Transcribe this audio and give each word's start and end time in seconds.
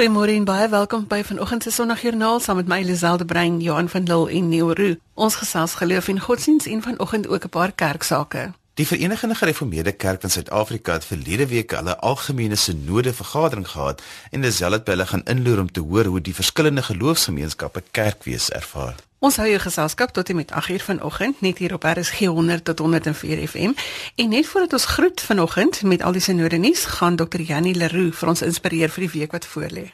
Goeiemôre 0.00 0.32
en 0.32 0.46
baie 0.48 0.68
welkom 0.72 1.02
by 1.04 1.18
vanoggend 1.28 1.62
se 1.62 1.70
Sondagjoernaal 1.70 2.38
saam 2.40 2.56
met 2.56 2.68
my 2.72 2.78
Liselde 2.80 3.24
Brein, 3.28 3.58
Johan 3.60 3.88
van 3.88 4.06
Lille 4.08 4.30
en 4.32 4.48
Neo 4.48 4.72
Roo. 4.72 4.96
Ons 5.14 5.34
gesels 5.36 5.74
geloof 5.76 6.08
en 6.08 6.20
godsdiens 6.20 6.66
en 6.66 6.82
vanoggend 6.82 7.28
ook 7.28 7.44
'n 7.44 7.48
paar 7.48 7.72
kerksake. 7.72 8.52
Die 8.80 8.86
Verenigde 8.86 9.34
Gereformeerde 9.34 9.92
Kerk 9.92 10.20
van 10.20 10.30
Suid-Afrika 10.30 10.92
het 10.92 11.04
verlede 11.04 11.46
week 11.46 11.74
hulle 11.76 11.98
algemene 11.98 12.56
sinode 12.56 13.12
vergadering 13.12 13.68
gehad 13.68 14.00
en 14.30 14.40
dis 14.40 14.60
hulle 14.64 14.78
het 14.80 14.86
hulle 14.88 15.06
gaan 15.06 15.24
inloer 15.28 15.60
om 15.60 15.68
te 15.72 15.80
hoor 15.80 16.08
hoe 16.08 16.20
die 16.20 16.34
verskillende 16.34 16.82
geloofsgemeenskappe 16.82 17.82
kerkwees 17.90 18.48
ervaar. 18.50 18.94
Ons 19.18 19.36
hou 19.36 19.48
jou 19.50 19.58
geselskap 19.60 20.14
tot 20.16 20.32
en 20.32 20.36
met 20.36 20.52
8uur 20.62 20.86
vanoggend 20.86 21.40
net 21.44 21.58
hier 21.58 21.74
op 21.76 21.84
RSG 21.84 22.32
100 22.32 22.64
tot 22.64 22.78
104 22.78 23.48
FM. 23.48 23.76
En 24.16 24.28
net 24.28 24.46
voordat 24.46 24.72
ons 24.72 24.84
groet 24.84 25.20
vanoggend 25.20 25.82
met 25.82 26.02
al 26.02 26.16
die 26.16 26.24
sinode 26.24 26.56
nuus, 26.56 26.84
gaan 26.84 27.16
Dr. 27.16 27.40
Janie 27.40 27.74
Leroux 27.74 28.16
vir 28.16 28.28
ons 28.32 28.42
inspireer 28.48 28.88
vir 28.88 29.04
die 29.04 29.12
week 29.18 29.36
wat 29.36 29.46
voorlê. 29.46 29.90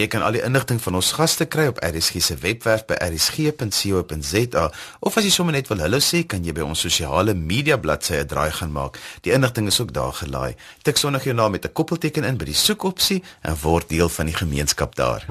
Jy 0.00 0.06
kan 0.08 0.22
al 0.24 0.32
die 0.32 0.40
inligting 0.40 0.78
van 0.80 0.96
ons 0.96 1.10
gaste 1.12 1.44
kry 1.52 1.66
op 1.68 1.80
RSG 1.84 2.22
se 2.24 2.36
webwerf 2.40 2.86
by 2.88 2.96
rsg.co.za 3.04 4.62
of 5.04 5.18
as 5.18 5.26
jy 5.26 5.32
sommer 5.34 5.52
net 5.52 5.68
wil 5.68 5.82
hallo 5.84 6.00
sê, 6.00 6.22
kan 6.24 6.46
jy 6.46 6.54
by 6.56 6.64
ons 6.64 6.86
sosiale 6.86 7.34
media 7.36 7.76
bladsy 7.76 8.16
'n 8.16 8.30
draai 8.30 8.48
gaan 8.48 8.72
maak. 8.72 8.96
Die 9.20 9.32
inligting 9.36 9.68
is 9.68 9.80
ook 9.80 9.92
daar 9.92 10.12
gelaai. 10.12 10.56
Tik 10.82 10.96
sonder 10.96 11.20
jou 11.20 11.34
naam 11.34 11.52
met 11.52 11.66
'n 11.66 11.72
koppelteken 11.72 12.24
in 12.24 12.38
by 12.38 12.44
die 12.44 12.54
soekopsie 12.54 13.22
en 13.42 13.56
word 13.60 13.88
deel 13.88 14.08
van 14.08 14.26
die 14.26 14.34
gemeenskap 14.34 14.94
daar. 14.96 15.26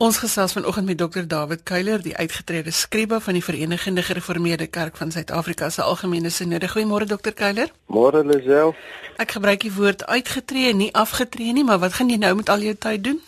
Ons 0.00 0.16
gesels 0.16 0.54
vanoggend 0.56 0.86
met 0.86 0.98
Dr. 0.98 1.26
David 1.28 1.60
Kuiler, 1.62 2.00
die 2.00 2.14
uitgetrede 2.16 2.72
skrywe 2.72 3.18
van 3.20 3.36
die 3.36 3.42
Verenigde 3.44 4.02
Gereformeerde 4.02 4.66
Kerk 4.66 4.96
van 4.96 5.10
Suid-Afrika 5.12 5.68
se 5.68 5.82
Algemene 5.82 6.30
Sinode. 6.30 6.70
Goeiemôre 6.72 7.04
Dr. 7.04 7.34
Kuiler. 7.36 7.68
Môre 7.84 8.22
Lisel. 8.24 8.72
Ek 9.20 9.34
gebruik 9.36 9.60
die 9.60 9.72
woord 9.74 10.06
uitgetree, 10.06 10.72
nie 10.72 10.88
afgetree 10.96 11.52
nie, 11.52 11.64
maar 11.68 11.82
wat 11.82 11.98
gaan 11.98 12.08
jy 12.08 12.16
nou 12.16 12.30
met 12.38 12.48
al 12.48 12.64
jou 12.64 12.72
tyd 12.80 13.04
doen? 13.10 13.18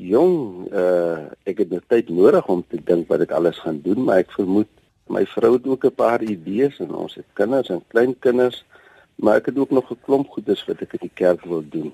Jong, 0.00 0.38
uh 0.72 1.18
ek 1.44 1.60
het 1.66 1.74
nog 1.76 1.84
tyd 1.92 2.08
nodig 2.08 2.48
om 2.48 2.64
te 2.64 2.80
dink 2.80 3.12
wat 3.12 3.26
ek 3.26 3.34
alles 3.36 3.60
gaan 3.60 3.82
doen, 3.84 4.00
maar 4.00 4.24
ek 4.24 4.32
vermoed 4.32 4.70
my 5.12 5.26
vrou 5.34 5.52
het 5.58 5.68
ook 5.68 5.84
'n 5.84 5.94
paar 6.00 6.24
idees 6.24 6.80
en 6.80 6.94
ons 6.94 7.14
het 7.14 7.28
kinders 7.36 7.68
en 7.68 7.84
kleinkinders, 7.92 8.64
maar 9.20 9.36
ek 9.36 9.52
het 9.52 9.58
ook 9.58 9.70
nog 9.70 9.92
'n 9.92 10.00
klomp 10.00 10.32
goedes 10.32 10.64
wat 10.64 10.80
ek 10.80 10.96
in 10.96 11.12
die 11.12 11.14
kerk 11.14 11.44
wil 11.44 11.60
doen. 11.60 11.92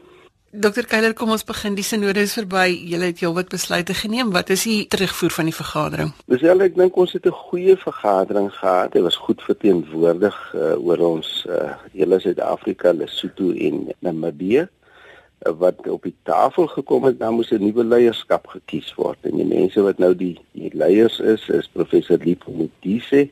Dokter 0.51 0.87
Keiler, 0.89 1.13
kom 1.13 1.29
ons 1.29 1.43
begin. 1.45 1.75
Die 1.77 1.85
sinode 1.85 2.23
is 2.25 2.33
verby. 2.33 2.71
Julle 2.89 3.11
het 3.11 3.19
heelwat 3.21 3.51
besluite 3.53 3.93
geneem. 3.93 4.31
Wat 4.33 4.49
is 4.49 4.63
die 4.65 4.87
terugvoer 4.89 5.35
van 5.37 5.51
die 5.51 5.53
vergadering? 5.53 6.15
Dis 6.33 6.41
wel 6.41 6.65
ek 6.65 6.79
dink 6.79 6.97
ons 6.97 7.13
het 7.13 7.29
'n 7.29 7.37
goeie 7.51 7.77
vergadering 7.77 8.49
gehad. 8.57 8.93
Dit 8.93 9.05
was 9.05 9.21
goed 9.21 9.45
verteenwoordig 9.45 10.39
uh, 10.55 10.81
oor 10.81 11.05
ons 11.05 11.45
uh, 11.51 11.77
hele 11.93 12.21
Suid-Afrika, 12.21 12.93
Lesotho 12.93 13.53
en 13.53 13.93
Namibië. 14.01 14.65
Uh, 14.65 15.53
wat 15.53 15.85
op 15.85 16.03
die 16.03 16.17
tafel 16.23 16.67
gekom 16.67 17.05
het, 17.05 17.21
dan 17.21 17.35
moes 17.35 17.53
'n 17.53 17.61
nuwe 17.61 17.85
leierskap 17.85 18.47
gekies 18.47 18.95
word. 18.95 19.19
En 19.29 19.37
die 19.37 19.45
mense 19.45 19.83
wat 19.83 19.99
nou 19.99 20.17
die, 20.17 20.41
die 20.53 20.73
leiers 20.73 21.21
is, 21.21 21.49
is 21.49 21.69
professor 21.69 22.17
Lipo 22.17 22.53
Mudise. 22.53 23.29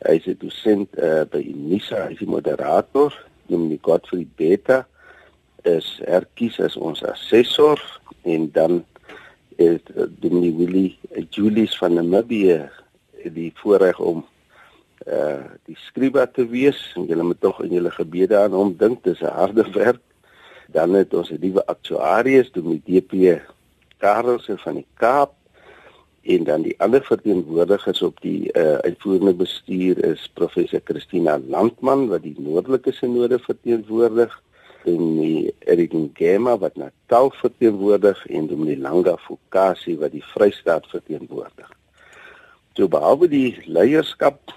Hy 0.00 0.14
is 0.16 0.24
'n 0.24 0.36
dosent 0.40 0.88
uh, 0.96 1.28
by 1.28 1.44
Unisa, 1.44 2.06
hy 2.08 2.12
is 2.12 2.24
die 2.24 2.28
moderator, 2.28 3.12
Dominic 3.46 3.84
Godfrey 3.84 4.26
Beta 4.36 4.86
is 5.62 6.00
herkies 6.06 6.60
as 6.60 6.76
ons 6.76 7.02
assessor 7.02 7.80
en 8.22 8.50
dan 8.52 8.84
het 9.56 9.90
uh, 9.96 10.06
Dominee 10.20 10.54
Willie 10.54 10.98
uh, 11.10 11.24
Julius 11.30 11.78
van 11.78 11.94
Namibia 11.94 12.68
die 13.24 13.52
voorreg 13.58 13.98
om 13.98 14.24
uh 15.06 15.44
die 15.66 15.76
skrywer 15.78 16.28
te 16.30 16.44
wees. 16.48 16.78
En 16.96 17.06
julle 17.06 17.22
moet 17.22 17.40
tog 17.40 17.60
in 17.62 17.72
julle 17.76 17.90
gebede 17.94 18.38
aan 18.38 18.54
hom 18.54 18.74
dink 18.76 19.04
dis 19.04 19.20
'n 19.22 19.34
harde 19.34 19.64
werk. 19.80 20.02
Dan 20.74 20.94
het 20.94 21.14
ons 21.14 21.30
'n 21.30 21.38
nuwe 21.40 21.66
aktuaries 21.66 22.52
Dominee 22.52 22.82
DP 22.84 23.42
Karelse 23.98 24.58
van 24.58 24.74
die 24.74 24.86
Kaap. 24.94 25.34
En 26.22 26.44
dan 26.44 26.62
die 26.62 26.74
ander 26.80 27.02
verteenwoordigers 27.02 28.02
op 28.02 28.20
die 28.20 28.50
uh 28.52 28.78
uitvoerende 28.84 29.34
bestuur 29.34 30.04
is 30.04 30.30
professor 30.34 30.80
Christina 30.84 31.38
Landman 31.38 32.08
wat 32.08 32.22
die 32.22 32.36
noordelike 32.38 32.92
sinode 32.92 33.38
verteenwoordig 33.38 34.42
en 34.88 35.16
die 35.18 35.54
Erik 35.68 35.92
Ngema 35.92 36.56
wat 36.58 36.76
Natal 36.76 37.30
verteenwoordig 37.40 38.26
en 38.26 38.46
Dominee 38.50 38.78
Langa 38.78 39.16
Fokasi 39.16 39.96
wat 40.00 40.14
die 40.16 40.24
Vrystaat 40.32 40.88
verteenwoordig. 40.92 41.70
So 42.76 42.88
behalwe 42.88 43.28
die 43.28 43.56
leierskap 43.66 44.54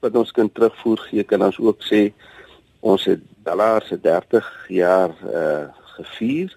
wat 0.00 0.16
ons 0.16 0.32
kan 0.36 0.48
terugvoer 0.52 1.04
gee, 1.08 1.24
kan 1.24 1.44
ons 1.44 1.58
ook 1.60 1.84
sê 1.86 2.10
ons 2.80 3.04
het 3.08 3.22
Dallaar 3.44 3.84
se 3.88 4.00
30 4.00 4.48
jaar 4.68 5.14
uh 5.28 5.68
gevier 6.00 6.52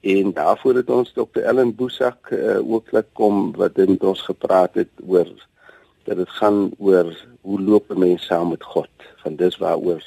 en 0.00 0.32
daarvoor 0.32 0.74
het 0.78 0.90
ons 0.90 1.12
Dr 1.12 1.42
Ellen 1.42 1.72
Boesak 1.74 2.30
uh, 2.30 2.60
ook 2.60 2.92
laat 2.94 3.08
kom 3.18 3.50
wat 3.58 3.76
met 3.76 4.04
ons 4.04 4.20
gepraat 4.22 4.76
het 4.78 4.92
oor 5.06 5.28
dat 6.06 6.16
dit 6.16 6.30
gaan 6.38 6.70
oor 6.78 7.10
hoe 7.40 7.60
loop 7.60 7.90
'n 7.90 7.98
mens 7.98 8.26
saam 8.26 8.48
met 8.48 8.62
God. 8.62 8.90
Van 9.22 9.36
dis 9.36 9.56
waaroor 9.56 10.04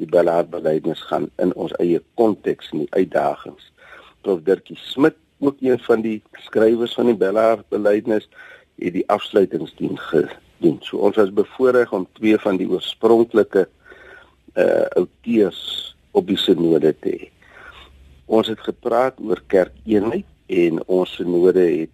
die 0.00 0.08
Bellaar 0.08 0.46
belydenis 0.48 1.02
gaan 1.10 1.28
in 1.42 1.52
ons 1.54 1.74
eie 1.82 2.00
konteks 2.18 2.70
en 2.72 2.84
die 2.84 2.92
uitdagings. 2.96 3.68
Prof 4.24 4.42
Dirkie 4.46 4.78
Smit, 4.80 5.16
ook 5.40 5.60
een 5.64 5.80
van 5.86 6.04
die 6.04 6.18
skrywers 6.46 6.96
van 6.98 7.10
die 7.12 7.18
Bellaar 7.20 7.64
belydenis, 7.72 8.28
het 8.80 8.96
die 8.96 9.06
afsluitingsdien 9.12 9.98
gedoen. 10.10 10.78
So 10.84 11.00
ons 11.04 11.20
was 11.20 11.32
bevoorreg 11.36 11.92
om 11.96 12.08
twee 12.18 12.38
van 12.40 12.60
die 12.60 12.68
oorspronklike 12.68 13.68
uh 14.58 14.86
outeurs 14.98 15.94
op 16.16 16.26
die 16.26 16.38
sinode 16.40 16.90
te 16.98 17.12
hê. 17.14 17.28
Ons 18.26 18.50
het 18.50 18.60
gepraat 18.66 19.20
oor 19.22 19.40
kerkeenheid 19.46 20.26
en 20.50 20.80
ons 20.90 21.12
sinode 21.18 21.62
het 21.62 21.92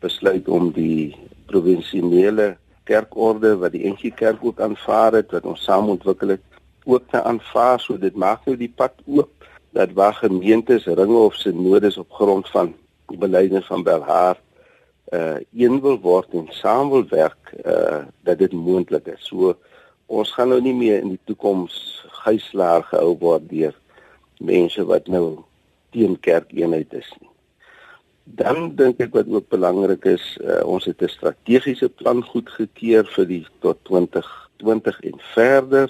besluit 0.00 0.48
om 0.48 0.70
die 0.72 1.12
provinsiale 1.50 2.54
kerkorde 2.88 3.54
wat 3.60 3.74
die 3.74 3.84
NG 3.90 4.14
Kerk 4.16 4.44
ook 4.44 4.60
aanvaar 4.64 5.18
het 5.20 5.32
wat 5.36 5.48
ons 5.48 5.64
saam 5.68 5.90
ontwikkel 5.92 6.36
het 6.36 6.47
ook 6.88 7.08
te 7.12 7.22
aanvaar 7.22 7.80
so 7.80 7.98
dit 8.00 8.16
maak 8.16 8.46
nou 8.48 8.56
die 8.56 8.72
pad 8.72 8.94
oop 9.06 9.46
dat 9.76 9.92
waar 9.92 10.14
gemeentes 10.14 10.88
ringe 10.88 11.18
of 11.28 11.36
sinodes 11.36 11.98
op 12.00 12.12
grond 12.20 12.48
van 12.48 12.74
die 13.12 13.18
beleiding 13.20 13.64
van 13.64 13.84
Belhaar 13.84 14.40
uh 15.12 15.40
een 15.56 15.80
wil 15.80 16.00
word 16.00 16.32
en 16.36 16.48
saam 16.52 16.90
wil 16.92 17.04
werk 17.08 17.52
uh 17.64 18.04
dat 18.24 18.38
dit 18.38 18.52
moontlik 18.52 19.06
is. 19.06 19.24
So 19.28 19.54
ons 20.06 20.32
gaan 20.32 20.52
nou 20.52 20.60
nie 20.60 20.74
meer 20.76 21.00
in 21.00 21.14
die 21.14 21.22
toekoms 21.24 22.04
gijslaer 22.24 22.84
gehou 22.90 23.14
word 23.20 23.48
deur 23.48 23.76
mense 24.38 24.84
wat 24.84 25.08
nou 25.08 25.44
teen 25.96 26.18
kerkeenheid 26.20 26.92
is 26.92 27.08
nie. 27.20 27.32
Dan 28.24 28.74
dink 28.76 29.00
ek 29.00 29.14
wat 29.16 29.28
ook 29.32 29.48
belangrik 29.48 30.04
is, 30.04 30.24
uh, 30.44 30.60
ons 30.64 30.84
het 30.84 31.02
'n 31.02 31.08
strategiese 31.08 31.88
plan 31.88 32.20
goedgekeur 32.22 33.08
vir 33.16 33.26
die 33.26 33.46
tot 33.64 33.78
2020 33.88 35.00
en 35.00 35.16
verder. 35.32 35.88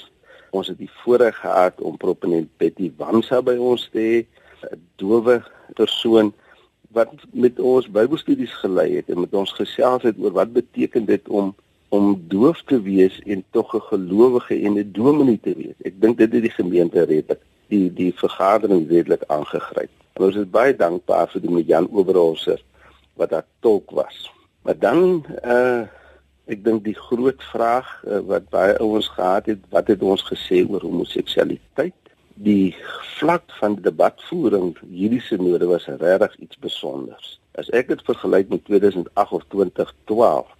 Ons 0.51 0.69
het 0.69 0.79
die 0.79 0.91
voorreg 1.03 1.37
gehad 1.41 1.81
om 1.81 1.97
proponent 1.97 2.49
Betty 2.57 2.93
Wansa 2.97 3.43
by 3.43 3.57
ons 3.57 3.89
te 3.93 3.99
hê, 3.99 4.27
'n 4.73 4.81
dowe 4.97 5.43
persoon 5.75 6.33
wat 6.91 7.09
met 7.33 7.61
ons 7.61 7.91
Bybelstudies 7.91 8.55
gelei 8.63 8.97
het 8.97 9.09
en 9.09 9.21
met 9.21 9.35
ons 9.35 9.53
gesels 9.53 10.03
het 10.03 10.17
oor 10.19 10.33
wat 10.33 10.53
beteken 10.53 11.05
dit 11.05 11.29
om 11.29 11.55
om 11.89 12.25
doof 12.29 12.63
te 12.69 12.83
wees 12.83 13.21
en 13.25 13.45
tog 13.51 13.75
'n 13.75 13.81
gelowige 13.81 14.55
en 14.55 14.79
'n 14.79 14.93
dominee 14.93 15.41
te 15.41 15.55
wees. 15.55 15.79
Ek 15.85 16.01
dink 16.01 16.19
dit 16.19 16.33
het 16.33 16.43
die 16.43 16.59
gemeente 16.61 17.03
redelik 17.05 17.41
die 17.69 17.93
die 17.93 18.13
vergadering 18.15 18.89
redelik 18.89 19.23
aangegryp. 19.27 19.91
Ons 20.15 20.37
is 20.37 20.51
baie 20.51 20.77
dankbaar 20.77 21.29
vir 21.29 21.41
die 21.41 21.65
Jan 21.65 21.89
Oberholzer 21.91 22.63
wat 23.15 23.31
daar 23.31 23.47
tolk 23.61 23.91
was. 23.91 24.31
Maar 24.63 24.79
dan 24.79 25.25
uh 25.45 25.83
Ek 26.49 26.63
dink 26.65 26.87
die 26.87 26.97
groot 26.97 27.43
vraag 27.53 27.89
uh, 28.09 28.23
wat 28.29 28.47
baie 28.49 28.77
ouens 28.81 29.09
gehad 29.13 29.51
het, 29.51 29.65
wat 29.75 29.91
het 29.93 30.03
ons 30.03 30.23
gesê 30.25 30.63
oor 30.65 30.81
homoseksualiteit? 30.81 31.97
Die 32.41 32.73
vlak 33.19 33.45
van 33.59 33.77
debatvoering 33.85 34.71
hierdie 34.87 35.21
sinode 35.21 35.69
was 35.69 35.89
regtig 36.01 36.39
iets 36.47 36.57
spesiaals. 36.57 37.35
As 37.59 37.69
ek 37.77 37.91
dit 37.93 38.05
vergelyk 38.07 38.49
met 38.55 38.65
2008 38.65 39.37
of 39.37 39.45
2012, 39.53 40.55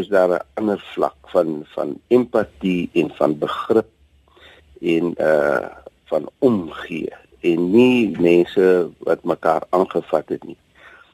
is 0.00 0.08
daar 0.08 0.32
'n 0.32 0.44
ander 0.54 0.80
vlak 0.94 1.18
van 1.34 1.66
van 1.74 2.00
empatie 2.08 2.88
en 2.92 3.12
van 3.20 3.38
begrip 3.38 3.90
en 4.80 5.14
uh 5.20 5.68
van 6.08 6.28
omgee 6.38 7.12
en 7.40 7.70
nie 7.70 8.16
mense 8.20 8.90
wat 8.98 9.24
mekaar 9.24 9.62
aangevat 9.70 10.28
het 10.28 10.44
nie 10.44 10.56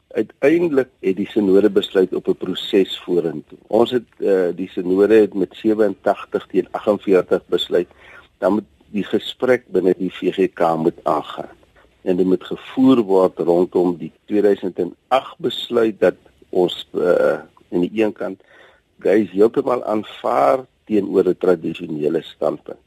uiteindelik 0.08 0.88
het 1.00 1.16
die 1.16 1.28
sinode 1.28 1.70
besluit 1.70 2.14
op 2.14 2.28
'n 2.28 2.36
proses 2.36 2.98
vorentoe. 3.04 3.58
Ons 3.66 3.90
het 3.90 4.08
uh, 4.18 4.48
die 4.54 4.68
sinode 4.68 5.14
het 5.14 5.34
met 5.34 5.54
87 5.56 6.46
teen 6.46 6.68
48 6.70 7.46
besluit 7.46 7.88
dan 8.38 8.52
moet 8.52 8.68
die 8.90 9.04
gesprek 9.04 9.66
binne 9.66 9.94
die 9.98 10.12
VGK 10.12 10.76
moet 10.76 10.98
aangaan. 11.02 11.54
En 12.02 12.16
dit 12.16 12.26
moet 12.26 12.44
gevoer 12.44 13.02
word 13.02 13.38
rondom 13.38 13.96
die 13.96 14.12
2008 14.24 15.38
besluit 15.38 16.00
dat 16.00 16.14
ons 16.50 16.88
uh, 16.94 17.40
in 17.68 17.80
die 17.80 18.02
een 18.02 18.12
kant 18.12 18.40
guys 18.98 19.30
heeltemal 19.30 19.84
aanvaar 19.84 20.64
teenoor 20.84 21.28
'n 21.28 21.36
tradisionele 21.38 22.22
standpunt. 22.22 22.84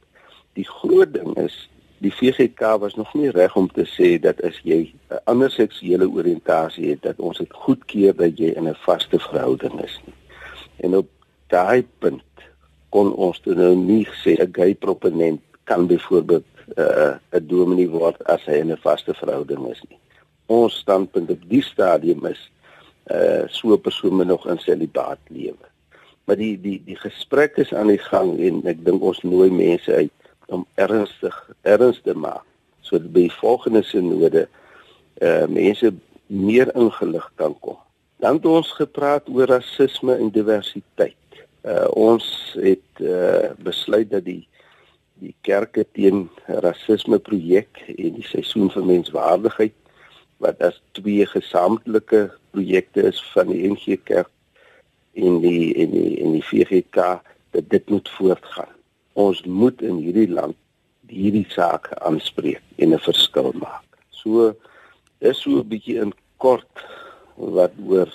Die 0.52 0.68
groot 0.68 1.14
ding 1.14 1.36
is 1.36 1.68
die 2.02 2.12
VGK 2.14 2.78
was 2.82 2.94
nog 2.98 3.14
nie 3.14 3.30
reg 3.30 3.54
om 3.56 3.68
te 3.70 3.84
sê 3.86 4.16
dat 4.20 4.40
as 4.42 4.58
jy 4.66 4.80
'n 5.10 5.20
ander 5.30 5.50
seksuele 5.50 6.08
oriëntasie 6.08 6.90
het 6.90 7.02
dat 7.02 7.18
ons 7.18 7.38
dit 7.38 7.52
goedkeur 7.52 8.16
dat 8.16 8.38
jy 8.38 8.50
in 8.56 8.68
'n 8.68 8.82
vaste 8.86 9.18
verhouding 9.18 9.80
is 9.84 10.00
nie. 10.06 10.14
En 10.76 10.96
op 10.96 11.08
daai 11.46 11.86
punt 11.98 12.32
kon 12.88 13.14
ons 13.14 13.40
toe 13.40 13.54
nou 13.54 13.74
nie 13.76 14.06
sê 14.24 14.34
'n 14.38 14.52
gay 14.52 14.74
proponent 14.74 15.40
kan 15.64 15.86
byvoorbeeld 15.86 16.44
uh, 16.76 17.14
'n 17.30 17.36
uh, 17.36 17.40
dominee 17.48 17.88
word 17.88 18.24
as 18.24 18.44
hy 18.44 18.52
in 18.52 18.72
'n 18.72 18.84
vaste 18.88 19.14
verhouding 19.14 19.70
is 19.70 19.82
nie. 19.88 19.98
Ons 20.46 20.78
standpunt 20.78 21.30
op 21.30 21.42
die 21.48 21.62
stadium 21.62 22.26
is 22.26 22.50
uh 23.10 23.44
so 23.46 23.72
'n 23.72 23.80
persoon 23.80 24.14
moet 24.14 24.26
nog 24.26 24.48
in 24.48 24.58
celibaat 24.58 25.18
lewe. 25.28 25.66
Maar 26.24 26.36
die 26.36 26.60
die 26.60 26.82
die 26.84 26.96
gesprek 26.96 27.56
is 27.56 27.74
aan 27.74 27.86
die 27.86 27.98
gang 27.98 28.38
en 28.40 28.66
ek 28.66 28.84
dink 28.84 29.02
ons 29.02 29.22
nooi 29.22 29.50
mense 29.50 29.94
uit 29.94 30.12
om 30.52 30.66
ernstig 30.74 31.36
ernstig 31.62 32.04
te 32.08 32.18
maak 32.18 32.46
sodat 32.82 33.12
by 33.14 33.28
volgende 33.40 33.82
sinode 33.86 34.46
uh 35.22 35.46
mense 35.46 35.92
meer 36.26 36.70
ingelig 36.74 37.26
kan 37.36 37.54
kom. 37.60 37.78
Dan 38.22 38.38
het 38.38 38.46
ons 38.46 38.70
gepraat 38.78 39.28
oor 39.28 39.50
rasisme 39.50 40.16
en 40.16 40.30
diversiteit. 40.32 41.16
Uh 41.62 41.86
ons 41.94 42.26
het 42.58 43.02
uh 43.04 43.52
besluit 43.62 44.10
dat 44.10 44.24
die 44.24 44.42
die 45.22 45.34
kerke 45.46 45.84
teen 45.94 46.24
rasisme 46.64 47.18
projek 47.22 47.78
en 47.94 48.16
die 48.18 48.26
seisoen 48.26 48.72
vir 48.74 48.86
menswaardigheid 48.88 49.76
wat 50.42 50.62
as 50.66 50.80
twee 50.98 51.26
gesamentlike 51.30 52.24
projekte 52.50 53.06
is 53.12 53.20
van 53.30 53.52
die 53.52 53.62
NG 53.70 54.00
Kerk 54.08 54.32
en 55.14 55.38
die 55.44 55.70
en 55.78 55.94
die 55.94 56.16
en 56.24 56.34
die 56.34 56.46
VGK 56.50 57.20
dat 57.54 57.68
dit 57.70 57.90
moet 57.90 58.08
voortgaan. 58.18 58.72
Ons 59.12 59.42
moet 59.44 59.82
in 59.82 59.96
hierdie 59.96 60.30
land 60.30 60.56
hierdie 61.12 61.46
saak 61.48 61.90
aanspreek 62.00 62.62
en 62.76 62.92
'n 62.94 62.98
verskil 62.98 63.52
maak. 63.60 63.84
So 64.10 64.54
is 65.20 65.40
so 65.40 65.60
'n 65.60 65.68
bietjie 65.68 66.00
in 66.00 66.12
kort 66.36 66.84
wat 67.36 67.72
oor 67.86 68.08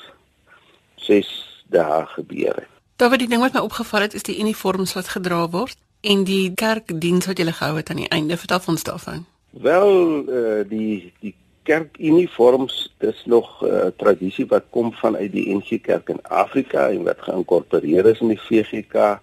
6 0.95 1.27
dae 1.69 2.05
gebeur 2.05 2.55
het. 2.55 2.71
Daar 2.95 3.09
wat 3.09 3.19
die 3.19 3.27
ding 3.27 3.41
wat 3.41 3.53
my 3.53 3.59
opgeval 3.59 4.01
het 4.01 4.13
is 4.13 4.23
die 4.23 4.39
uniforms 4.39 4.93
wat 4.93 5.07
gedra 5.07 5.49
word 5.49 5.77
en 6.01 6.23
die 6.23 6.53
kerkdiens 6.53 7.25
wat 7.25 7.37
jy 7.37 7.51
gehou 7.51 7.75
het 7.77 7.89
aan 7.89 8.01
die 8.01 8.09
einde. 8.09 8.37
Vertel 8.37 8.59
ons 8.65 8.83
daarvan. 8.83 9.25
Wel, 9.49 9.91
uh, 10.29 10.63
die 10.69 11.13
die 11.19 11.35
kerkuniforms 11.67 12.93
dis 12.97 13.25
nog 13.25 13.61
'n 13.61 13.65
uh, 13.65 13.87
tradisie 13.97 14.45
wat 14.45 14.63
kom 14.69 14.93
vanuit 14.93 15.31
die 15.31 15.55
NG 15.55 15.81
Kerk 15.81 16.09
in 16.09 16.21
Afrika 16.23 16.89
en 16.89 17.03
wat 17.03 17.21
geïnkorporeer 17.21 18.05
is 18.05 18.19
in 18.19 18.27
die 18.27 18.41
VGK. 18.41 19.19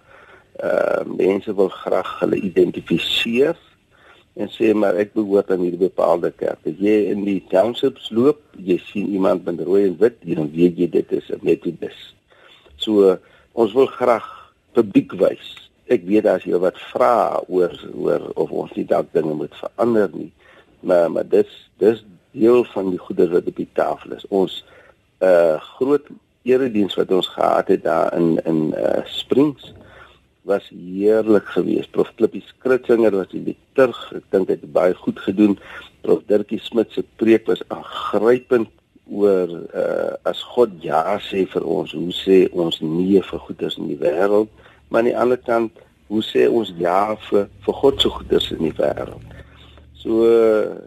Uh 0.63 1.03
mense 1.17 1.51
wil 1.55 1.69
graag 1.69 2.19
hulle 2.19 2.39
identifiseer 2.39 3.57
en 4.35 4.49
sê 4.51 4.71
maar 4.75 4.95
ek 4.99 5.13
behoort 5.15 5.51
aan 5.51 5.63
hierdie 5.63 5.87
bepaalde 5.87 6.31
kerk. 6.35 6.59
As 6.67 6.79
jy 6.79 6.95
in 7.11 7.23
die 7.27 7.41
townships 7.51 8.09
loop, 8.15 8.39
jy 8.55 8.77
sien 8.87 9.11
iemand 9.15 9.45
met 9.47 9.63
rooi 9.67 9.85
en 9.87 9.97
wit, 9.99 10.17
dan 10.27 10.51
weet 10.51 10.79
jy 10.79 10.87
dit 10.91 11.11
is 11.11 11.29
'n 11.31 11.43
metodis. 11.43 11.99
So 12.77 13.17
ons 13.53 13.73
wil 13.73 13.87
graag 13.87 14.27
publiek 14.75 15.11
wys. 15.19 15.69
Ek 15.87 16.03
weet 16.07 16.25
as 16.25 16.43
jy 16.43 16.59
wat 16.59 16.79
vra 16.91 17.39
oor 17.47 17.71
oor 17.93 18.31
of 18.35 18.51
ons 18.51 18.73
nie 18.75 18.85
dalk 18.85 19.11
dinge 19.13 19.33
moet 19.33 19.55
verander 19.55 20.09
nie. 20.13 20.31
Maar 20.79 21.11
maar 21.11 21.27
dis 21.27 21.69
dis 21.79 22.03
deel 22.31 22.63
van 22.63 22.89
die 22.89 22.99
goeie 22.99 23.27
wat 23.31 23.47
op 23.47 23.55
die 23.55 23.71
tafel 23.73 24.11
is. 24.11 24.27
Ons 24.29 24.63
uh 25.19 25.59
groot 25.77 26.07
erediens 26.43 26.95
wat 26.95 27.11
ons 27.11 27.27
gehad 27.27 27.67
het 27.67 27.83
daar 27.83 28.13
in 28.17 28.39
in 28.45 28.73
uh 28.77 29.01
Springs 29.05 29.73
was 30.45 30.69
heerlik 30.69 31.45
geweest. 31.45 31.91
Prof 31.91 32.11
Klippie 32.15 32.43
Skritsinger 32.45 33.11
was 33.17 33.29
die 33.33 33.57
terug. 33.73 33.99
Ek 34.13 34.25
dink 34.33 34.49
hy 34.51 34.57
het 34.59 34.73
baie 34.73 34.95
goed 34.97 35.19
gedoen. 35.25 35.57
Prof 36.05 36.21
Dirkie 36.29 36.61
Smit 36.61 36.93
se 36.93 37.03
preek 37.19 37.49
was 37.49 37.63
aangrypend 37.73 38.69
oor 39.05 39.51
uh 39.77 40.13
as 40.25 40.41
God 40.55 40.77
ja 40.81 41.17
sê 41.21 41.45
vir 41.49 41.65
ons, 41.65 41.93
hoe 41.93 42.13
sê 42.13 42.37
ons 42.53 42.77
nee 42.81 43.21
vir 43.21 43.41
goeders 43.47 43.77
in 43.81 43.89
die 43.91 43.99
wêreld? 44.01 44.49
Maar 44.89 45.01
aan 45.01 45.09
die 45.09 45.17
ander 45.25 45.41
kant, 45.41 45.81
hoe 46.09 46.21
sê 46.25 46.47
ons 46.49 46.71
ja 46.81 47.15
vir 47.29 47.49
vir 47.65 47.79
God 47.81 48.01
se 48.01 48.13
goeders 48.17 48.51
in 48.53 48.65
die 48.65 48.73
wêreld? 48.77 49.35
So 50.01 50.29
uh, 50.29 50.77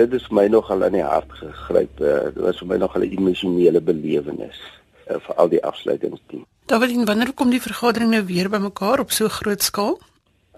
dit 0.00 0.16
is 0.16 0.28
my 0.32 0.48
nogal 0.48 0.84
aan 0.84 0.96
die 0.96 1.04
hart 1.04 1.32
gegryp. 1.40 2.00
Uh, 2.00 2.28
dit 2.32 2.44
was 2.44 2.60
vir 2.60 2.72
my 2.72 2.80
nogal 2.80 3.04
'n 3.04 3.16
emosionele 3.20 3.80
belewenis 3.80 4.60
uh, 5.08 5.18
vir 5.26 5.34
al 5.34 5.48
die 5.48 5.64
afsluitingsdiens. 5.64 6.46
Davidin, 6.68 7.06
wanneer 7.08 7.32
kom 7.32 7.50
die 7.50 7.62
vergadering 7.62 8.10
nou 8.12 8.24
weer 8.28 8.48
bymekaar 8.52 9.00
op 9.00 9.10
so 9.10 9.28
groot 9.28 9.62
skaal? 9.62 9.98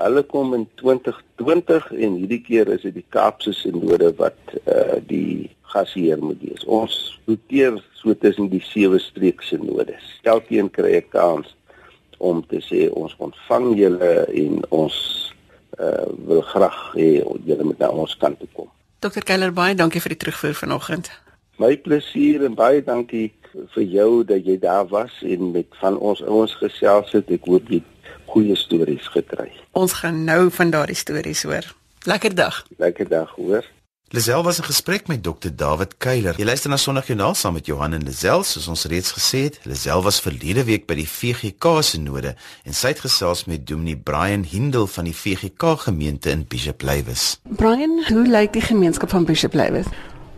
Hulle 0.01 0.23
kom 0.23 0.55
in 0.57 0.67
2020 0.81 1.91
en 1.93 2.15
hierdie 2.17 2.41
keer 2.41 2.69
is 2.73 2.83
dit 2.83 2.95
die 2.95 3.07
Kaapse 3.13 3.53
Sinode 3.53 4.15
wat 4.17 4.55
uh 4.65 4.99
die 5.07 5.51
gasheer 5.71 6.19
moet 6.19 6.41
wees. 6.43 6.65
Ons 6.65 6.97
roteer 7.29 7.77
so 8.01 8.15
tussen 8.15 8.49
die 8.51 8.63
sewe 8.65 8.99
streek 8.99 9.45
sinodes. 9.47 10.07
Elkeen 10.23 10.71
kry 10.71 10.97
'n 10.97 11.09
kans 11.13 11.55
om 12.19 12.43
te 12.47 12.61
sê 12.65 12.89
ons 12.91 13.15
ontvang 13.19 13.77
julle 13.77 14.13
en 14.43 14.65
ons 14.71 14.97
uh 15.79 16.09
wil 16.27 16.43
graag 16.43 16.81
hê 16.97 17.23
julle 17.47 17.65
moet 17.65 17.79
na 17.79 17.91
ons 17.91 18.17
kant 18.17 18.39
toe 18.39 18.49
kom. 18.53 18.69
Dr. 19.01 19.23
Keller 19.25 19.53
baie 19.53 19.75
dankie 19.75 20.01
vir 20.01 20.17
die 20.17 20.23
terugvoer 20.25 20.55
vanoggend. 20.55 21.11
My 21.57 21.77
plesier 21.77 22.45
en 22.45 22.55
baie 22.55 22.83
dankie 22.85 23.33
vir 23.75 23.83
jou 23.83 24.11
dat 24.25 24.47
jy 24.47 24.59
daar 24.59 24.87
was 24.89 25.23
en 25.23 25.51
met 25.55 25.67
van 25.81 25.99
ons 25.99 26.23
ouens 26.23 26.55
gesels 26.63 27.13
het. 27.17 27.31
Ek 27.31 27.49
hoop 27.51 27.69
jy 27.69 27.83
goeie 28.31 28.57
stories 28.57 29.11
gekry. 29.15 29.51
Ons 29.73 29.99
gaan 30.03 30.25
nou 30.25 30.51
van 30.55 30.71
daardie 30.71 30.99
stories 30.99 31.43
hoor. 31.49 31.67
Lekker 32.09 32.35
dag. 32.35 32.65
Lekker 32.79 33.09
dag, 33.09 33.35
hoor. 33.37 33.67
Lisel 34.13 34.43
was 34.43 34.59
in 34.59 34.65
gesprek 34.65 35.07
met 35.07 35.23
Dr. 35.23 35.53
David 35.55 35.93
Keiler. 36.03 36.35
Jy 36.35 36.45
luister 36.45 36.71
na 36.73 36.77
Sondagjoernaal 36.83 37.37
saam 37.39 37.55
met 37.55 37.69
Johan 37.71 37.93
en 37.95 38.03
Lisel, 38.03 38.43
soos 38.43 38.67
ons 38.67 38.83
reeds 38.91 39.13
gesê 39.15 39.45
het. 39.45 39.61
Lisel 39.71 40.03
was 40.03 40.19
verlede 40.19 40.65
week 40.67 40.89
by 40.89 40.97
die 40.99 41.07
VGK 41.07 41.77
se 41.87 42.01
node 42.03 42.33
en 42.67 42.75
sy 42.75 42.91
het 42.91 43.05
gesels 43.05 43.45
met 43.47 43.69
Dominee 43.69 43.95
Brian 43.95 44.43
Hindel 44.43 44.91
van 44.91 45.07
die 45.07 45.15
VGK 45.15 45.77
gemeente 45.85 46.35
in 46.35 46.43
Bishop 46.43 46.83
Lywes. 46.83 47.37
Brian, 47.63 48.01
hoe 48.09 48.27
lyk 48.27 48.57
die 48.59 48.67
gemeenskap 48.67 49.15
van 49.15 49.29
Bishop 49.31 49.55
Lywes? 49.55 49.87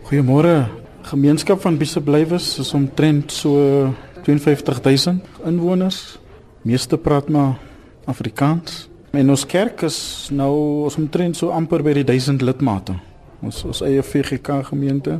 Goeiemôre, 0.05 0.67
gemeenskap 1.03 1.61
van 1.61 1.77
Bishop 1.77 2.03
Blywes 2.03 2.57
is 2.59 2.73
omtrent 2.73 3.31
so 3.31 3.93
52000 4.23 5.25
inwoners. 5.45 6.19
Meeste 6.61 6.97
praat 6.97 7.29
maar 7.29 7.57
Afrikaans. 8.05 8.89
En 9.11 9.29
ons 9.29 9.45
kerk 9.45 9.81
is 9.81 10.29
nou 10.31 10.83
ons 10.87 10.95
omtrent 10.95 11.37
so 11.37 11.51
amper 11.53 11.83
by 11.83 11.93
die 11.99 12.05
1000 12.07 12.41
lidmate. 12.41 12.95
Ons 13.43 13.63
ons 13.67 13.83
eie 13.85 14.03
VGK 14.03 14.63
gemeente. 14.71 15.19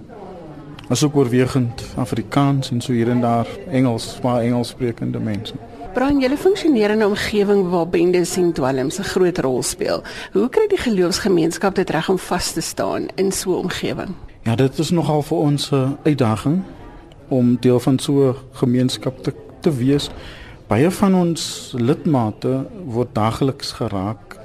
Ons 0.89 1.03
ook 1.03 1.15
oorwegend 1.19 1.83
Afrikaans 1.99 2.71
en 2.71 2.81
so 2.81 2.95
hier 2.95 3.11
en 3.11 3.21
daar 3.21 3.47
Engels, 3.69 4.17
maar 4.23 4.41
Engelssprekende 4.41 5.19
mense. 5.19 5.59
Brian, 5.93 6.19
julle 6.23 6.37
funksioneer 6.37 6.89
in 6.89 7.03
'n 7.03 7.11
omgewing 7.11 7.69
waar 7.69 7.87
bendes 7.87 8.37
en 8.37 8.53
dwelms 8.53 8.99
'n 8.99 9.03
groot 9.03 9.37
rol 9.37 9.63
speel. 9.63 10.03
Hoe 10.31 10.49
kry 10.49 10.67
die 10.67 10.77
geloofsgemeenskap 10.77 11.75
dit 11.75 11.89
reg 11.89 12.09
om 12.09 12.17
vas 12.17 12.51
te 12.51 12.61
staan 12.61 13.07
in 13.15 13.31
so 13.31 13.51
'n 13.51 13.63
omgewing? 13.63 14.15
Ja, 14.43 14.55
dit 14.55 14.77
is 14.77 14.89
nogal 14.89 15.21
vir 15.21 15.37
ons 15.37 15.71
'n 15.71 15.97
uitdaging 16.03 16.61
om 17.27 17.57
deel 17.59 17.79
van 17.79 17.99
so 17.99 18.29
'n 18.29 18.35
gemeenskap 18.51 19.23
te 19.23 19.33
te 19.61 19.71
wees. 19.75 20.09
Baie 20.67 20.91
van 20.91 21.15
ons 21.15 21.73
lidmate 21.77 22.65
word 22.85 23.15
daagliks 23.15 23.71
geraak 23.71 24.39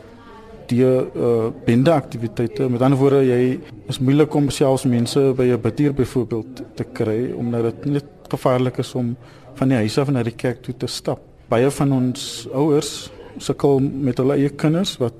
deur 0.67 1.07
uh, 1.17 1.47
bendeaktiwiteite. 1.64 2.69
Met 2.69 2.83
ander 2.83 2.99
woorde, 2.99 3.25
jy 3.26 3.61
is 3.88 3.99
moeilik 3.99 4.35
om 4.35 4.50
selfs 4.50 4.85
mense 4.85 5.33
by 5.37 5.45
'n 5.45 5.61
bidtier 5.61 5.95
byvoorbeeld 5.95 6.62
te 6.75 6.85
kry 6.93 7.33
omdat 7.33 7.62
dit 7.62 7.85
net 7.85 8.05
gevaarlik 8.28 8.78
is 8.78 8.95
om 8.95 9.17
van 9.55 9.69
die 9.69 9.76
huis 9.76 9.99
af 9.99 10.11
na 10.11 10.23
die 10.23 10.37
kerk 10.37 10.62
toe 10.62 10.76
te 10.76 10.87
stap. 10.87 11.21
Baie 11.49 11.71
van 11.71 11.93
ons 11.93 12.49
ouers 12.52 13.11
sukkel 13.38 13.78
met 13.81 14.19
hulle 14.19 14.35
eie 14.35 14.49
kinders 14.49 14.97
wat 14.97 15.14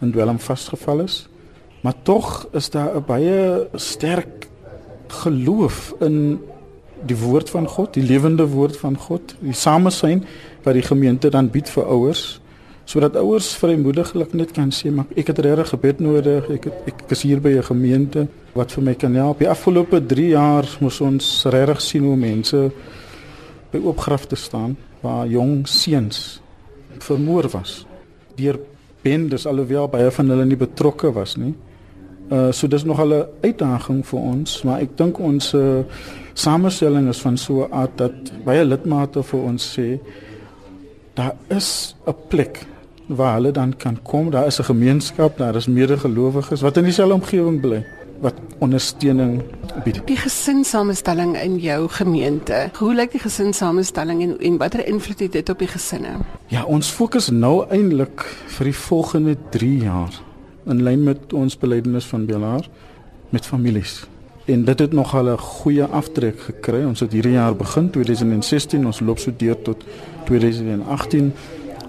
in 0.00 0.12
dwelm 0.12 0.38
vasgevall 0.38 1.02
is. 1.02 1.28
Maar 1.82 1.94
tog 2.02 2.46
is 2.52 2.70
daar 2.70 2.94
'n 2.96 3.04
baie 3.06 3.68
sterk 3.74 4.46
geloof 5.06 5.94
in 6.00 6.40
die 7.06 7.16
woord 7.16 7.50
van 7.50 7.66
God, 7.68 7.94
die 7.94 8.02
lewende 8.02 8.46
woord 8.46 8.76
van 8.76 8.96
God, 8.96 9.34
die 9.40 9.52
samesyn 9.52 10.24
wat 10.62 10.74
die 10.74 10.82
gemeente 10.86 11.30
dan 11.30 11.50
bied 11.50 11.68
vir 11.70 11.84
ouers 11.84 12.40
sodat 12.84 13.16
ouers 13.16 13.54
vrymoediglik 13.56 14.32
net 14.34 14.50
kan 14.50 14.72
sê 14.74 14.90
maar 14.90 15.06
ek 15.16 15.26
het 15.26 15.38
regtig 15.38 15.68
gebed 15.68 16.00
nodig 16.02 16.48
ek 16.50 16.64
het, 16.64 16.74
ek 16.86 17.14
is 17.14 17.22
hier 17.22 17.40
by 17.40 17.48
'n 17.48 17.62
gemeente 17.62 18.26
wat 18.54 18.72
vir 18.72 18.82
my 18.82 18.94
kan 18.94 19.14
help. 19.14 19.38
Die 19.38 19.48
afgelope 19.48 20.06
3 20.06 20.28
jaar 20.28 20.66
moes 20.80 21.00
ons 21.00 21.44
regtig 21.44 21.80
sien 21.80 22.02
hoe 22.02 22.16
mense 22.16 22.70
by 23.70 23.78
opgrafte 23.78 24.36
staan 24.36 24.76
waar 25.00 25.26
jong 25.26 25.66
seuns 25.66 26.40
vermoor 26.98 27.48
was. 27.48 27.86
Deur 28.36 28.58
bendes 29.02 29.46
alhoewel 29.46 29.88
baie 29.88 30.10
van 30.10 30.28
hulle 30.28 30.44
nie 30.44 30.56
betrokke 30.56 31.12
was 31.12 31.36
nie 31.36 31.54
Uh 32.30 32.52
so 32.52 32.68
dis 32.68 32.84
nog 32.84 33.00
'n 33.00 33.24
uitdaging 33.42 34.06
vir 34.06 34.20
ons, 34.20 34.62
maar 34.62 34.80
ek 34.80 34.96
dink 34.96 35.18
ons 35.18 35.54
uh, 35.54 35.84
samestelling 36.34 37.08
is 37.08 37.20
van 37.20 37.36
so 37.36 37.64
'n 37.64 37.72
aard 37.72 37.96
dat 37.96 38.44
baie 38.44 38.64
lidmate 38.64 39.22
vir 39.22 39.40
ons 39.40 39.78
sê 39.78 39.98
daar 41.14 41.34
is 41.48 41.94
'n 42.06 42.14
plek 42.28 42.66
waar 43.06 43.34
hulle 43.34 43.50
dan 43.50 43.76
kan 43.76 44.02
kom. 44.02 44.30
Daar 44.30 44.46
is 44.46 44.58
'n 44.58 44.64
gemeenskap, 44.64 45.38
daar 45.38 45.56
is 45.56 45.66
medegelowiges 45.66 46.60
wat 46.60 46.76
in 46.76 46.84
dieselfde 46.84 47.14
omgewing 47.14 47.60
bly 47.60 47.84
wat 48.20 48.34
ondersteuning 48.58 49.42
bied. 49.84 50.06
Die 50.06 50.16
gesinssamestelling 50.16 51.36
in 51.42 51.58
jou 51.58 51.88
gemeente. 51.88 52.70
Hoe 52.78 52.94
lyk 52.94 53.10
die 53.10 53.20
gesinssamestelling 53.20 54.22
en 54.22 54.38
en 54.38 54.56
watter 54.56 54.86
invloed 54.86 55.18
het 55.18 55.32
dit 55.32 55.48
op 55.48 55.58
die 55.58 55.68
gesinne? 55.68 56.08
Ja, 56.46 56.64
ons 56.64 56.90
fokus 56.90 57.30
nou 57.30 57.66
eintlik 57.68 58.22
vir 58.46 58.64
die 58.64 58.76
volgende 58.76 59.36
3 59.50 59.76
jaar 59.76 60.22
in 60.66 60.82
lyn 60.82 61.04
met 61.04 61.32
ons 61.32 61.58
belydenis 61.58 62.06
van 62.10 62.26
Belaar 62.26 62.68
met 63.32 63.46
families. 63.46 64.02
En 64.44 64.64
dit 64.64 64.78
het 64.78 64.92
nogal 64.92 65.30
'n 65.32 65.38
goeie 65.38 65.84
aftrek 65.84 66.40
gekry. 66.40 66.84
Ons 66.84 67.00
het 67.00 67.12
hierdie 67.12 67.32
jaar 67.32 67.56
begin 67.56 67.90
2016, 67.90 68.86
ons 68.86 69.00
loop 69.00 69.18
so 69.18 69.32
deur 69.36 69.62
tot 69.62 69.84
2018. 70.24 71.32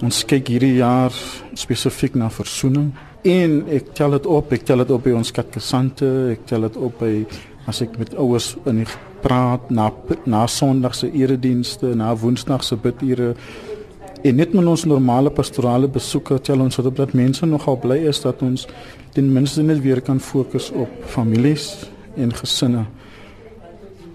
Ons 0.01 0.25
kyk 0.25 0.48
hierdie 0.48 0.75
jaar 0.75 1.13
spesifiek 1.53 2.15
na 2.15 2.30
versoening. 2.30 2.94
En 3.22 3.63
ek 3.70 3.94
tel 3.94 4.12
dit 4.12 4.25
op, 4.25 4.51
ek 4.51 4.65
tel 4.65 4.77
dit 4.77 4.92
op 4.92 5.03
by 5.03 5.12
ons 5.12 5.32
katkesante, 5.32 6.08
ek 6.32 6.46
tel 6.46 6.62
dit 6.62 6.77
op 6.77 7.00
by 7.00 7.25
as 7.68 7.82
ek 7.82 7.98
met 7.98 8.15
ouers 8.15 8.56
in 8.65 8.86
praat 9.24 9.70
na 9.72 9.92
na 10.25 10.48
Sondag 10.48 10.96
se 10.96 11.12
eredienste, 11.12 11.96
na 11.96 12.15
Woensdag 12.15 12.63
se 12.63 12.75
bidure. 12.75 13.36
En 14.24 14.36
net 14.39 14.53
met 14.56 14.68
ons 14.72 14.86
normale 14.88 15.32
pastorale 15.36 15.89
besoeke 15.92 16.38
tel 16.39 16.62
ons 16.63 16.77
dat 16.80 17.12
mense 17.13 17.46
nogal 17.46 17.75
bly 17.75 17.98
is 18.08 18.22
dat 18.24 18.42
ons 18.42 18.62
ten 19.12 19.25
minste 19.34 19.62
net 19.62 19.82
weer 19.84 20.00
kan 20.01 20.20
fokus 20.24 20.70
op 20.72 20.89
families 21.12 21.89
en 22.15 22.32
gesinne. 22.32 22.86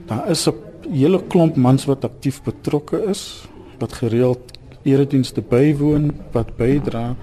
Daar 0.09 0.31
is 0.31 0.49
'n 0.49 0.55
hele 0.93 1.21
klomp 1.29 1.57
mans 1.57 1.85
wat 1.85 2.05
aktief 2.05 2.43
betrokke 2.43 3.05
is, 3.11 3.45
wat 3.79 3.93
gereeld 3.93 4.59
eredienste 4.83 5.43
bywoon, 5.43 6.13
wat 6.33 6.57
bydra. 6.57 7.17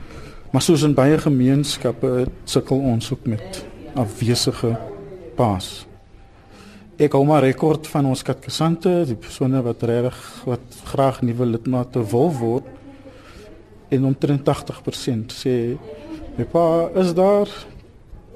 Maar 0.51 0.61
soos 0.61 0.83
in 0.83 0.93
baie 0.93 1.17
gemeenskappe 1.17 2.27
sukkel 2.43 2.77
ons 2.77 3.11
ook 3.11 3.25
met 3.25 3.65
afwesige 3.95 4.77
paas. 5.35 5.87
Ek 6.95 7.11
hou 7.11 7.25
maar 7.25 7.43
rekord 7.43 7.87
van 7.87 8.05
ons 8.05 8.21
katkesante, 8.23 9.03
die 9.03 9.17
persone 9.19 9.59
wat 9.61 9.81
reg 9.83 10.15
wat 10.45 10.77
graag 10.93 11.21
nuwe 11.21 11.45
lidmate 11.45 11.99
wil 12.11 12.31
word. 12.31 12.74
En 13.89 14.05
omtrent 14.05 14.43
80% 14.43 15.33
sê, 15.33 15.77
"My 16.37 16.45
pa 16.45 16.89
is 16.95 17.13
daar, 17.13 17.49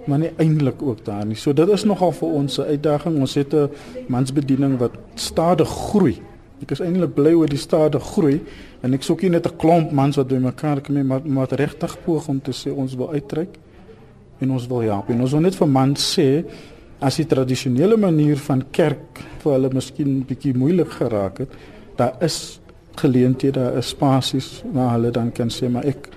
maar 0.09 0.19
nie 0.19 0.31
eintlik 0.37 0.81
ook 0.81 1.05
daar 1.05 1.25
nie. 1.25 1.37
So 1.37 1.53
dit 1.53 1.69
is 1.69 1.83
nogal 1.83 2.11
vir 2.11 2.27
ons 2.27 2.57
'n 2.59 2.61
uitdaging. 2.61 3.19
Ons 3.19 3.33
het 3.33 3.53
'n 3.53 3.69
mansbediening 4.07 4.77
wat 4.77 4.91
stadig 5.15 5.67
groei. 5.67 6.21
Ek 6.61 6.71
is 6.71 6.79
eintlik 6.79 7.13
bly 7.13 7.33
oor 7.33 7.47
die 7.47 7.57
stadige 7.57 8.03
groei 8.03 8.41
en 8.81 8.93
ek 8.93 9.03
soek 9.03 9.21
nie 9.21 9.29
net 9.29 9.47
'n 9.47 9.57
klomp 9.57 9.91
mans 9.91 10.15
wat 10.15 10.27
bymekaar 10.27 10.81
kom 10.81 10.95
nie, 10.95 11.03
maar 11.03 11.21
maar 11.23 11.47
regtig 11.51 11.97
poog 12.05 12.27
om 12.27 12.41
te 12.41 12.51
sê 12.51 12.75
ons 12.75 12.95
wil 12.95 13.11
uittrek 13.11 13.57
en 14.39 14.51
ons 14.51 14.67
wil 14.67 14.79
help. 14.79 15.09
En 15.09 15.21
ons 15.21 15.31
wil 15.31 15.41
net 15.41 15.55
vir 15.55 15.67
mans 15.67 16.17
sê 16.19 16.45
as 16.99 17.15
die 17.15 17.25
tradisionele 17.25 17.97
manier 17.97 18.37
van 18.37 18.63
kerk 18.71 19.19
vir 19.39 19.53
hulle 19.53 19.69
miskien 19.73 20.25
bietjie 20.27 20.53
moeilik 20.53 20.89
geraak 20.89 21.37
het, 21.37 21.49
daar 21.95 22.15
is 22.21 22.58
geleenthede, 23.01 23.73
is 23.79 23.91
spasies 23.95 24.61
waar 24.73 24.95
hulle 24.97 25.11
dan 25.11 25.31
kan 25.31 25.51
sê 25.53 25.69
maar 25.71 25.87
ek 25.89 26.09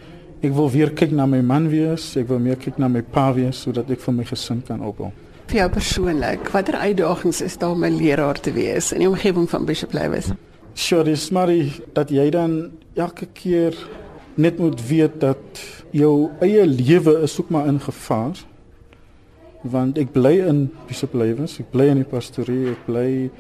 Ek 0.43 0.51
wil 0.51 0.71
weer 0.75 0.91
kyk 0.91 1.13
na 1.15 1.23
my 1.31 1.39
man 1.47 1.69
wees, 1.71 2.03
ek 2.19 2.27
wil 2.27 2.41
meer 2.43 2.57
kyk 2.59 2.81
na 2.83 2.89
my 2.91 3.05
pa 3.15 3.29
wees 3.31 3.61
sodat 3.63 3.91
ek 3.95 4.01
vir 4.03 4.15
my 4.17 4.25
gesin 4.27 4.59
kan 4.67 4.81
opbou. 4.83 5.13
Vir 5.53 5.61
jou 5.61 5.67
persoonlik, 5.71 6.49
watter 6.51 6.81
uitdagings 6.83 7.43
is 7.47 7.55
daar 7.63 7.77
om 7.77 7.85
'n 7.85 7.95
leraar 7.95 8.41
te 8.41 8.51
wees 8.51 8.91
in 8.93 9.05
die 9.05 9.09
omgewing 9.09 9.47
van 9.51 9.65
Bishop 9.65 9.93
Lewis? 9.93 10.33
Sure, 10.75 11.05
dis 11.05 11.31
maar 11.31 11.47
dat 11.95 12.11
jy 12.11 12.31
dan 12.31 12.73
elke 12.97 13.27
keer 13.33 13.77
net 14.35 14.59
moet 14.59 14.89
weet 14.89 15.21
dat 15.21 15.63
jou 15.93 16.31
eie 16.41 16.67
lewe 16.67 17.23
is 17.23 17.41
ook 17.41 17.51
maar 17.51 17.67
in 17.67 17.81
gevaar. 17.81 18.37
Want 19.63 19.99
ek 19.99 20.13
bly 20.13 20.41
in 20.49 20.73
Bishop 20.89 21.15
Lewis, 21.15 21.61
ek 21.61 21.71
bly 21.71 21.87
in 21.87 22.03
die 22.03 22.11
pastorie, 22.11 22.73
ek 22.73 22.85
bly 22.87 23.31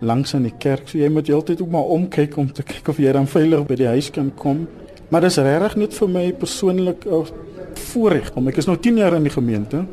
langs 0.00 0.34
in 0.34 0.42
die 0.42 0.54
kerk. 0.58 0.88
So 0.88 0.98
jy 0.98 1.08
moet 1.12 1.28
heeltyd 1.30 1.62
ook 1.62 1.70
maar 1.70 1.92
omkyk 1.94 2.36
om 2.36 2.50
te 2.52 2.62
kyk 2.62 2.88
of 2.88 3.00
jy 3.00 3.12
dan 3.12 3.28
veilig 3.30 3.66
by 3.68 3.78
die 3.80 3.90
huis 3.94 4.10
kan 4.12 4.30
kom. 4.36 4.66
Maar 5.08 5.26
dis 5.26 5.38
regtig 5.40 5.76
net 5.80 5.94
vir 5.94 6.08
my 6.08 6.24
persoonlik 6.32 7.06
'n 7.06 7.26
voorreg 7.74 8.30
om 8.36 8.48
ek 8.48 8.56
is 8.56 8.66
nou 8.66 8.76
10 8.76 8.96
jaar 8.96 9.14
in 9.14 9.22
die 9.22 9.32
gemeente. 9.32 9.84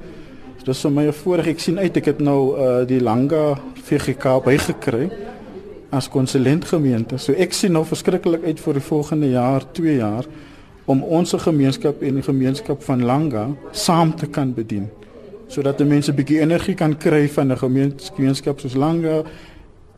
So 0.57 0.65
dis 0.65 0.81
vir 0.81 0.91
my 0.91 1.07
'n 1.07 1.13
voorreg. 1.13 1.47
Ek 1.47 1.59
sien 1.59 1.79
uit 1.79 1.97
ek 1.97 2.05
het 2.05 2.19
nou 2.19 2.57
uh 2.57 2.85
die 2.85 2.99
Langa 2.99 3.57
VGK 3.83 4.43
bygekry 4.43 5.09
as 5.91 6.09
konsulent 6.09 6.65
gemeente. 6.65 7.17
So 7.17 7.33
ek 7.33 7.53
sien 7.53 7.71
nou 7.71 7.85
verskriklik 7.85 8.43
uit 8.43 8.59
vir 8.59 8.73
die 8.73 8.81
volgende 8.81 9.29
jaar, 9.29 9.63
2 9.71 9.95
jaar 9.95 10.25
om 10.85 11.03
ons 11.03 11.33
gemeenskap 11.33 12.01
en 12.01 12.15
die 12.15 12.25
gemeenskap 12.25 12.83
van 12.83 13.05
Langa 13.05 13.49
saam 13.71 14.15
te 14.15 14.27
kan 14.27 14.53
bedien 14.53 14.89
sodat 15.51 15.77
die 15.77 15.85
mense 15.85 16.11
'n 16.11 16.15
bietjie 16.15 16.39
energie 16.39 16.75
kan 16.75 16.97
kry 16.97 17.27
van 17.27 17.51
'n 17.51 17.57
gemeenskap 17.57 18.59
soos 18.59 18.75
Langa 18.75 19.23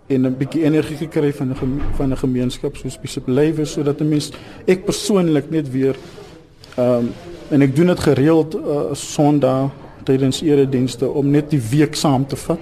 en 0.08 0.26
'n 0.26 0.38
bietjie 0.38 0.64
energie 0.64 0.98
gekry 0.98 1.34
van 1.34 1.50
'n 1.50 1.82
van 1.96 2.12
'n 2.12 2.18
gemeenskap 2.18 2.76
soos 2.76 3.00
Bishop 3.00 3.28
Lewe 3.28 3.66
sodat 3.66 4.02
'n 4.02 4.10
mens 4.10 4.32
ek 4.66 4.86
persoonlik 4.86 5.50
net 5.50 5.72
weer 5.72 5.96
ehm 6.76 6.98
um, 6.98 7.12
en 7.50 7.62
ek 7.62 7.76
doen 7.76 7.88
dit 7.88 8.00
gereeld 8.00 8.56
uh, 8.56 8.94
Sondag 8.94 9.72
tydens 10.04 10.42
eredienste 10.42 11.10
om 11.10 11.30
net 11.30 11.50
die 11.50 11.62
week 11.70 11.96
saam 11.96 12.28
te 12.28 12.36
vat 12.36 12.60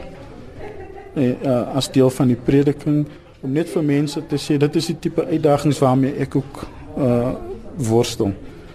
en 1.14 1.38
uh, 1.46 1.76
as 1.76 1.92
deel 1.92 2.10
van 2.10 2.28
die 2.28 2.40
prediking 2.44 3.06
om 3.42 3.52
net 3.52 3.70
vir 3.70 3.84
mense 3.84 4.22
te 4.28 4.38
sê 4.38 4.58
dit 4.58 4.76
is 4.76 4.86
die 4.86 5.00
tipe 5.00 5.26
uitdagings 5.26 5.80
waarmee 5.80 6.14
ek 6.20 6.36
ook 6.36 6.64
uh, 6.98 7.30
worstel. 7.78 8.34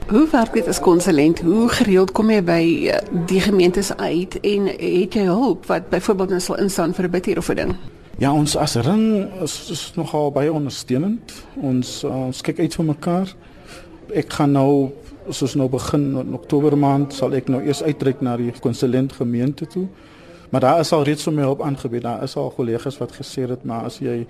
Hoe 0.09 0.29
werk 0.31 0.53
dit 0.53 0.69
as 0.69 0.81
konsulent? 0.81 1.41
Hoe 1.41 1.69
gereeld 1.69 2.13
kom 2.13 2.31
jy 2.31 2.43
by 2.43 2.63
die 3.27 3.41
gemeentes 3.41 3.97
uit 3.97 4.39
en 4.41 4.67
het 4.67 5.15
jy 5.15 5.25
hulp 5.27 5.67
wat 5.67 5.89
byvoorbeeld 5.91 6.37
nou 6.37 6.41
sal 6.41 6.59
instaan 6.63 6.95
vir 6.95 7.05
'n 7.05 7.11
bidtier 7.11 7.39
of 7.39 7.51
'n 7.51 7.55
ding? 7.55 7.77
Ja, 8.17 8.31
ons 8.33 8.55
as 8.57 8.79
ring 8.81 9.27
is, 9.45 9.55
is 9.69 9.81
nogal 9.93 10.31
baie 10.33 10.49
ondersteunend. 10.49 11.35
Ons 11.61 11.99
uh, 12.01 12.31
ons 12.31 12.39
kyk 12.41 12.63
uit 12.65 12.77
vir 12.79 12.87
mekaar. 12.89 13.35
Ek 14.17 14.33
gaan 14.39 14.55
nou 14.57 14.71
soos 15.37 15.53
nou 15.61 15.67
begin 15.69 16.07
in 16.23 16.33
Oktober 16.39 16.79
maand 16.81 17.13
sal 17.13 17.37
ek 17.37 17.51
nou 17.53 17.61
eers 17.61 17.83
uitreik 17.85 18.23
na 18.25 18.39
die 18.41 18.55
konsulent 18.65 19.13
gemeente 19.19 19.69
toe. 19.69 19.85
Maar 20.49 20.65
daar 20.65 20.81
is 20.87 20.95
al 20.97 21.05
reeds 21.05 21.29
so 21.29 21.35
my 21.35 21.45
hulp 21.45 21.61
aangebied. 21.61 22.07
Daar 22.09 22.25
is 22.25 22.39
al 22.41 22.49
kollegas 22.57 22.97
wat 23.03 23.13
gesê 23.19 23.45
het 23.53 23.69
maar 23.69 23.91
as 23.91 24.01
jy 24.01 24.23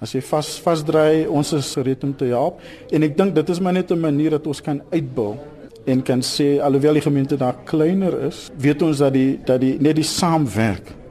as 0.00 0.16
jy 0.16 0.24
vas 0.24 0.54
vasdry, 0.64 1.26
ons 1.28 1.52
is 1.52 1.68
gereed 1.76 2.08
om 2.08 2.16
te 2.16 2.32
help. 2.32 2.64
En 2.96 3.04
ek 3.04 3.12
dink 3.20 3.36
dit 3.36 3.52
is 3.52 3.60
maar 3.60 3.76
net 3.76 3.92
'n 3.92 4.00
manier 4.00 4.38
dat 4.40 4.46
ons 4.46 4.64
kan 4.64 4.80
uitbou 4.88 5.36
en 5.84 6.02
kan 6.02 6.24
sê 6.24 6.62
alhoewel 6.64 6.96
die 6.96 7.08
gemeente 7.12 7.36
daar 7.36 7.60
kleiner 7.64 8.24
is, 8.24 8.48
weet 8.56 8.82
ons 8.82 8.98
dat 9.04 9.12
die 9.12 9.36
dat 9.44 9.60
die 9.60 9.76
net 9.80 9.96
die 9.96 10.08
saamwerk 10.08 11.03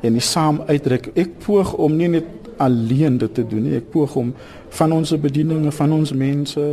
en 0.00 0.16
die 0.16 0.24
saam 0.24 0.62
uitdruk. 0.66 1.10
Ek 1.18 1.38
poog 1.44 1.74
om 1.76 1.96
nie 1.96 2.08
net 2.08 2.28
alleen 2.60 3.18
dit 3.18 3.34
te 3.34 3.44
doen 3.46 3.64
nie. 3.66 3.78
Ek 3.80 3.90
poog 3.92 4.16
om 4.20 4.34
van 4.76 4.92
ons 4.92 5.12
bedieninge, 5.20 5.72
van 5.72 5.92
ons 5.96 6.12
mense, 6.12 6.66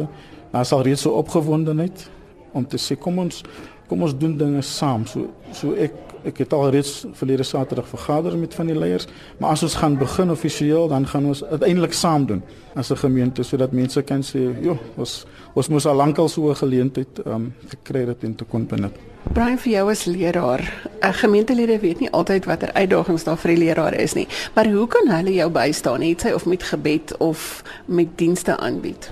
daar 0.51 0.67
sal 0.67 0.83
reeds 0.87 1.05
so 1.07 1.15
opgewondenheid 1.19 2.07
om 2.55 2.65
te 2.67 2.79
sê 2.81 2.97
kom 2.99 3.19
ons 3.23 3.43
kom 3.87 4.01
ons 4.03 4.15
doen 4.19 4.33
dinge 4.35 4.61
saam. 4.67 5.05
So 5.07 5.29
so 5.55 5.75
ek 5.79 5.95
ek 6.27 6.37
het 6.43 6.53
al 6.53 6.69
reeds 6.69 7.05
verlede 7.17 7.43
Saterdag 7.43 7.87
vergader 7.87 8.37
met 8.37 8.53
van 8.53 8.69
die 8.69 8.77
leiers, 8.77 9.07
maar 9.39 9.55
as 9.55 9.63
ons 9.63 9.75
gaan 9.75 9.97
begin 9.97 10.31
offisieel, 10.31 10.87
dan 10.87 11.07
gaan 11.07 11.25
ons 11.25 11.43
uiteindelik 11.43 11.93
saam 11.93 12.25
doen 12.25 12.43
as 12.75 12.91
'n 12.91 12.97
gemeente 12.97 13.43
sodat 13.43 13.71
mense 13.71 14.01
kan 14.01 14.21
sê, 14.21 14.61
"Jo, 14.61 14.77
ons 14.95 15.25
ons 15.53 15.67
moes 15.67 15.85
al 15.85 15.95
lankal 15.95 16.29
so 16.29 16.49
'n 16.49 16.55
geleentheid 16.55 17.19
ehm 17.25 17.33
um, 17.33 17.53
gekry 17.67 18.07
het 18.07 18.23
en 18.23 18.35
te 18.35 18.43
kon 18.43 18.65
benut." 18.65 18.95
Brian 19.33 19.57
vir 19.57 19.71
jou 19.71 19.89
as 19.89 20.05
leraar, 20.05 20.61
'n 21.01 21.13
gemeentelede 21.13 21.79
weet 21.79 21.99
nie 21.99 22.11
altyd 22.11 22.45
watter 22.45 22.73
uitdagings 22.73 23.23
daar 23.23 23.37
vir 23.37 23.55
die 23.55 23.65
leraar 23.65 23.93
is 23.93 24.13
nie. 24.13 24.27
Maar 24.55 24.67
hoe 24.67 24.87
kan 24.87 25.07
hulle 25.07 25.33
jou 25.33 25.51
bystaan, 25.51 25.99
net 25.99 26.21
sy 26.21 26.31
of 26.31 26.45
met 26.45 26.63
gebed 26.63 27.17
of 27.17 27.63
met 27.85 28.07
dienste 28.15 28.57
aanbied? 28.57 29.11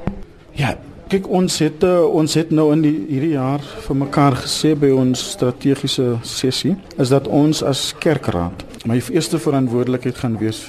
Ja, 0.52 0.78
kyk 1.10 1.28
ons 1.30 1.60
het 1.62 1.84
uh, 1.86 2.02
ons 2.06 2.34
het 2.34 2.52
nou 2.52 2.72
in 2.74 2.82
die 2.82 2.96
hierdie 3.10 3.36
jaar 3.36 3.62
vir 3.88 3.98
mekaar 4.06 4.40
gesê 4.42 4.74
by 4.80 4.90
ons 4.96 5.22
strategiese 5.36 6.16
sessie 6.26 6.74
is 6.98 7.14
dat 7.14 7.28
ons 7.28 7.62
as 7.64 7.92
kerkraad 8.02 8.66
my 8.90 8.98
eerste 9.14 9.38
verantwoordelikheid 9.42 10.18
gaan 10.24 10.40
wees 10.42 10.64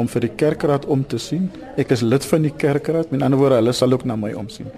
om 0.00 0.08
vir 0.08 0.26
die 0.26 0.32
kerkraad 0.42 0.86
om 0.90 1.02
te 1.04 1.18
sien. 1.20 1.48
Ek 1.80 1.92
is 1.94 2.04
lid 2.06 2.24
van 2.30 2.46
die 2.46 2.54
kerkraad, 2.54 3.10
met 3.12 3.24
ander 3.26 3.40
woorde, 3.40 3.58
hulle 3.60 3.74
sal 3.76 3.92
ook 3.92 4.06
na 4.08 4.16
my 4.16 4.32
omsien. 4.38 4.70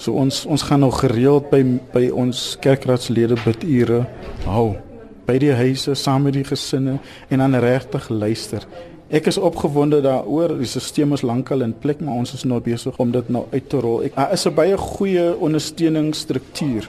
So 0.00 0.16
ons 0.20 0.44
ons 0.46 0.64
gaan 0.68 0.84
nou 0.84 0.92
gereeld 0.94 1.50
by 1.52 1.62
by 1.94 2.04
ons 2.12 2.42
kerkraadslede 2.62 3.38
bidure 3.44 4.04
hou 4.46 4.76
by 5.26 5.40
die 5.42 5.54
huise 5.58 5.96
saam 5.98 6.28
met 6.28 6.36
die 6.36 6.46
gesinne 6.46 7.00
en 7.32 7.42
dan 7.42 7.56
regtig 7.62 8.10
luister. 8.12 8.66
Ek 9.06 9.28
is 9.30 9.36
opgewonde 9.38 10.00
daaroor. 10.02 10.56
Die 10.58 10.66
stelsel 10.66 11.12
is 11.14 11.22
lankal 11.22 11.62
in 11.62 11.74
plek, 11.78 12.00
maar 12.02 12.18
ons 12.18 12.32
is 12.34 12.42
nou 12.44 12.58
besig 12.60 12.96
om 12.98 13.12
dit 13.14 13.28
nou 13.30 13.44
uit 13.52 13.68
te 13.70 13.78
rol. 13.78 14.00
Ek 14.02 14.16
daar 14.16 14.32
is 14.32 14.46
'n 14.46 14.54
baie 14.54 14.76
goeie 14.76 15.36
ondersteuningsstruktuur. 15.38 16.88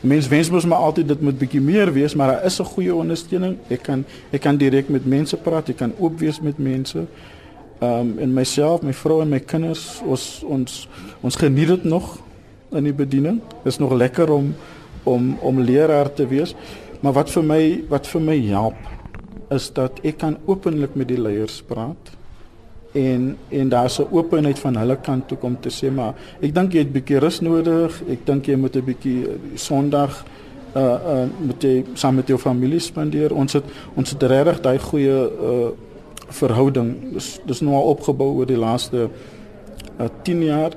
Mense 0.00 0.28
wens 0.28 0.50
mos 0.50 0.66
maar 0.66 0.78
altyd 0.78 1.08
dit 1.08 1.20
moet 1.20 1.38
bietjie 1.38 1.60
meer 1.60 1.92
wees, 1.92 2.14
maar 2.14 2.26
daar 2.26 2.44
is 2.44 2.60
'n 2.60 2.64
goeie 2.64 2.94
ondersteuning. 2.94 3.56
Ek 3.68 3.82
kan 3.82 4.04
ek 4.32 4.40
kan 4.40 4.56
direk 4.56 4.88
met 4.88 5.06
mense 5.06 5.36
praat, 5.36 5.68
ek 5.68 5.76
kan 5.76 5.92
oop 5.98 6.18
wees 6.18 6.40
met 6.40 6.58
mense. 6.58 7.06
Ehm 7.78 8.00
um, 8.00 8.18
en 8.18 8.32
myself, 8.32 8.82
my 8.82 8.92
vrou 8.92 9.22
en 9.22 9.28
my 9.28 9.40
kinders, 9.40 10.02
ons 10.06 10.42
ons 10.46 10.88
ons 11.20 11.36
geniet 11.36 11.68
dit 11.68 11.84
nog 11.84 12.18
in 12.72 12.84
die 12.84 12.92
bediening. 12.92 13.40
Dit 13.62 13.72
is 13.72 13.78
nog 13.78 13.92
lekker 13.92 14.30
om 14.32 14.54
om 15.04 15.38
om 15.40 15.60
leraar 15.60 16.12
te 16.12 16.26
wees. 16.26 16.54
Maar 17.00 17.12
wat 17.12 17.30
vir 17.30 17.44
my 17.44 17.84
wat 17.88 18.06
vir 18.06 18.20
my 18.20 18.40
help 18.40 18.74
is 19.54 19.70
dat 19.72 20.02
ek 20.02 20.18
kan 20.18 20.36
openlik 20.50 20.94
met 20.98 21.08
die 21.08 21.20
leiers 21.20 21.62
praat 21.66 22.12
en 22.94 23.36
en 23.48 23.68
daar's 23.68 23.98
'n 23.98 24.06
openheid 24.10 24.58
van 24.58 24.76
hulle 24.76 24.96
kant 24.96 25.28
toe 25.28 25.38
om 25.40 25.56
te 25.60 25.70
sê 25.70 25.90
maar 25.90 26.14
ek 26.40 26.54
dink 26.54 26.72
jy 26.72 26.78
het 26.78 26.88
'n 26.88 26.92
bietjie 26.92 27.18
rus 27.18 27.40
nodig. 27.40 28.02
Ek 28.08 28.26
dink 28.26 28.46
jy 28.46 28.56
moet 28.56 28.76
'n 28.76 28.84
bietjie 28.84 29.26
Sondag 29.54 30.24
uh 30.76 30.82
uh 30.82 31.26
met 31.38 31.62
jy 31.62 31.84
saam 31.94 32.14
met 32.14 32.26
jou 32.26 32.38
familie 32.38 32.78
spandeer. 32.78 33.34
Ons 33.34 33.52
het 33.52 33.64
ons 33.94 34.10
het 34.10 34.22
regtig 34.22 34.60
daai 34.60 34.78
goeie 34.78 35.30
uh 35.30 35.68
verhouding. 36.28 37.12
Dis 37.12 37.40
dis 37.46 37.60
nou 37.60 37.74
al 37.74 37.82
opgebou 37.82 38.34
oor 38.34 38.46
die 38.46 38.58
laaste 38.58 39.08
uh 39.98 40.08
10 40.22 40.42
jaar. 40.42 40.72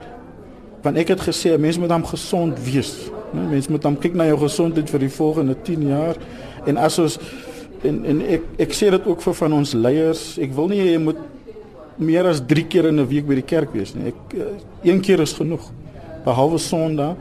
Want 0.81 0.97
ek 0.97 1.07
het 1.07 1.21
gesê 1.21 1.57
mense 1.59 1.79
moet 1.79 1.91
hom 1.91 2.05
gesond 2.05 2.59
wees. 2.63 3.11
Nee, 3.33 3.47
mense 3.49 3.71
moet 3.71 3.81
dan 3.81 3.97
kyk 3.99 4.13
na 4.13 4.25
jou 4.25 4.37
gesondheid 4.39 4.89
vir 4.89 4.99
die 4.99 5.09
volgende 5.09 5.55
10 5.63 5.87
jaar 5.87 6.15
en 6.65 6.77
as 6.77 6.99
ons 6.99 7.19
en 7.83 8.05
en 8.05 8.21
ek 8.21 8.43
ek 8.67 8.73
sê 8.73 8.89
dit 8.93 9.07
ook 9.07 9.21
vir 9.21 9.33
van 9.33 9.53
ons 9.53 9.73
leiers, 9.73 10.37
ek 10.41 10.53
wil 10.57 10.67
nie 10.67 10.81
jy 10.81 10.97
moet 10.97 11.19
meer 11.97 12.29
as 12.29 12.41
3 12.45 12.67
keer 12.67 12.87
in 12.87 12.99
'n 12.99 13.07
week 13.07 13.27
by 13.27 13.35
die 13.35 13.49
kerk 13.55 13.73
wees 13.73 13.95
nie. 13.95 14.07
Ek 14.07 14.33
eh, 14.33 14.91
een 14.91 15.01
keer 15.01 15.19
is 15.19 15.33
genoeg. 15.33 15.71
Behalwe 16.25 16.57
Sondag 16.57 17.15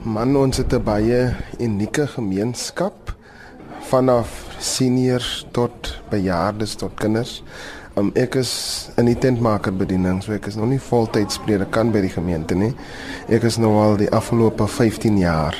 Man, 0.00 0.32
ons 0.36 0.56
het 0.56 0.72
'n 0.72 0.82
baie 0.82 1.36
unieke 1.58 2.06
gemeenskap 2.06 3.14
vanaf 3.80 4.56
seniors 4.58 5.46
tot 5.50 6.00
bejaardes 6.08 6.74
tot 6.74 6.90
kinders. 6.94 7.42
Um, 7.96 8.10
ek 8.14 8.34
is 8.34 8.88
in 8.96 9.04
die 9.04 9.18
tentmaker 9.18 9.76
bediening, 9.76 10.22
so 10.22 10.32
ek 10.32 10.46
is 10.46 10.56
nog 10.56 10.68
nie 10.68 10.80
voltyds 10.80 11.38
predikant 11.38 11.92
by 11.92 12.00
die 12.00 12.08
gemeente 12.08 12.54
nie. 12.54 12.74
Ek 13.28 13.42
is 13.42 13.58
nou 13.58 13.76
al 13.76 13.96
die 13.96 14.10
afgelope 14.10 14.66
15 14.66 15.18
jaar. 15.18 15.56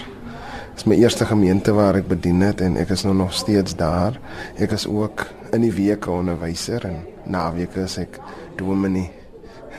Dit 0.71 0.77
is 0.77 0.87
my 0.87 0.97
eerste 0.97 1.27
gemeente 1.27 1.73
waar 1.73 1.97
ek 1.97 2.09
bedien 2.09 2.41
het 2.41 2.61
en 2.61 2.77
ek 2.77 2.91
is 2.91 3.05
nou 3.05 3.15
nog 3.15 3.33
steeds 3.33 3.77
daar. 3.77 4.21
Ek 4.57 4.73
is 4.73 4.87
ook 4.87 5.27
in 5.53 5.61
die 5.61 5.73
weke 5.73 6.11
onderwyser 6.11 6.85
en 6.85 7.05
naweke 7.25 7.81
is 7.81 7.99
ek 7.99 8.19
dominee 8.57 9.20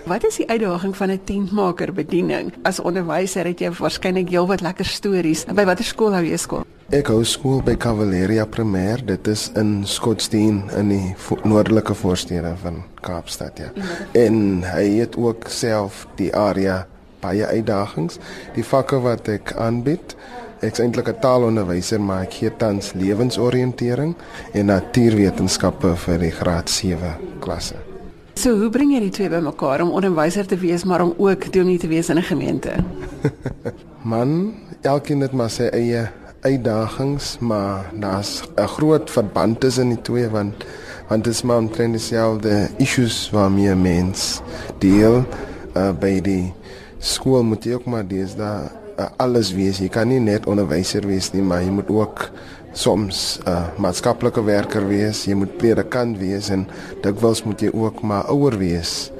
Wat 0.05 0.25
is 0.25 0.35
die 0.35 0.49
uitdaging 0.49 0.97
van 0.97 1.09
'n 1.09 1.21
tentmaker 1.23 1.93
bediening? 1.93 2.53
As 2.61 2.79
onderwyser 2.79 3.45
het 3.45 3.59
jy 3.59 3.71
waarskynlik 3.71 4.29
heelwat 4.29 4.61
lekker 4.61 4.85
stories. 4.85 5.45
By 5.45 5.65
watter 5.65 5.85
skool 5.85 6.13
hou 6.13 6.23
jy 6.25 6.37
skool? 6.37 6.63
Ek 6.89 7.07
hou 7.07 7.23
skool 7.23 7.63
by 7.63 7.75
Cavalleria 7.75 8.45
Primêr. 8.45 9.05
Dit 9.05 9.27
is 9.27 9.51
in 9.55 9.81
Scottsdene 9.85 10.63
in 10.77 10.89
die 10.89 11.13
vo 11.17 11.37
noordelike 11.43 11.93
voorstede 11.93 12.53
van 12.61 12.83
Kaapstad, 13.01 13.57
ja. 13.57 13.71
En 14.11 14.63
hy 14.63 14.99
het 14.99 15.15
ook 15.17 15.47
self 15.47 16.07
die 16.15 16.35
area 16.35 16.87
baie 17.19 17.45
uitdagings. 17.45 18.17
Die 18.53 18.65
vakke 18.65 18.99
wat 18.99 19.27
ek 19.27 19.53
aanbied 19.53 20.15
Ek 20.61 20.73
is 20.73 20.79
eintlik 20.79 21.07
'n 21.09 21.19
taalonderwyser, 21.19 22.01
maar 22.01 22.21
ek 22.21 22.33
gee 22.33 22.51
tans 22.57 22.93
lewensoriëntering 22.93 24.15
en 24.53 24.65
natuurwetenskappe 24.65 25.95
vir 25.95 26.19
die 26.19 26.31
graad 26.31 26.69
7 26.69 27.17
klasse. 27.39 27.90
So 28.33 28.55
hoe 28.57 28.69
bring 28.71 28.93
jy 28.93 29.01
die 29.03 29.11
twee 29.13 29.29
bymekaar 29.29 29.83
om 29.83 29.91
onderwyser 29.91 30.47
te 30.47 30.57
wees 30.57 30.85
maar 30.87 31.03
om 31.03 31.13
ook 31.17 31.49
dominee 31.53 31.79
te 31.79 31.87
wees 31.87 32.09
in 32.09 32.17
'n 32.17 32.23
gemeente? 32.23 32.71
Man, 34.11 34.53
elkeen 34.81 35.21
het 35.21 35.31
maar 35.31 35.49
sy 35.49 35.67
eie 35.71 36.09
uitdagings, 36.41 37.37
maar 37.39 37.91
daar's 37.93 38.43
'n 38.55 38.67
groot 38.67 39.09
verband 39.11 39.59
tussen 39.59 39.89
die 39.89 40.01
twee 40.01 40.29
want 40.29 40.65
want 41.07 41.23
dit 41.23 41.33
is 41.33 41.41
maar 41.41 41.57
omtrent 41.57 41.93
dieselfde 41.93 42.69
issues 42.77 43.29
waarmee 43.29 43.75
mens 43.75 44.41
deel 44.79 45.25
uh, 45.75 45.91
by 45.91 46.21
die 46.21 46.53
skool 46.99 47.43
moet 47.43 47.63
jy 47.63 47.73
ook 47.73 47.85
maar 47.85 48.07
dis 48.07 48.35
daar 48.35 48.71
uh, 48.97 49.05
alles 49.17 49.53
wees. 49.53 49.79
Jy 49.79 49.89
kan 49.89 50.07
nie 50.07 50.19
net 50.19 50.45
onderwyser 50.45 51.07
wees 51.07 51.31
nie, 51.33 51.43
maar 51.43 51.61
jy 51.61 51.69
moet 51.69 51.89
ook 51.89 52.29
soms 52.71 53.39
'n 53.43 53.49
uh, 53.49 53.67
maatskaplike 53.77 54.43
werker 54.43 54.87
wees, 54.87 55.25
jy 55.25 55.33
moet 55.33 55.57
predikant 55.57 56.17
wees 56.17 56.49
en 56.49 56.67
dikwels 57.01 57.43
moet 57.43 57.61
jy 57.61 57.69
ook 57.73 58.01
maar 58.01 58.29
ouer 58.31 58.57
wees 58.57 59.11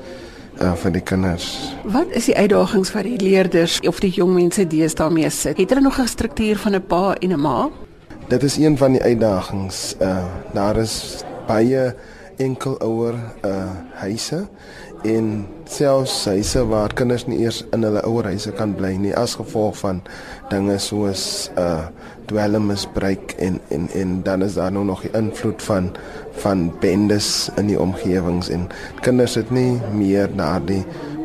uh, 0.61 0.73
vir 0.75 0.91
die 0.91 1.03
kinders. 1.03 1.75
Wat 1.83 2.07
is 2.09 2.25
die 2.25 2.35
uitdagings 2.35 2.89
vir 2.89 3.03
die 3.03 3.17
leerders 3.17 3.79
of 3.87 3.99
die 3.99 4.11
jong 4.11 4.33
mense 4.33 4.67
deesdae 4.67 5.09
mee 5.09 5.29
sit? 5.29 5.57
Het 5.57 5.69
hulle 5.69 5.81
nog 5.81 5.99
'n 5.99 6.07
struktuur 6.07 6.57
van 6.57 6.75
'n 6.75 6.85
pa 6.87 7.15
en 7.19 7.31
'n 7.31 7.39
ma? 7.39 7.69
Dit 8.27 8.43
is 8.43 8.57
een 8.57 8.77
van 8.77 8.91
die 8.91 9.01
uitdagings. 9.01 9.95
Uh, 10.01 10.23
daar 10.53 10.77
is 10.77 11.23
baie 11.47 11.95
enkel 12.37 12.79
ouer 12.79 13.15
uh, 13.45 13.69
huise 13.93 14.47
en 15.03 15.47
selfs 15.65 16.25
huise 16.25 16.65
waar 16.65 16.93
kinders 16.93 17.25
nie 17.25 17.39
eers 17.41 17.63
in 17.73 17.83
hulle 17.83 18.01
ouer 18.05 18.23
huise 18.23 18.51
kan 18.51 18.75
bly 18.77 18.93
nie 19.01 19.13
as 19.17 19.35
gevolg 19.35 19.77
van 19.81 20.01
dinge 20.49 20.77
soos 20.79 21.49
uh 21.57 21.87
dwelmmisbruik 22.31 23.35
en 23.37 23.59
en 23.69 23.87
en 23.97 24.17
dan 24.23 24.43
is 24.47 24.57
daar 24.59 24.71
nou 24.71 24.85
nog 24.87 25.03
die 25.05 25.13
invloed 25.17 25.61
van 25.67 25.91
van 26.43 26.69
bendes 26.79 27.49
in 27.59 27.67
die 27.71 27.79
omgewings 27.79 28.49
en 28.49 28.67
kinders 29.05 29.35
het 29.39 29.51
nie 29.51 29.79
meer 29.93 30.31
daardie 30.35 30.83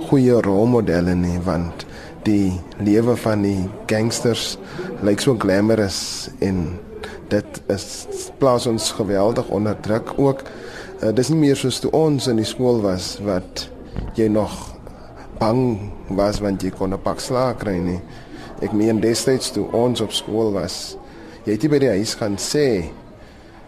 goeie 0.09 0.41
rolmodelle 0.43 1.15
nie 1.15 1.39
want 1.47 1.87
die 2.27 2.59
lewe 2.83 3.17
van 3.23 3.47
die 3.47 3.69
gangsters 3.87 4.57
lyk 5.07 5.23
so 5.23 5.39
glamorous 5.39 6.29
en 6.43 6.79
dit 7.31 7.63
is 7.73 8.07
plaas 8.39 8.67
ons 8.67 8.93
geweldig 8.99 9.49
onder 9.49 9.79
druk 9.83 10.15
ook 10.19 10.43
uh, 11.03 11.13
dis 11.15 11.31
nie 11.33 11.43
meer 11.47 11.59
soos 11.59 11.81
toe 11.83 11.93
ons 11.97 12.31
in 12.31 12.41
die 12.43 12.49
skool 12.49 12.83
was 12.85 13.17
wat 13.27 13.69
jy 14.19 14.29
nog 14.33 14.55
bang 15.39 15.93
was 16.17 16.41
want 16.41 16.63
jy 16.65 16.71
kon 16.71 16.95
'n 16.95 17.03
pak 17.03 17.21
slaag 17.21 17.59
kry 17.61 17.79
nie. 17.79 18.01
Ek 18.65 18.73
meen 18.73 19.01
destyds 19.01 19.51
toe 19.53 19.67
ons 19.77 20.01
op 20.01 20.13
skool 20.17 20.55
was, 20.55 20.97
jy 21.45 21.53
het 21.53 21.63
nie 21.63 21.73
by 21.75 21.81
die 21.83 21.93
huis 21.99 22.15
gaan 22.17 22.39
sê 22.41 22.89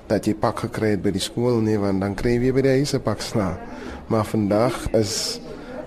dat 0.08 0.24
jy 0.24 0.32
pak 0.40 0.64
gekry 0.64 0.94
het 0.94 1.02
by 1.04 1.12
die 1.12 1.20
skool 1.20 1.60
nie 1.60 1.76
want 1.80 2.00
dan 2.00 2.16
kry 2.16 2.38
jy 2.40 2.52
by 2.56 2.64
die 2.64 2.76
huis 2.80 2.94
'n 2.94 3.04
pak 3.04 3.20
slaag. 3.20 3.60
Maar 4.08 4.24
vandag 4.24 4.88
is 4.96 5.40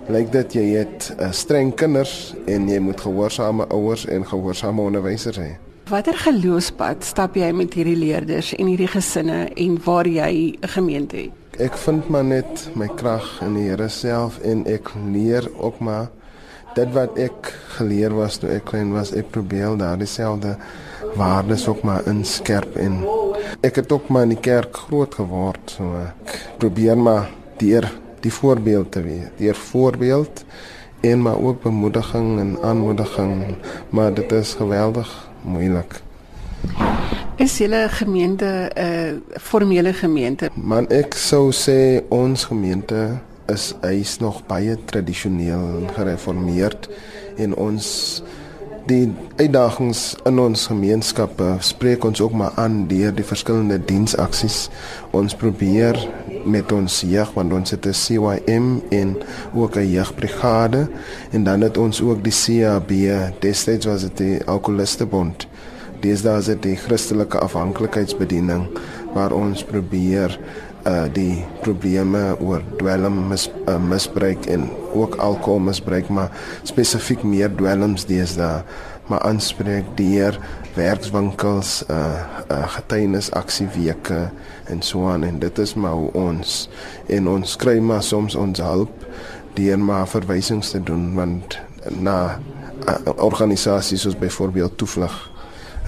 lyk 0.09 0.31
dit 0.31 0.53
jy 0.53 0.67
het 0.77 1.13
uh, 1.19 1.31
streng 1.31 1.73
kinders 1.73 2.35
en 2.45 2.69
jy 2.69 2.79
moet 2.79 3.01
gehoorsame 3.01 3.65
ouers 3.69 4.05
en 4.05 4.25
gehoorsame 4.25 4.81
onderwysers 4.81 5.37
hê. 5.37 5.57
Watter 5.89 6.15
geloofspad 6.15 7.03
stap 7.03 7.35
jy 7.35 7.51
met 7.51 7.73
hierdie 7.73 7.97
leerders 7.97 8.53
en 8.55 8.69
hierdie 8.69 8.87
gesinne 8.87 9.49
en 9.55 9.77
waar 9.83 10.07
jy 10.07 10.57
'n 10.61 10.67
gemeente 10.67 11.17
het? 11.17 11.31
Ek 11.59 11.77
vind 11.77 12.09
maar 12.09 12.23
net 12.23 12.69
my 12.75 12.87
krag 12.87 13.41
in 13.41 13.53
die 13.53 13.69
Here 13.69 13.89
self 13.89 14.39
en 14.39 14.65
ek 14.65 14.91
leer 15.11 15.49
ook 15.57 15.79
maar 15.79 16.09
dit 16.75 16.93
wat 16.95 17.17
ek 17.19 17.51
geleer 17.77 18.15
was 18.15 18.37
toe 18.41 18.49
ek 18.49 18.65
klein 18.71 18.93
was, 18.95 19.13
ek 19.17 19.31
probeer 19.31 19.77
daar 19.77 19.99
dieselfde 19.99 20.55
waardes 21.17 21.67
ook 21.67 21.81
maar 21.83 22.07
inskerp 22.07 22.77
en 22.79 23.01
ek 23.61 23.81
het 23.81 23.91
ook 23.91 24.07
maar 24.09 24.27
in 24.27 24.35
die 24.35 24.43
kerk 24.43 24.83
groot 24.87 25.15
geword 25.19 25.75
so 25.77 25.95
ek 26.03 26.37
probeer 26.61 26.97
maar 26.97 27.29
deur 27.61 27.89
die 28.21 28.33
voorbeeld 28.33 28.91
te 28.91 29.01
wees, 29.01 29.29
deur 29.37 29.55
voorbeeld 29.55 30.43
en 31.01 31.21
maar 31.21 31.39
ook 31.41 31.61
bemoediging 31.61 32.39
en 32.39 32.57
aanmoediging, 32.61 33.55
maar 33.89 34.13
dit 34.13 34.31
is 34.31 34.53
geweldig 34.53 35.29
moeilik. 35.41 36.01
Is 37.35 37.57
julle 37.57 37.87
gemeente 37.89 38.69
'n 38.75 38.81
uh, 38.81 39.39
formele 39.41 39.93
gemeente? 39.93 40.49
Man, 40.53 40.87
ek 40.89 41.13
sou 41.13 41.51
sê 41.51 42.03
ons 42.09 42.43
gemeente 42.45 43.17
is 43.49 43.73
hy's 43.81 44.19
nog 44.19 44.41
baie 44.47 44.77
tradisioneel 44.85 45.87
gereformeerd 45.95 46.89
en 47.37 47.55
ons 47.55 48.21
die 48.89 49.11
uitdagings 49.37 50.15
in 50.25 50.39
ons 50.41 50.65
gemeenskappe 50.71 51.47
spreek 51.63 52.05
ons 52.05 52.21
ook 52.21 52.33
maar 52.33 52.55
aan 52.59 52.87
deur 52.89 53.13
die 53.13 53.25
verskillende 53.25 53.77
diensaksies. 53.85 54.69
Ons 55.15 55.35
probeer 55.37 55.99
met 56.45 56.71
ons 56.73 57.01
jeug 57.05 57.33
want 57.37 57.53
ons 57.53 57.71
het 57.71 57.85
'n 57.85 57.93
CYM 57.93 58.81
en 58.89 59.17
ook 59.53 59.75
'n 59.77 59.91
jeugbrigade 59.91 60.89
en 61.31 61.43
dan 61.43 61.61
het 61.61 61.77
ons 61.77 62.01
ook 62.01 62.23
die 62.23 62.33
CAB 62.33 62.91
destyds 63.39 63.85
was 63.85 64.01
dit 64.01 64.17
die 64.17 64.45
alkoholistebond 64.45 65.47
deesdae 66.01 66.39
is 66.41 66.49
dit 66.49 66.63
die 66.65 66.77
Christelike 66.79 67.39
afhanklikheidsbediening 67.45 68.67
waar 69.13 69.33
ons 69.35 69.63
probeer 69.67 70.37
uh 70.85 71.05
die 71.13 71.43
probleme 71.61 72.35
oor 72.39 72.63
dwelm 72.79 73.27
mis, 73.29 73.49
uh, 73.67 73.77
misbruik 73.77 74.45
en 74.45 74.69
ook 74.93 75.15
alkoholmisbruik 75.15 76.09
maar 76.09 76.31
spesifiek 76.63 77.23
meer 77.23 77.51
dwelms 77.55 78.05
deesdae 78.09 78.63
maar 79.09 79.21
aanspreek 79.27 79.85
deur 79.99 80.37
werkswinkels 80.75 81.83
uh 81.89 81.97
uh 82.49 82.67
getuienisaksieweke 82.75 84.29
en 84.71 84.81
so 84.81 85.09
aan 85.09 85.23
en 85.23 85.39
dit 85.39 85.59
is 85.59 85.73
maar 85.73 85.97
hoe 85.97 86.11
ons 86.13 86.69
en 87.07 87.27
ons 87.27 87.55
kry 87.55 87.79
maar 87.79 88.03
soms 88.03 88.35
ons 88.35 88.61
hulp 88.61 89.05
deur 89.53 89.79
maar 89.79 90.07
verwysings 90.07 90.71
te 90.71 90.83
doen 90.83 91.13
want 91.15 91.59
na 91.99 92.39
uh, 92.87 92.95
organisasies 93.17 94.01
soos 94.01 94.17
byvoorbeeld 94.17 94.77
toevlug 94.77 95.17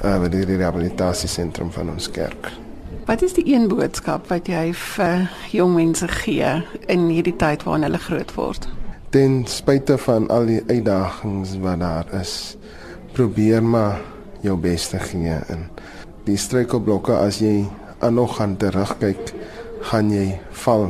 uh 0.03 0.19
by 0.19 0.29
die 0.34 0.43
rehabilitasiesentrum 0.49 1.71
van 1.71 1.93
ons 1.95 2.12
kerk. 2.12 2.62
Wat 3.06 3.22
is 3.22 3.34
die 3.34 3.44
een 3.54 3.68
boodskap 3.68 4.30
wat 4.32 4.48
jy 4.48 4.70
vir 4.74 5.26
jong 5.52 5.74
mense 5.76 6.08
gee 6.08 6.52
in 6.88 7.10
hierdie 7.12 7.36
tyd 7.36 7.66
waarin 7.68 7.84
hulle 7.84 8.00
groot 8.00 8.30
word? 8.38 8.68
Ten 9.12 9.42
spyte 9.46 9.98
van 10.06 10.30
al 10.32 10.48
die 10.48 10.62
uitdagings 10.70 11.58
wat 11.60 11.82
daar 11.84 12.08
is, 12.22 12.56
probeer 13.12 13.63
maar 13.63 14.00
jou 14.42 14.56
bes 14.58 14.88
te 14.94 15.02
gee 15.04 15.36
in 15.52 15.68
die 16.24 16.38
struikelblokke 16.39 17.16
as 17.20 17.42
jy 17.44 17.66
aan 18.00 18.16
nog 18.16 18.38
gaan 18.38 18.56
terugkyk, 18.60 19.34
gaan 19.92 20.12
jy 20.12 20.38
val. 20.63 20.88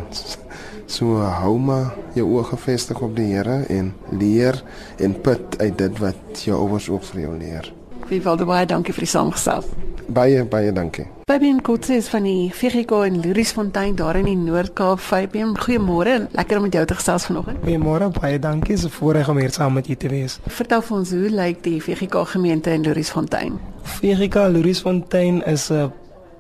So 0.85 1.17
hou 1.17 1.55
maar 1.57 1.95
jou 2.13 2.27
oë 2.35 2.51
gefestig 2.51 3.01
op 3.01 3.15
die 3.17 3.31
Here 3.31 3.63
en 3.73 3.93
leer 4.11 4.59
en 5.01 5.17
put 5.25 5.57
uit 5.57 5.77
dit 5.77 6.03
wat 6.03 6.45
jou 6.45 6.59
ouers 6.67 6.91
ook 6.93 7.09
vir 7.09 7.25
jou 7.25 7.33
leer. 7.39 7.73
Wie 8.09 8.21
wil 8.21 8.37
baie 8.45 8.69
dankie 8.69 8.93
vir 8.93 9.07
die 9.07 9.13
saamgestel. 9.15 9.65
Baie 10.07 10.43
baie 10.45 10.71
dankie. 10.71 11.05
Fabian 11.29 11.61
Kotse 11.61 11.95
is 11.95 12.07
van 12.11 12.25
die 12.27 12.51
VGK 12.53 13.05
in 13.07 13.19
Luriesfontein 13.23 13.95
daar 13.95 14.17
in 14.19 14.27
die 14.27 14.35
Noord-Kaap. 14.35 14.99
Fabian, 14.99 15.55
goeiemôre. 15.59 16.27
Lekker 16.35 16.57
om 16.57 16.67
met 16.67 16.73
jou 16.73 16.85
te 16.85 16.97
gesels 16.99 17.25
vanoggend. 17.25 17.61
Goeiemôre, 17.63 18.09
baie 18.19 18.39
dankie. 18.39 18.75
Dis 18.75 18.85
'n 18.85 18.89
voorreg 18.89 19.29
om 19.29 19.37
hier 19.37 19.51
saam 19.51 19.73
met 19.73 19.87
u 19.87 19.95
te 19.95 20.09
wees. 20.09 20.39
Vertel 20.47 20.81
vir 20.81 20.97
ons 20.97 21.09
hoe 21.09 21.29
lyk 21.29 21.63
die 21.63 21.81
VGK 21.81 22.27
gemeente 22.27 22.69
in 22.69 22.81
Luriesfontein? 22.81 23.59
VGK 23.83 24.35
Luriesfontein 24.35 25.43
is 25.45 25.69
'n 25.71 25.91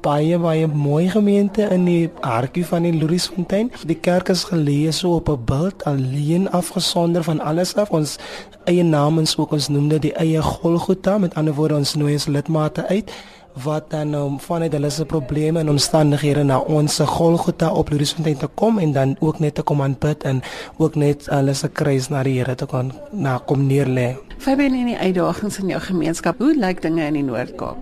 baie 0.01 0.37
baie 0.39 0.67
mooi 0.67 1.09
gemeente 1.09 1.61
in 1.71 1.85
die 1.85 2.09
hartjie 2.21 2.65
van 2.65 2.81
die 2.81 2.93
Luriesfontein. 2.93 3.71
Die 3.87 3.95
kerk 3.95 4.29
is 4.29 4.43
geleë 4.43 4.91
so 4.91 5.15
op 5.15 5.29
'n 5.29 5.43
bult 5.45 5.83
alleen 5.83 6.49
afgesonder 6.51 7.23
van 7.23 7.39
alles 7.39 7.75
af. 7.75 7.89
Ons 7.89 8.17
eie 8.65 8.83
naam 8.83 9.19
is 9.19 9.37
ook 9.37 9.51
ons 9.51 9.67
noem 9.67 9.87
dit 9.87 10.01
die 10.01 10.13
eie 10.13 10.41
Golgotha. 10.41 11.17
Met 11.17 11.35
ander 11.35 11.53
woorde 11.53 11.75
ons 11.75 11.95
nooi 11.95 12.13
ons 12.13 12.27
lidmate 12.27 12.87
uit 12.87 13.11
wat 13.61 13.89
dan 13.89 14.13
um, 14.13 14.39
vanuit 14.39 14.73
hulle 14.73 14.89
se 14.89 15.05
probleme 15.05 15.59
en 15.59 15.69
omstandighede 15.69 16.43
na 16.43 16.59
ons 16.59 16.95
se 16.95 17.05
Golgotha 17.05 17.69
op 17.71 17.89
Luriesfontein 17.89 18.37
te 18.37 18.49
kom 18.55 18.79
en 18.79 18.91
dan 18.91 19.15
ook 19.19 19.39
net 19.39 19.55
te 19.55 19.61
kom 19.61 19.81
aanbid 19.81 20.23
en 20.23 20.41
ook 20.77 20.95
net 20.95 21.25
hulle 21.29 21.53
se 21.53 21.69
kruis 21.69 22.09
na 22.09 22.23
die 22.23 22.37
Here 22.39 22.55
te 22.55 22.65
kan 22.65 22.91
na 23.11 23.37
kom 23.37 23.67
neerlê. 23.67 24.15
Fabian 24.37 24.73
in 24.73 24.89
die 24.91 24.97
uitdagings 24.97 25.59
in 25.59 25.69
jou 25.69 25.81
gemeenskap. 25.81 26.37
Hoe 26.41 26.55
lyk 26.57 26.81
dinge 26.81 27.05
in 27.05 27.13
die 27.13 27.23
Noord-Kaap? 27.23 27.77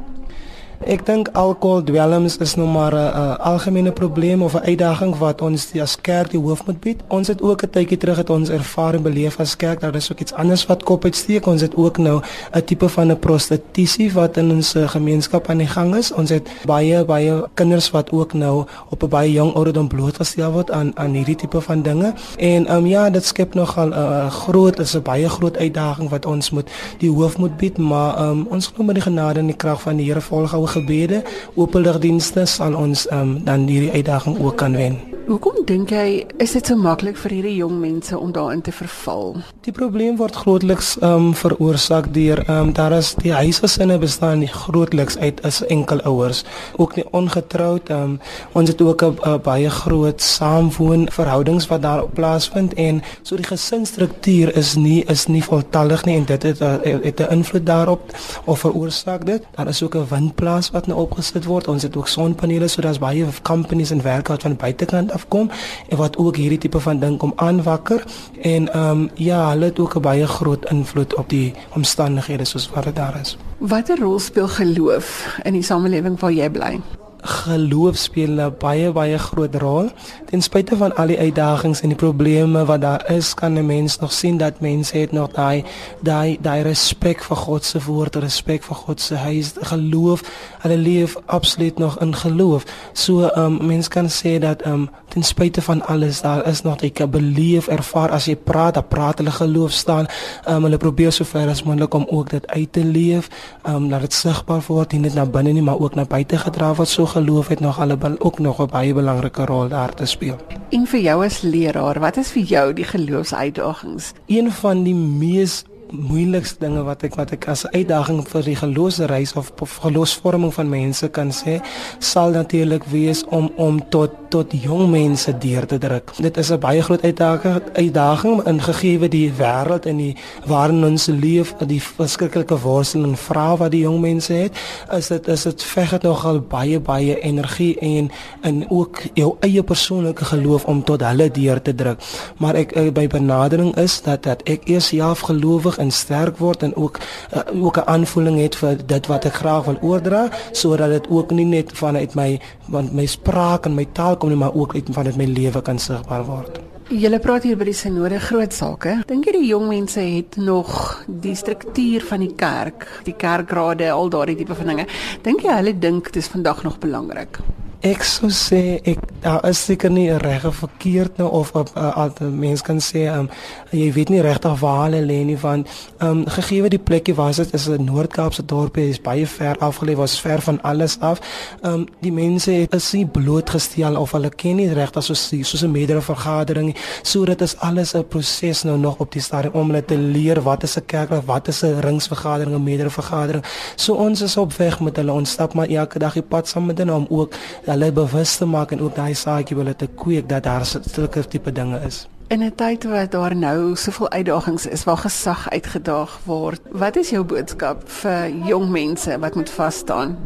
Ek 0.82 1.04
dink 1.06 1.28
alkohol 1.38 1.84
dwelms 1.86 2.40
is 2.42 2.56
nou 2.58 2.66
maar 2.66 2.96
'n 2.96 3.38
algemene 3.38 3.92
probleem 3.92 4.42
of 4.42 4.54
'n 4.54 4.66
uitdaging 4.66 5.16
wat 5.18 5.42
ons 5.42 5.70
as 5.80 6.02
kerk 6.02 6.32
die 6.32 6.40
hoof 6.40 6.66
moet 6.66 6.80
bied. 6.80 7.00
Ons 7.08 7.28
het 7.28 7.42
ook 7.42 7.62
'n 7.64 7.70
tydjie 7.70 7.98
terug 7.98 8.18
het 8.18 8.30
ons 8.30 8.50
ervaar 8.50 8.94
en 8.94 9.02
beleef 9.02 9.40
as 9.40 9.56
kerk 9.56 9.80
dat 9.80 9.92
daar 9.94 10.02
is 10.02 10.12
ook 10.12 10.20
iets 10.20 10.34
anders 10.34 10.66
wat 10.66 10.84
kop 10.84 11.04
uitsteek. 11.04 11.46
Ons 11.46 11.62
het 11.62 11.76
ook 11.76 11.98
nou 11.98 12.22
'n 12.52 12.64
tipe 12.66 12.90
van 12.90 13.12
'n 13.12 13.20
prostitusie 13.20 14.14
wat 14.14 14.38
in 14.38 14.52
ons 14.52 14.76
eh, 14.76 14.90
gemeenskap 14.90 15.50
aan 15.50 15.58
die 15.58 15.68
gang 15.68 15.96
is. 15.96 16.12
Ons 16.12 16.30
het 16.30 16.50
baie 16.66 17.06
baie 17.06 17.48
kinders 17.54 17.92
wat 17.92 18.12
ook 18.12 18.34
nou 18.34 18.66
op 18.90 19.04
'n 19.04 19.08
baie 19.08 19.32
jong 19.32 19.54
ouderdom 19.54 19.88
blootgestel 19.88 20.52
word 20.52 20.72
aan 20.72 20.92
aan 20.98 21.14
hierdie 21.14 21.36
tipe 21.36 21.62
van 21.62 21.82
dinge. 21.82 22.14
En 22.38 22.68
ehm 22.68 22.78
um, 22.78 22.86
ja, 22.86 23.10
dit 23.10 23.26
skep 23.26 23.54
nogal 23.54 23.88
'n 23.88 23.92
uh, 23.92 24.32
groot 24.32 24.80
is 24.80 24.96
'n 24.96 25.02
baie 25.02 25.30
groot 25.30 25.58
uitdaging 25.58 26.10
wat 26.10 26.26
ons 26.26 26.50
moet 26.50 26.70
die 26.98 27.12
hoof 27.12 27.38
moet 27.38 27.58
bied, 27.58 27.78
maar 27.78 28.18
ehm 28.18 28.30
um, 28.30 28.48
ons 28.50 28.68
glo 28.68 28.84
met 28.84 28.96
die 28.96 29.04
genade 29.04 29.40
en 29.40 29.46
die 29.46 29.56
krag 29.56 29.82
van 29.82 29.96
die 29.96 30.06
Here 30.06 30.22
volgehou 30.22 30.71
gebede, 30.76 31.24
openligdienste 31.56 32.46
sal 32.46 32.76
ons 32.76 33.08
um, 33.12 33.40
dan 33.46 33.68
hierdie 33.68 33.92
uitdaging 33.92 34.40
ook 34.40 34.58
kan 34.62 34.78
wen. 34.78 35.00
Hoekom 35.32 35.62
dink 35.70 35.92
jy 35.94 36.26
is 36.44 36.56
dit 36.58 36.68
so 36.68 36.76
maklik 36.76 37.16
vir 37.22 37.32
hierdie 37.36 37.54
jong 37.60 37.76
mense 37.80 38.18
om 38.18 38.32
daarin 38.34 38.60
te 38.66 38.72
verval? 38.74 39.36
Die 39.64 39.72
probleem 39.72 40.18
word 40.20 40.36
grootliks 40.36 40.96
ehm 40.98 41.28
um, 41.28 41.36
veroorsaak 41.38 42.10
deur 42.16 42.42
ehm 42.42 42.72
um, 42.72 42.72
daar 42.76 42.96
is 42.98 43.14
die 43.22 43.32
huisgesinne 43.32 44.00
bestaan 44.02 44.42
nie 44.42 44.50
grootliks 44.52 45.18
uit 45.22 45.40
as 45.48 45.62
enkel 45.72 46.02
ouers, 46.10 46.42
ook 46.76 46.96
nie 46.98 47.06
ongetroud. 47.12 47.90
Ehm 47.90 48.02
um, 48.02 48.18
ons 48.58 48.74
het 48.74 48.82
ook 48.82 49.04
'n 49.04 49.40
baie 49.44 49.70
groot 49.70 50.22
saamwoon 50.22 51.08
verhoudings 51.12 51.68
wat 51.68 51.82
daar 51.82 52.04
plaasvind 52.08 52.74
en 52.74 53.04
so 53.22 53.36
die 53.36 53.48
gesinsstruktuur 53.48 54.56
is 54.58 54.76
nie 54.76 55.06
is 55.06 55.28
nie 55.28 55.44
voltallig 55.44 56.06
nie 56.06 56.18
en 56.18 56.26
dit 56.26 56.44
het 56.44 56.60
het 56.60 57.20
'n 57.20 57.32
invloed 57.32 57.66
daarop 57.66 58.02
of 58.46 58.60
veroorsaak 58.60 59.26
dit. 59.26 59.48
Daar 59.56 59.68
is 59.68 59.84
ook 59.84 59.96
'n 59.96 60.08
windplaas 60.10 60.61
wat 60.70 60.88
nou 60.88 61.00
opgesit 61.00 61.46
word. 61.46 61.68
Ons 61.68 61.84
het 61.84 61.96
ook 61.96 62.08
sonpanele, 62.08 62.68
so 62.68 62.82
daar's 62.82 63.00
baie 63.00 63.26
companies 63.42 63.92
en 63.92 64.02
werk 64.02 64.28
wat 64.28 64.42
van 64.42 64.56
buitekant 64.56 65.12
afkom 65.12 65.50
en 65.90 65.98
wat 65.98 66.18
ook 66.18 66.36
hierdie 66.36 66.58
tipe 66.58 66.80
van 66.80 67.00
ding 67.00 67.18
kom 67.18 67.34
aanwakker 67.36 68.04
en 68.42 68.74
ehm 68.74 68.90
um, 68.90 69.10
ja, 69.16 69.50
hulle 69.50 69.66
het 69.66 69.80
ook 69.80 69.96
'n 69.96 70.02
baie 70.02 70.28
groot 70.28 70.70
invloed 70.70 71.16
op 71.16 71.30
die 71.30 71.54
omstandighede 71.76 72.46
soos 72.46 72.70
wat 72.70 72.84
dit 72.84 72.96
daar 72.96 73.20
is. 73.22 73.38
Watter 73.58 74.00
rol 74.00 74.20
speel 74.20 74.48
geloof 74.48 75.38
in 75.44 75.54
die 75.54 75.64
samelewing 75.64 76.20
waar 76.20 76.32
jy 76.32 76.50
bly? 76.50 76.80
Geloof 77.22 77.98
speel 77.98 78.40
'n 78.40 78.56
baie 78.60 78.92
baie 78.92 79.18
groot 79.18 79.56
rol. 79.56 79.90
Ten 80.30 80.42
spyte 80.42 80.78
van 80.78 80.96
al 80.96 81.08
die 81.08 81.18
uitdagings 81.18 81.82
en 81.82 81.90
die 81.90 81.98
probleme 81.98 82.66
wat 82.66 82.82
daar 82.82 83.12
is, 83.12 83.34
kan 83.34 83.54
'n 83.54 83.66
mens 83.66 84.00
nog 84.00 84.12
sien 84.12 84.38
dat 84.38 84.60
mense 84.60 84.98
het 84.98 85.12
nog 85.12 85.32
daai 85.32 85.64
daai 86.00 86.38
daai 86.42 86.62
respek 86.62 87.24
vir 87.24 87.38
God 87.38 87.64
se 87.64 87.80
woord, 87.86 88.16
respek 88.16 88.64
vir 88.64 88.76
God 88.76 89.02
se 89.02 89.16
huis, 89.16 89.54
geloof. 89.60 90.22
Hulle 90.60 90.78
leef 90.78 91.16
absoluut 91.26 91.78
nog 91.78 92.00
in 92.00 92.16
geloof. 92.16 92.64
So 92.94 93.30
um 93.36 93.66
mens 93.66 93.88
kan 93.88 94.10
sê 94.10 94.40
dat 94.40 94.66
um 94.66 94.90
ten 95.12 95.24
spyte 95.24 95.62
van 95.62 95.82
alles 95.86 96.22
daar 96.22 96.48
is 96.48 96.62
nog 96.62 96.82
'n 96.82 97.10
beleef 97.10 97.68
ervaar 97.68 98.12
as 98.12 98.26
jy 98.26 98.36
praat, 98.36 98.74
dan 98.74 98.88
praat 98.88 99.18
hulle 99.18 99.32
geloof 99.32 99.72
staan. 99.72 100.06
Um 100.48 100.64
hulle 100.64 100.78
probeer 100.78 101.12
so 101.12 101.24
ver 101.24 101.50
as 101.50 101.64
moontlik 101.64 101.94
om 101.94 102.06
ook 102.10 102.30
dit 102.30 102.48
uit 102.48 102.72
te 102.72 102.86
leef, 102.86 103.28
um 103.68 103.90
laat 103.90 104.02
dit 104.02 104.14
sigbaar 104.14 104.64
word, 104.68 104.92
nie 104.92 105.02
net 105.02 105.14
na 105.14 105.26
binne 105.26 105.52
nie, 105.52 105.62
maar 105.62 105.80
ook 105.80 105.96
na 105.96 106.06
buite 106.06 106.38
gedra 106.38 106.74
word. 106.76 106.90
So 106.90 107.06
geloof 107.06 107.48
het 107.48 107.60
nog 107.60 107.78
hulle 107.78 107.98
ook 108.20 108.40
nog 108.40 108.60
'n 108.60 108.68
baie 108.72 108.94
belangrike 108.94 109.46
rol 109.46 109.68
daar 109.68 109.94
te 109.94 110.06
speel. 110.06 110.38
En 110.70 110.88
vir 110.88 111.00
jou 111.00 111.26
as 111.26 111.42
leraar, 111.42 112.00
wat 112.00 112.18
is 112.18 112.32
vir 112.32 112.44
jou 112.44 112.74
die 112.74 112.86
geloofsuitdagings? 112.86 114.14
Een 114.28 114.52
van 114.52 114.84
die 114.84 114.96
mees 114.96 115.64
moeilikste 115.92 116.66
dinge 116.66 116.84
wat 116.88 117.04
ek 117.04 117.16
wat 117.20 117.32
ek 117.36 117.48
as 117.52 117.66
uitdaging 117.72 118.24
vir 118.28 118.48
die 118.48 118.56
geloofsreis 118.56 119.36
of, 119.40 119.52
of 119.62 119.78
geloofsvorming 119.84 120.54
van 120.56 120.70
mense 120.72 121.10
kan 121.10 121.32
sê, 121.36 121.60
sal 122.00 122.32
natuurlik 122.36 122.88
wees 122.92 123.24
om 123.30 123.52
om 123.58 123.80
tot 123.94 124.18
tot 124.32 124.54
jong 124.56 124.88
mense 124.92 125.32
deur 125.44 125.66
te 125.68 125.78
druk. 125.78 126.14
Dit 126.24 126.38
is 126.38 126.52
'n 126.52 126.60
baie 126.60 126.82
groot 126.82 127.04
uitdaging 127.04 127.62
uitdaging 127.74 128.44
in 128.48 128.62
gegee 128.62 129.10
die 129.10 129.32
wêreld 129.32 129.86
en 129.86 129.98
die 129.98 130.16
waarin 130.46 130.84
ons 130.84 131.06
leef, 131.08 131.54
die 131.68 131.82
verskriklike 131.82 132.58
worsteling 132.60 133.06
en 133.12 133.18
vrae 133.18 133.58
wat 133.58 133.72
die 133.72 133.82
jong 133.82 134.00
mense 134.00 134.34
het, 134.34 134.56
is 134.92 135.08
dit 135.08 135.28
is 135.28 135.44
dit 135.44 135.64
veg 135.64 135.90
dit 135.90 136.04
nogal 136.04 136.40
baie 136.40 136.80
baie 136.80 137.20
energie 137.20 137.80
en 137.80 138.12
en 138.42 138.70
ook 138.70 139.02
jou 139.14 139.36
eie 139.40 139.64
persoonlike 139.64 140.26
geloof 140.26 140.66
om 140.66 140.84
tot 140.84 141.02
hulle 141.02 141.32
deur 141.32 141.62
te 141.62 141.76
druk. 141.76 142.00
Maar 142.38 142.56
ek 142.56 142.94
by 142.94 143.08
benadering 143.08 143.76
is 143.78 144.02
dat 144.02 144.24
dat 144.24 144.42
ek 144.44 144.68
eers 144.70 144.88
self 144.88 145.20
gelowig 145.20 145.78
en 145.82 145.92
sterk 145.92 146.40
word 146.42 146.64
en 146.68 146.76
ook 146.76 147.00
uh, 147.36 147.64
ook 147.66 147.78
'n 147.78 147.90
aanvoeling 147.96 148.40
het 148.40 148.56
vir 148.56 148.78
dit 148.86 149.08
wat 149.08 149.26
ek 149.26 149.40
graag 149.42 149.66
wil 149.66 149.80
oordra 149.82 150.30
sodat 150.52 150.90
dit 150.90 151.10
ook 151.10 151.32
nie 151.32 151.46
net 151.46 151.72
vanuit 151.74 152.16
my 152.16 152.40
want 152.68 152.94
my 152.94 153.06
spraak 153.06 153.66
en 153.66 153.76
my 153.76 153.88
taal 153.92 154.18
kom 154.18 154.30
nie 154.30 154.38
maar 154.38 154.54
ook 154.54 154.76
uit 154.76 154.90
vanuit 154.92 155.18
my 155.18 155.26
lewe 155.26 155.62
kan 155.62 155.80
sigbaar 155.80 156.26
word. 156.26 156.60
Julle 156.92 157.22
praat 157.24 157.46
hier 157.48 157.56
by 157.56 157.70
die 157.70 157.74
sinode 157.78 158.18
groot 158.20 158.52
sake. 158.52 158.98
Dink 159.08 159.24
jy 159.26 159.32
die 159.32 159.48
jong 159.48 159.70
mense 159.70 160.02
het 160.04 160.36
nog 160.36 160.74
die 161.08 161.36
struktuur 161.40 162.04
van 162.10 162.20
die 162.20 162.34
kerk, 162.36 162.84
die 163.08 163.16
kerkrade, 163.16 163.88
al 163.96 164.12
daardie 164.12 164.36
tipe 164.36 164.58
van 164.60 164.74
dinge? 164.74 164.88
Dink 165.24 165.46
jy 165.48 165.56
hulle 165.56 165.72
dink 165.80 166.12
dit 166.12 166.20
is 166.20 166.28
vandag 166.28 166.66
nog 166.68 166.82
belangrik? 166.84 167.40
Ek 167.82 168.04
sou 168.06 168.30
sê 168.30 168.78
ek 168.86 169.00
daar 169.24 169.42
is 169.50 169.58
seker 169.66 169.90
nie 169.90 170.10
'n 170.10 170.18
reg 170.18 170.46
of 170.46 170.56
verkeerd 170.56 171.18
nou 171.18 171.30
of 171.30 171.52
'n 171.56 171.66
uh, 171.76 172.10
mens 172.30 172.62
kan 172.62 172.78
sê 172.80 173.10
um, 173.10 173.30
jy 173.72 173.92
weet 173.94 174.10
nie 174.10 174.22
regtig 174.22 174.60
waar 174.60 174.84
hulle 174.84 175.02
lê 175.02 175.24
nie 175.26 175.38
want 175.38 175.68
um, 176.00 176.26
gegee 176.28 176.70
die 176.70 176.80
plekkie 176.80 177.16
waar 177.16 177.34
dit 177.34 177.54
is 177.54 177.68
'n 177.68 177.84
Noord-Kaapse 177.84 178.46
dorpie 178.46 178.90
is 178.90 179.02
baie 179.02 179.26
ver 179.28 179.58
afgelê 179.58 179.96
was 179.96 180.20
ver 180.20 180.42
van 180.42 180.62
alles 180.62 181.00
af. 181.00 181.20
Um, 181.64 181.86
die 182.02 182.12
mense 182.12 182.52
het 182.52 182.74
is 182.74 182.92
nie 182.94 183.06
blootgestel 183.06 183.96
of 183.96 184.12
hulle 184.12 184.30
ken 184.30 184.56
nie 184.56 184.74
regtig 184.74 185.04
soos 185.04 185.34
soos 185.42 185.64
'n 185.64 185.72
meerdere 185.72 186.02
vergadering 186.02 186.76
so 187.04 187.26
dit 187.26 187.42
is 187.42 187.58
alles 187.58 187.96
'n 187.96 188.08
proses 188.08 188.64
nou 188.64 188.78
nog 188.78 189.00
op 189.00 189.12
die 189.12 189.22
stadium 189.22 189.54
om 189.54 189.68
hulle 189.68 189.86
te 189.86 189.98
leer 189.98 190.42
wat 190.42 190.64
is 190.64 190.78
'n 190.78 190.86
kerk 190.86 191.10
wat 191.26 191.48
is 191.48 191.64
'n 191.64 191.80
ringsvergadering 191.80 192.56
'n 192.56 192.64
meerdere 192.64 192.90
vergadering. 192.90 193.44
So 193.76 193.94
ons 193.94 194.22
is 194.22 194.38
op 194.38 194.54
weg 194.54 194.80
met 194.80 194.96
hulle 194.96 195.12
ons 195.12 195.32
stap 195.32 195.54
maar 195.54 195.68
elke 195.68 196.00
dag 196.00 196.14
die 196.14 196.22
pad 196.22 196.48
saam 196.48 196.66
met 196.66 196.78
hulle 196.78 196.94
om 196.94 197.08
ook 197.10 197.34
hulle 197.72 197.92
bewus 197.96 198.36
te 198.38 198.46
maak 198.46 198.72
en 198.76 198.82
ook 198.84 198.96
daai 198.96 199.14
saadjie 199.16 199.56
wil 199.58 199.72
te 199.76 199.88
kweek 199.88 200.28
dat 200.30 200.44
daar 200.44 200.66
sulke 200.66 201.24
tipe 201.28 201.52
dinge 201.52 201.80
is. 201.88 202.08
In 202.32 202.44
'n 202.44 202.56
tyd 202.56 202.84
wat 202.84 203.12
daar 203.12 203.36
nou 203.36 203.76
soveel 203.76 204.10
uitdagings 204.10 204.66
is 204.66 204.84
waar 204.84 204.98
gesag 204.98 205.50
uitgedaag 205.50 206.20
word, 206.26 206.62
wat 206.72 206.96
is 206.96 207.10
jou 207.10 207.24
boodskap 207.24 207.84
vir 207.86 208.30
jong 208.48 208.70
mense 208.70 209.20
wat 209.20 209.36
moet 209.36 209.50
vas 209.50 209.76
staan? 209.76 210.18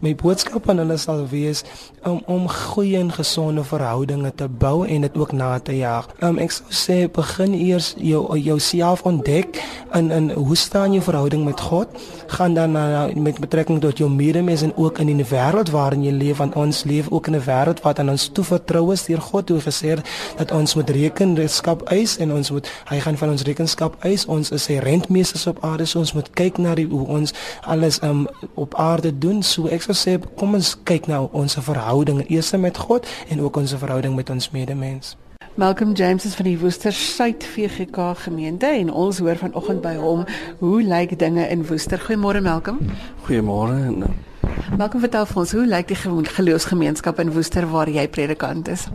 My 0.00 0.14
boodskap 0.14 0.68
aan 0.68 0.78
hulle 0.82 0.96
sal 0.96 1.26
wees 1.28 1.64
om 2.04 2.22
om 2.26 2.48
goeie 2.48 2.98
en 2.98 3.12
gesonde 3.12 3.64
verhoudinge 3.64 4.32
te 4.34 4.48
bou 4.48 4.86
en 4.86 5.00
dit 5.00 5.16
ook 5.16 5.32
na 5.32 5.58
te 5.58 5.76
jaag. 5.76 6.08
Um, 6.20 6.38
ek 6.38 6.52
sou 6.52 6.66
sê 6.74 6.96
begin 7.12 7.54
eers 7.54 7.94
jou 7.98 8.38
jouself 8.38 9.02
ontdek 9.02 9.60
in 9.94 10.10
in 10.10 10.30
hoe 10.30 10.56
staan 10.56 10.92
jou 10.92 11.02
verhouding 11.02 11.44
met 11.44 11.60
God? 11.60 11.88
Gaan 12.26 12.54
dan 12.54 12.72
na 12.72 13.08
met 13.14 13.40
betrekking 13.40 13.80
tot 13.80 13.98
jou 13.98 14.10
medemens 14.10 14.62
en 14.62 14.76
ook 14.76 14.98
in 14.98 15.06
die 15.16 15.26
wêreld 15.30 15.70
waarin 15.70 16.04
jy 16.04 16.12
leef 16.12 16.42
want 16.42 16.56
ons 16.56 16.84
leef 16.84 17.10
ook 17.10 17.26
in 17.26 17.36
'n 17.36 17.44
wêreld 17.46 17.80
wat 17.82 17.98
aan 17.98 18.10
ons 18.10 18.28
toevertrou 18.28 18.92
is 18.92 19.04
deur 19.04 19.20
God 19.20 19.48
hoe 19.48 19.60
gesê 19.60 19.98
dat 20.36 20.52
ons 20.52 20.74
moet 20.74 20.90
rekenskap 20.90 21.82
eis 21.82 22.16
en 22.18 22.32
ons 22.32 22.50
moet 22.50 22.68
hy 22.90 22.98
gaan 23.00 23.16
van 23.16 23.30
ons 23.30 23.42
rekenskap 23.42 23.96
eis. 24.04 24.26
Ons 24.26 24.50
is 24.50 24.62
sy 24.62 24.78
rentmeesters 24.82 25.46
op 25.46 25.58
aarde, 25.64 25.86
so 25.86 25.98
ons 25.98 26.12
moet 26.16 26.30
kyk 26.36 26.58
na 26.58 26.74
die 26.74 26.86
hoe 26.90 27.06
ons 27.06 27.34
alles 27.62 28.00
um, 28.02 28.26
op 28.54 28.74
aarde 28.80 29.12
doen. 29.18 29.42
So 29.42 29.66
ek 29.66 29.83
sou 29.84 29.94
sê 29.96 30.16
kom 30.38 30.56
ons 30.56 30.70
kyk 30.88 31.08
nou 31.10 31.26
ons 31.36 31.58
verhouding 31.66 32.22
eers 32.30 32.54
met 32.56 32.78
God 32.86 33.08
en 33.28 33.42
ook 33.44 33.60
ons 33.60 33.76
verhouding 33.76 34.16
met 34.16 34.30
ons 34.32 34.50
medemens. 34.54 35.16
Malcolm 35.60 35.92
James 35.92 36.24
is 36.24 36.34
van 36.34 36.48
die 36.48 36.56
Woester 36.58 36.92
Suid 36.92 37.44
VGK 37.44 38.14
gemeente 38.24 38.66
en 38.66 38.90
ons 38.90 39.20
hoor 39.22 39.36
vanoggend 39.38 39.84
by 39.84 39.94
hom 40.00 40.24
hoe 40.58 40.80
lyk 40.82 41.18
dinge 41.18 41.44
in 41.46 41.66
Woester. 41.68 42.00
Goeiemôre 42.00 42.42
Malcolm. 42.42 42.80
Goeiemôre. 43.26 43.76
Eh, 43.92 44.74
Malcolm 44.78 45.04
vertel 45.04 45.26
vir 45.26 45.42
ons 45.44 45.52
hoe 45.52 45.66
lyk 45.66 45.92
die 45.92 46.00
geloofsgemeenskap 46.38 47.20
in 47.22 47.30
Woester 47.36 47.68
waar 47.70 47.90
jy 47.92 48.08
predikant 48.08 48.68
is? 48.68 48.88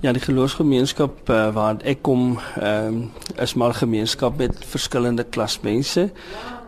Ja, 0.00 0.12
die 0.12 0.22
geloofsgemeenskap 0.22 1.28
uh, 1.28 1.48
waar 1.54 1.80
ek 1.82 2.04
kom, 2.06 2.36
ehm 2.54 3.00
uh, 3.02 3.42
is 3.42 3.54
maar 3.54 3.74
gemeenskap 3.74 4.36
met 4.38 4.54
verskillende 4.70 5.24
klasmense. 5.24 6.04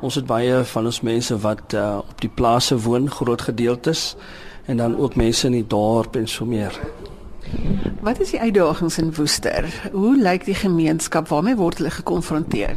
Ons 0.01 0.15
het 0.19 0.27
baie 0.27 0.65
van 0.65 0.85
ons 0.85 1.01
mense 1.01 1.39
wat 1.39 1.75
uh, 1.75 1.99
op 2.03 2.21
die 2.21 2.31
plase 2.35 2.79
woon, 2.79 3.07
groot 3.11 3.43
gedeeltes 3.43 4.17
en 4.67 4.77
dan 4.77 4.97
ook 4.99 5.15
mense 5.15 5.47
in 5.47 5.53
die 5.53 5.67
dorp 5.67 6.17
en 6.17 6.27
so 6.29 6.45
meer. 6.45 6.75
Wat 8.03 8.21
is 8.21 8.35
die 8.35 8.41
uitdagings 8.41 8.99
in 8.99 9.15
Woester? 9.15 9.71
Hoe 9.93 10.17
lyk 10.19 10.45
die 10.45 10.59
gemeenskap 10.59 11.29
waarmee 11.29 11.55
word 11.55 11.79
hulle 11.79 11.91
gekonfronteer? 11.91 12.77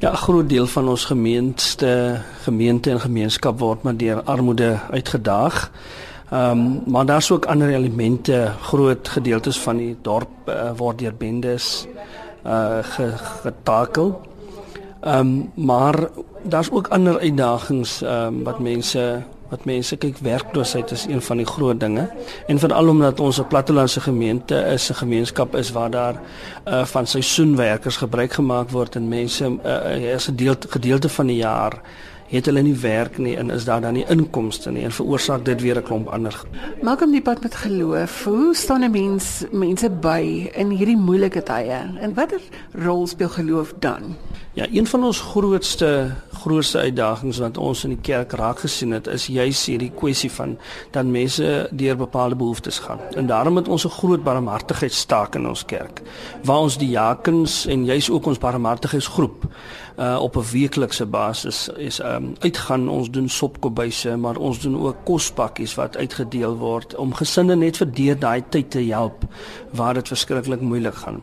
Ja, 0.00 0.10
'n 0.12 0.24
groot 0.24 0.48
deel 0.48 0.66
van 0.66 0.88
ons 0.88 1.04
gemeente, 1.04 2.20
gemeente 2.42 2.90
en 2.90 3.00
gemeenskap 3.00 3.58
word 3.58 3.82
maar 3.82 3.96
deur 3.96 4.22
armoede 4.22 4.80
uitgedaag. 4.90 5.70
Ehm 6.30 6.50
um, 6.50 6.82
maar 6.86 7.06
daar's 7.06 7.30
ook 7.30 7.44
ander 7.44 7.68
elemente, 7.68 8.52
groot 8.60 9.08
gedeeltes 9.08 9.58
van 9.58 9.76
die 9.76 9.96
dorp 10.02 10.28
uh, 10.48 10.70
word 10.76 10.98
deur 10.98 11.14
bendes 11.14 11.86
uh 12.46 12.78
getakel. 13.42 14.20
Ehm 15.00 15.18
um, 15.18 15.50
maar 15.54 16.08
daar's 16.42 16.70
ook 16.70 16.88
ander 16.88 17.18
uitdagings 17.18 18.02
ehm 18.02 18.26
um, 18.26 18.42
wat 18.42 18.58
mense 18.58 19.22
wat 19.48 19.64
mense 19.64 19.96
kyk 19.96 20.18
werkloosheid 20.18 20.90
is 20.90 21.04
een 21.06 21.22
van 21.22 21.36
die 21.36 21.46
groot 21.46 21.80
dinge 21.80 22.08
en 22.46 22.58
veral 22.58 22.88
omdat 22.88 23.20
ons 23.20 23.38
'n 23.40 23.46
plattelandse 23.46 24.00
gemeente 24.00 24.54
is 24.74 24.90
'n 24.90 24.94
gemeenskap 24.94 25.54
is 25.54 25.70
waar 25.72 25.90
daar 25.90 26.20
uh 26.68 26.84
van 26.84 27.06
seisoenwerkers 27.06 27.96
gebruik 27.96 28.32
gemaak 28.32 28.70
word 28.70 28.96
en 28.96 29.08
mense 29.08 29.58
uh, 29.64 30.14
is 30.14 30.28
'n 30.30 30.56
gedeelte 30.68 31.08
van 31.08 31.26
die 31.26 31.36
jaar 31.36 31.80
het 32.28 32.46
hulle 32.46 32.62
nie 32.62 32.76
werk 32.80 33.18
nie 33.18 33.36
en 33.36 33.50
is 33.50 33.64
daar 33.64 33.80
dan 33.80 33.92
nie 33.92 34.04
inkomste 34.08 34.70
nie 34.70 34.84
en 34.84 34.92
veroorsaak 34.92 35.44
dit 35.44 35.60
weer 35.60 35.78
'n 35.78 35.82
klomp 35.82 36.08
ander. 36.08 36.42
Malcolm 36.82 37.12
die 37.12 37.22
pad 37.22 37.42
met 37.42 37.54
geloof. 37.54 38.24
Hoe 38.24 38.54
staan 38.54 38.82
'n 38.84 38.90
mens 38.90 39.44
mense 39.52 39.90
by 39.90 40.50
in 40.54 40.70
hierdie 40.70 40.96
moeilike 40.96 41.42
tye? 41.42 41.98
En 42.00 42.14
watter 42.14 42.40
rol 42.72 43.06
speel 43.06 43.28
geloof 43.28 43.74
dan? 43.78 44.16
Ja, 44.52 44.66
een 44.72 44.86
van 44.86 45.04
ons 45.04 45.20
grootste 45.20 46.10
grootste 46.46 46.78
uitdagings 46.78 47.38
wat 47.38 47.58
ons 47.58 47.84
in 47.84 47.90
die 47.90 48.00
kerk 48.00 48.32
raak 48.32 48.60
gesien 48.62 48.92
het, 48.94 49.08
is 49.10 49.26
juis 49.26 49.64
hierdie 49.66 49.90
kwessie 49.90 50.30
van 50.32 50.54
dan 50.94 51.10
mense 51.10 51.68
deur 51.70 51.96
bepaalde 51.96 52.38
behoeftes 52.38 52.78
gaan. 52.78 53.00
En 53.18 53.26
daarom 53.26 53.56
het 53.56 53.68
ons 53.68 53.84
'n 53.84 53.96
groot 53.98 54.22
barmhartigheidstaak 54.24 55.34
in 55.34 55.48
ons 55.48 55.64
kerk 55.64 56.02
waar 56.44 56.58
ons 56.58 56.78
die 56.78 56.88
jakens 56.88 57.66
en 57.66 57.84
juis 57.84 58.10
ook 58.10 58.26
ons 58.26 58.38
barmhartigheidsgroep 58.38 59.44
uh 59.98 60.18
op 60.22 60.36
'n 60.36 60.50
weeklikse 60.52 61.06
basis 61.06 61.68
is 61.68 61.98
um 62.00 62.34
uitgaan 62.38 62.88
ons 62.88 63.10
doen 63.10 63.28
sopkobuise 63.28 64.16
maar 64.16 64.36
ons 64.36 64.60
doen 64.60 64.80
ook 64.80 64.96
kospakkies 65.04 65.74
wat 65.74 65.96
uitgedeel 65.96 66.56
word 66.56 66.94
om 66.94 67.14
gesinne 67.14 67.56
net 67.56 67.76
vir 67.76 67.92
deur 67.92 68.18
daai 68.18 68.42
tyd 68.48 68.70
te 68.70 68.80
help 68.80 69.24
waar 69.70 69.94
dit 69.94 70.08
verskriklik 70.08 70.60
moeilik 70.60 70.94
gaan. 70.94 71.22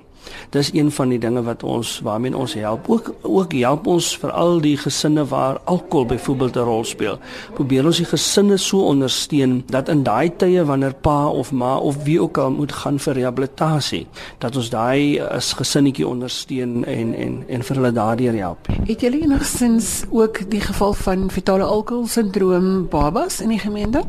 Dis 0.49 0.73
een 0.73 0.91
van 0.91 1.09
die 1.09 1.19
dinge 1.19 1.43
wat 1.43 1.63
ons 1.63 1.99
waarmee 2.03 2.37
ons 2.37 2.53
help. 2.53 2.89
Ook 2.89 3.13
ook 3.21 3.53
help 3.53 3.87
ons 3.87 4.17
vir 4.17 4.31
al 4.31 4.61
die 4.61 4.77
gesinne 4.77 5.25
waar 5.25 5.59
alkohol 5.63 6.05
byvoorbeeld 6.05 6.55
'n 6.55 6.59
rol 6.59 6.83
speel. 6.83 7.19
Probeer 7.53 7.85
ons 7.85 7.97
die 7.97 8.05
gesinne 8.05 8.57
so 8.57 8.79
ondersteun 8.79 9.63
dat 9.67 9.89
in 9.89 10.03
daai 10.03 10.31
tye 10.37 10.65
wanneer 10.65 10.93
pa 10.93 11.27
of 11.27 11.51
ma 11.51 11.77
of 11.77 12.03
wie 12.03 12.21
ook 12.21 12.37
al 12.37 12.51
moet 12.51 12.71
gaan 12.71 12.99
vir 12.99 13.13
rehabilitasie, 13.13 14.07
dat 14.37 14.55
ons 14.55 14.69
daai 14.69 15.19
as 15.21 15.51
eh, 15.51 15.57
gesinnetjie 15.57 16.07
ondersteun 16.07 16.85
en 16.85 17.13
en 17.15 17.43
en 17.47 17.63
vir 17.63 17.75
hulle 17.75 17.91
daardeur 17.91 18.33
help. 18.33 18.67
Het 18.87 19.01
julle 19.01 19.21
enigsins 19.21 20.03
ook 20.09 20.49
die 20.49 20.61
geval 20.61 20.93
van 20.93 21.31
fetale 21.31 21.63
alkoholsindroom 21.63 22.87
babas 22.89 23.41
in 23.41 23.49
die 23.49 23.59
gemeente? 23.59 24.03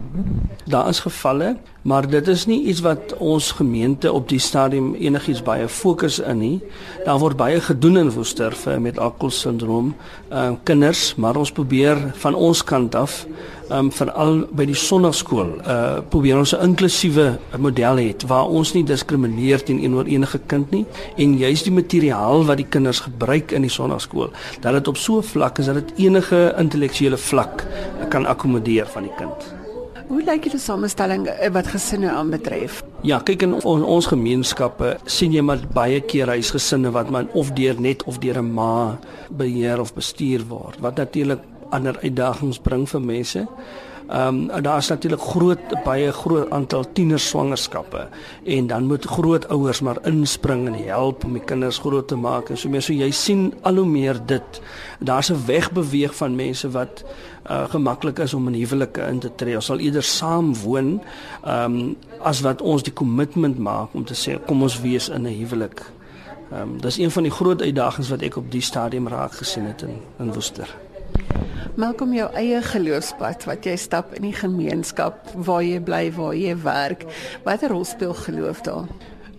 Daar 0.65 0.89
is 0.89 1.01
gevalle 1.01 1.57
maar 1.85 2.07
dit 2.09 2.29
is 2.29 2.47
nie 2.49 2.63
iets 2.71 2.81
wat 2.81 3.13
ons 3.21 3.51
gemeente 3.53 4.13
op 4.13 4.29
die 4.29 4.41
stadium 4.41 4.95
enigiets 4.95 5.43
baie 5.45 5.69
fokus 5.69 6.19
in 6.19 6.39
nie. 6.41 6.61
Daar 7.05 7.19
word 7.21 7.37
baie 7.37 7.61
gedoen 7.61 7.99
in 8.01 8.13
Woester 8.15 8.55
vir 8.57 8.81
met 8.81 8.99
alkoholsindroom, 8.99 9.93
ehm 10.31 10.53
uh, 10.53 10.57
kinders, 10.65 11.15
maar 11.21 11.37
ons 11.37 11.53
probeer 11.53 12.01
van 12.23 12.35
ons 12.35 12.65
kant 12.65 12.95
af 12.95 13.27
ehm 13.69 13.79
um, 13.79 13.91
veral 13.93 14.39
by 14.53 14.65
die 14.69 14.77
sonnaarskool, 14.77 15.51
uh 15.61 16.01
probeer 16.09 16.39
ons 16.39 16.55
'n 16.55 16.65
inklusiewe 16.71 17.39
model 17.59 18.01
hê 18.01 18.15
waar 18.27 18.49
ons 18.49 18.73
nie 18.75 18.85
diskrimineer 18.85 19.65
teenoor 19.65 20.05
enige 20.05 20.41
kind 20.47 20.71
nie 20.71 20.85
en 21.17 21.37
juist 21.39 21.65
die 21.65 21.73
materiaal 21.73 22.45
wat 22.45 22.57
die 22.57 22.69
kinders 22.69 23.01
gebruik 23.01 23.53
in 23.53 23.63
die 23.63 23.71
sonnaarskool, 23.71 24.31
dat 24.61 24.73
dit 24.73 24.89
op 24.89 24.97
so 24.97 25.19
'n 25.19 25.23
vlak 25.23 25.59
is 25.59 25.67
dat 25.67 25.75
dit 25.75 25.93
enige 26.07 26.55
intellektuele 26.59 27.17
vlak 27.17 27.67
kan 28.09 28.27
akkommodeer 28.27 28.87
van 28.87 29.03
die 29.03 29.15
kind. 29.17 29.64
Hoe 30.09 30.21
lyk 30.21 30.45
julle 30.45 30.59
samestelling 30.61 31.27
eh, 31.33 31.49
wat 31.53 31.71
gesinne 31.73 32.11
aanbetref? 32.13 32.83
Ja, 33.09 33.21
kyk 33.25 33.47
in 33.47 33.55
ons, 33.57 33.65
ons 33.65 34.09
gemeenskappe 34.13 34.97
sien 35.09 35.33
jy 35.33 35.41
maar 35.45 35.63
baie 35.73 36.03
keer 36.05 36.29
huisgesinne 36.35 36.93
wat 36.93 37.13
man 37.15 37.31
of 37.33 37.55
deur 37.57 37.81
net 37.81 38.05
of 38.05 38.19
deur 38.21 38.43
'n 38.43 38.53
ma 38.53 38.99
beheer 39.31 39.81
of 39.81 39.95
bestuur 39.95 40.45
word 40.49 40.77
wat 40.81 40.97
natuurlik 41.01 41.41
ander 41.71 41.97
uitdagings 42.03 42.59
bring 42.59 42.89
vir 42.89 43.01
mense. 43.01 43.47
Ehm 44.09 44.51
um, 44.51 44.63
daar's 44.63 44.89
natuurlik 44.89 45.21
groot 45.21 45.85
baie 45.85 46.13
groot 46.13 46.51
aantal 46.51 46.85
tieners 46.93 47.29
swangerskappe 47.29 48.09
en 48.45 48.67
dan 48.67 48.87
moet 48.87 49.05
grootouers 49.05 49.81
maar 49.81 49.99
inspring 50.03 50.67
en 50.67 50.75
help 50.85 51.25
om 51.25 51.33
die 51.33 51.45
kinders 51.45 51.79
groot 51.79 52.09
te 52.09 52.17
maak 52.17 52.51
en 52.51 52.59
so 52.61 52.69
meer 52.69 52.85
so 52.85 52.93
jy 52.93 53.11
sien 53.11 53.55
al 53.63 53.81
hoe 53.81 53.87
meer 53.87 54.21
dit. 54.27 54.61
Daar's 55.01 55.31
'n 55.33 55.47
wegbeweeg 55.47 56.15
van 56.15 56.37
mense 56.37 56.71
wat 56.71 57.05
uh, 57.51 57.65
gemaklik 57.69 58.19
is 58.19 58.35
om 58.35 58.49
in 58.49 58.61
huwelike 58.61 59.01
in 59.01 59.19
te 59.19 59.35
tree. 59.35 59.55
Ons 59.55 59.65
sal 59.65 59.79
eerder 59.79 60.03
saam 60.03 60.55
woon 60.55 61.01
ehm 61.45 61.75
um, 61.75 61.97
as 62.21 62.41
wat 62.41 62.63
ons 62.63 62.83
die 62.83 62.93
kommitment 62.93 63.59
maak 63.59 63.95
om 63.95 64.05
te 64.05 64.15
sê 64.15 64.45
kom 64.47 64.63
ons 64.63 64.81
wees 64.81 65.09
in 65.09 65.23
'n 65.23 65.39
huwelik. 65.39 65.83
Ehm 66.53 66.61
um, 66.61 66.81
dis 66.81 66.99
een 66.99 67.11
van 67.11 67.23
die 67.23 67.33
groot 67.33 67.63
uitdagings 67.63 68.09
wat 68.09 68.23
ek 68.23 68.37
op 68.37 68.51
die 68.51 68.61
stadium 68.61 69.09
raak 69.09 69.33
gesien 69.33 69.65
het 69.65 69.83
in 69.83 69.97
in 70.19 70.33
Woester. 70.33 70.84
Malkom 71.75 72.13
jou 72.15 72.29
eie 72.39 72.61
geloofspad 72.63 73.49
wat 73.49 73.67
jy 73.67 73.75
stap 73.81 74.13
in 74.15 74.29
die 74.29 74.37
gemeenskap 74.37 75.33
waar 75.35 75.65
jy 75.67 75.81
bly, 75.83 76.05
waar 76.15 76.37
jy 76.39 76.55
werk. 76.63 77.03
Watter 77.43 77.75
rol 77.75 77.83
speel 77.89 78.15
geloof 78.15 78.63
daar? 78.67 78.87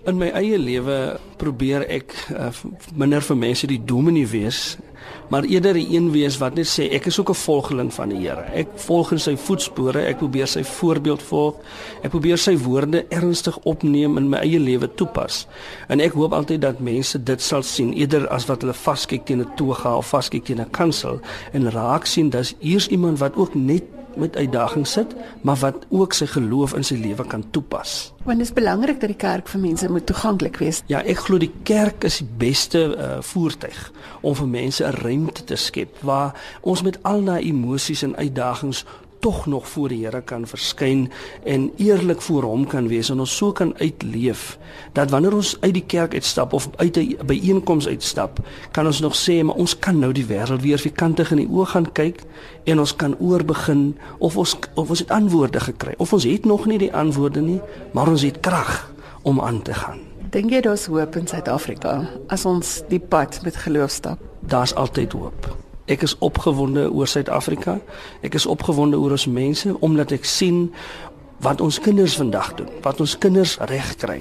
In 0.06 0.20
my 0.20 0.28
eie 0.36 0.58
lewe 0.60 0.98
probeer 1.42 1.88
ek 1.88 2.12
uh, 2.36 2.52
minder 2.94 3.24
vir 3.24 3.40
mense 3.40 3.70
die 3.72 3.80
dominee 3.80 4.28
wees, 4.28 4.76
maar 5.30 5.44
eerder 5.44 5.76
'n 5.76 5.94
een 5.94 6.12
wees 6.12 6.38
wat 6.38 6.56
net 6.56 6.68
sê 6.68 6.92
ek 6.92 7.06
is 7.06 7.20
ook 7.20 7.30
'n 7.30 7.34
volgeling 7.34 7.94
van 7.94 8.10
die 8.10 8.28
Here. 8.28 8.42
Ek 8.54 8.68
volg 8.76 9.12
in 9.12 9.20
sy 9.20 9.36
voetspore, 9.36 10.06
ek 10.06 10.18
probeer 10.18 10.48
sy 10.48 10.64
voorbeeld 10.64 11.24
volg. 11.24 11.56
Ek 12.02 12.10
probeer 12.10 12.38
sy 12.38 12.58
woorde 12.58 13.06
ernstig 13.10 13.58
opneem 13.64 14.18
in 14.18 14.30
my 14.30 14.38
eie 14.38 14.60
lewe 14.60 14.94
toepas. 14.96 15.48
En 15.88 16.00
ek 16.00 16.12
hoop 16.12 16.34
altyd 16.34 16.62
dat 16.62 16.80
mense 16.80 17.24
dit 17.24 17.42
sal 17.42 17.64
sien 17.64 17.94
eerder 17.94 18.28
as 18.28 18.46
wat 18.46 18.62
hulle 18.62 18.74
vaskyk 18.74 19.26
teen 19.26 19.42
'n 19.42 19.56
toga 19.56 19.98
of 19.98 20.08
vaskyk 20.08 20.46
teen 20.46 20.62
'n 20.62 20.70
kansel 20.70 21.20
en 21.52 21.72
raak 21.72 22.06
sien 22.06 22.30
dat 22.30 22.56
hier's 22.60 22.88
iemand 22.88 23.20
wat 23.20 23.36
ook 23.36 23.56
net 23.56 23.84
met 24.18 24.36
uitdagings 24.36 24.92
sit, 24.92 25.16
maar 25.42 25.56
wat 25.56 25.86
ook 25.90 26.14
sy 26.14 26.26
geloof 26.26 26.74
in 26.76 26.84
sy 26.84 26.96
lewe 26.96 27.26
kan 27.28 27.44
toepas. 27.52 28.14
Want 28.24 28.38
dit 28.38 28.48
is 28.48 28.54
belangrik 28.54 29.00
dat 29.00 29.10
die 29.10 29.18
kerk 29.18 29.48
vir 29.48 29.62
mense 29.62 29.90
moet 29.92 30.06
toeganklik 30.06 30.58
wees. 30.58 30.82
Ja, 30.92 31.04
ek 31.06 31.26
glo 31.28 31.38
die 31.42 31.52
kerk 31.64 32.04
is 32.04 32.18
die 32.24 32.30
beste 32.38 32.84
uh, 32.96 33.10
voertuig 33.22 33.92
om 34.22 34.36
vir 34.36 34.48
mense 34.48 34.86
'n 34.86 34.98
ruimte 35.02 35.44
te 35.44 35.56
skep 35.56 36.02
waar 36.02 36.34
ons 36.62 36.82
met 36.82 36.98
al 37.04 37.24
daai 37.24 37.44
emosies 37.50 38.02
en 38.04 38.16
uitdagings 38.16 38.86
tog 39.26 39.46
nog 39.46 39.70
voor 39.70 39.90
die 39.90 40.04
Here 40.06 40.22
kan 40.22 40.44
verskyn 40.46 41.08
en 41.44 41.72
eerlik 41.82 42.22
voor 42.22 42.44
hom 42.46 42.68
kan 42.70 42.86
wees 42.88 43.10
en 43.10 43.24
ons 43.24 43.38
so 43.38 43.52
kan 43.58 43.72
uitleef 43.80 44.58
dat 44.94 45.10
wanneer 45.10 45.34
ons 45.34 45.56
uit 45.64 45.74
die 45.74 45.86
kerk 45.94 46.14
uitstap 46.14 46.54
of 46.54 46.68
uit 46.76 46.98
'n 46.98 47.26
byeenkoms 47.26 47.88
uitstap, 47.88 48.40
kan 48.72 48.86
ons 48.86 49.00
nog 49.00 49.16
sê 49.18 49.42
maar 49.44 49.56
ons 49.56 49.80
kan 49.80 50.00
nou 50.00 50.12
die 50.12 50.26
wêreld 50.26 50.62
weer 50.62 50.78
vierkantig 50.78 51.32
in 51.32 51.38
die 51.38 51.50
oë 51.50 51.66
gaan 51.66 51.92
kyk 51.92 52.22
en 52.64 52.80
ons 52.80 52.96
kan 52.96 53.18
oorbegin 53.20 53.98
of 54.18 54.38
ons 54.38 54.58
of 54.76 54.90
ons 54.90 55.00
het 55.00 55.12
antwoorde 55.12 55.60
gekry 55.60 55.94
of 55.98 56.14
ons 56.14 56.24
het 56.24 56.46
nog 56.46 56.66
nie 56.66 56.78
die 56.78 56.94
antwoorde 56.94 57.42
nie, 57.42 57.62
maar 57.94 58.08
ons 58.08 58.22
het 58.22 58.40
krag 58.40 58.94
om 59.22 59.42
aan 59.42 59.62
te 59.62 59.74
gaan. 59.74 60.00
Dink 60.30 60.52
jy 60.52 60.62
daar's 60.62 60.86
hoop 60.86 61.16
in 61.16 61.28
Suid-Afrika 61.28 62.10
as 62.28 62.46
ons 62.46 62.84
die 62.90 63.00
pad 63.00 63.40
met 63.44 63.56
geloof 63.56 63.90
stap? 63.92 64.20
Daar's 64.40 64.74
altyd 64.74 65.12
hoop. 65.12 65.66
Ek 65.86 66.02
is 66.02 66.16
opgewonde 66.18 66.88
oor 66.92 67.08
Suid-Afrika. 67.08 67.78
Ek 68.26 68.34
is 68.34 68.46
opgewonde 68.50 68.98
oor 68.98 69.14
ons 69.14 69.28
mense 69.30 69.70
omdat 69.86 70.16
ek 70.16 70.26
sien 70.26 70.72
wat 71.46 71.62
ons 71.62 71.80
kinders 71.84 72.16
vandag 72.18 72.54
doen, 72.58 72.70
wat 72.82 73.00
ons 73.04 73.18
kinders 73.22 73.58
reg 73.70 73.92
kry. 74.02 74.20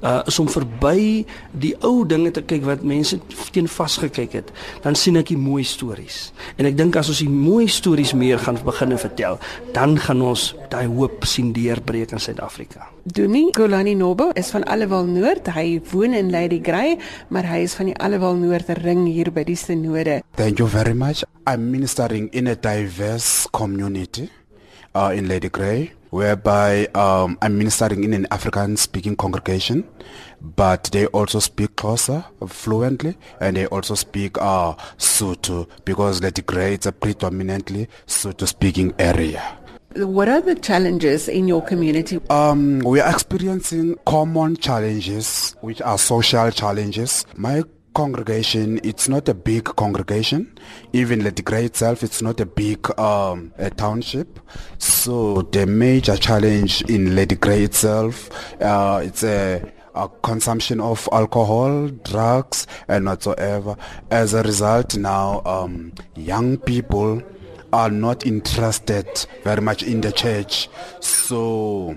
Uh 0.00 0.20
is 0.26 0.38
om 0.40 0.48
verby 0.48 1.26
die 1.52 1.74
ou 1.84 2.06
dinge 2.08 2.30
te 2.32 2.42
kyk 2.42 2.64
wat 2.64 2.84
mense 2.86 3.18
teen 3.52 3.68
vasgekyk 3.68 4.32
het. 4.38 4.52
Dan 4.84 4.96
sien 4.96 5.18
ek 5.20 5.28
die 5.32 5.38
mooi 5.40 5.64
stories. 5.66 6.30
En 6.56 6.68
ek 6.68 6.78
dink 6.78 6.96
as 6.96 7.10
ons 7.12 7.20
die 7.20 7.28
mooi 7.28 7.68
stories 7.68 8.14
meer 8.16 8.40
gaan 8.40 8.56
begin 8.64 8.96
vertel, 8.98 9.38
dan 9.76 9.98
gaan 10.00 10.22
ons 10.24 10.54
daai 10.72 10.86
hoop 10.88 11.26
sien 11.28 11.52
deurbreek 11.52 12.14
in 12.16 12.22
Suid-Afrika. 12.22 12.88
Duni 13.04 13.50
Golani 13.56 13.94
Nobo 13.94 14.30
is 14.36 14.50
van 14.54 14.64
Allewal 14.64 15.04
Noord. 15.08 15.52
Hy 15.52 15.80
woon 15.92 16.16
in 16.16 16.32
Lady 16.32 16.60
Grey, 16.64 16.96
maar 17.28 17.48
hy 17.48 17.64
is 17.68 17.76
van 17.76 17.92
die 17.92 17.96
Allewal 18.00 18.40
Noord 18.40 18.72
ring 18.80 19.06
hier 19.08 19.32
by 19.34 19.44
die 19.44 19.58
synode. 19.58 20.20
Thank 20.36 20.58
you 20.58 20.68
very 20.68 20.94
much. 20.96 21.24
I'm 21.46 21.70
ministering 21.70 22.30
in 22.32 22.48
a 22.48 22.56
diverse 22.56 23.48
community 23.52 24.30
uh 24.94 25.12
in 25.14 25.28
Lady 25.28 25.48
Grey. 25.52 25.99
Whereby 26.10 26.86
um, 26.94 27.38
I'm 27.42 27.58
ministering 27.58 28.04
in 28.04 28.12
an 28.12 28.26
African 28.30 28.76
speaking 28.76 29.16
congregation, 29.16 29.88
but 30.40 30.90
they 30.92 31.06
also 31.06 31.38
speak 31.38 31.76
Xhosa 31.76 32.24
fluently 32.48 33.16
and 33.40 33.56
they 33.56 33.66
also 33.66 33.94
speak 33.94 34.36
uh, 34.38 34.74
Sotho 34.98 35.68
because 35.84 36.20
Grey 36.20 36.74
is 36.74 36.86
a 36.86 36.92
predominantly 36.92 37.88
Sotho 38.06 38.46
speaking 38.46 38.92
area. 38.98 39.56
What 39.96 40.28
are 40.28 40.40
the 40.40 40.54
challenges 40.54 41.28
in 41.28 41.48
your 41.48 41.62
community? 41.62 42.20
Um, 42.30 42.78
we 42.78 43.00
are 43.00 43.12
experiencing 43.12 43.96
common 44.06 44.56
challenges, 44.56 45.56
which 45.62 45.82
are 45.82 45.98
social 45.98 46.52
challenges. 46.52 47.26
My 47.34 47.64
congregation 47.94 48.80
it's 48.84 49.08
not 49.08 49.28
a 49.28 49.34
big 49.34 49.64
congregation. 49.64 50.58
Even 50.92 51.20
the 51.20 51.30
degree 51.30 51.64
itself 51.64 52.02
it's 52.02 52.22
not 52.22 52.40
a 52.40 52.46
big 52.46 52.98
um, 52.98 53.52
a 53.58 53.70
township. 53.70 54.40
So 54.78 55.42
the 55.42 55.66
major 55.66 56.16
challenge 56.16 56.82
in 56.82 57.14
Lady 57.14 57.36
Grey 57.36 57.64
itself 57.64 58.30
uh, 58.60 59.00
it's 59.04 59.22
a, 59.24 59.72
a 59.94 60.08
consumption 60.22 60.80
of 60.80 61.08
alcohol 61.12 61.88
drugs 61.88 62.66
and 62.88 63.06
whatsoever. 63.06 63.76
As 64.10 64.34
a 64.34 64.42
result 64.42 64.96
now 64.96 65.42
um, 65.44 65.92
young 66.16 66.58
people 66.58 67.22
are 67.72 67.90
not 67.90 68.26
interested 68.26 69.06
very 69.44 69.62
much 69.62 69.82
in 69.82 70.00
the 70.00 70.12
church. 70.12 70.68
So 71.00 71.96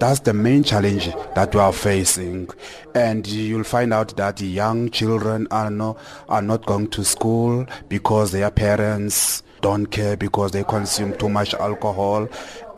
that's 0.00 0.20
the 0.20 0.32
main 0.32 0.64
challenge 0.64 1.10
that 1.34 1.54
we 1.54 1.60
are 1.60 1.72
facing 1.72 2.48
and 2.94 3.26
you'll 3.26 3.64
find 3.64 3.92
out 3.92 4.16
that 4.16 4.40
young 4.40 4.90
children 4.90 5.46
are 5.50 5.70
not 5.70 5.98
are 6.28 6.42
not 6.42 6.64
going 6.66 6.88
to 6.88 7.04
school 7.04 7.66
because 7.88 8.32
their 8.32 8.50
parents 8.50 9.42
don't 9.60 9.86
care 9.86 10.16
because 10.16 10.52
they 10.52 10.64
consume 10.64 11.16
too 11.18 11.28
much 11.28 11.54
alcohol 11.54 12.26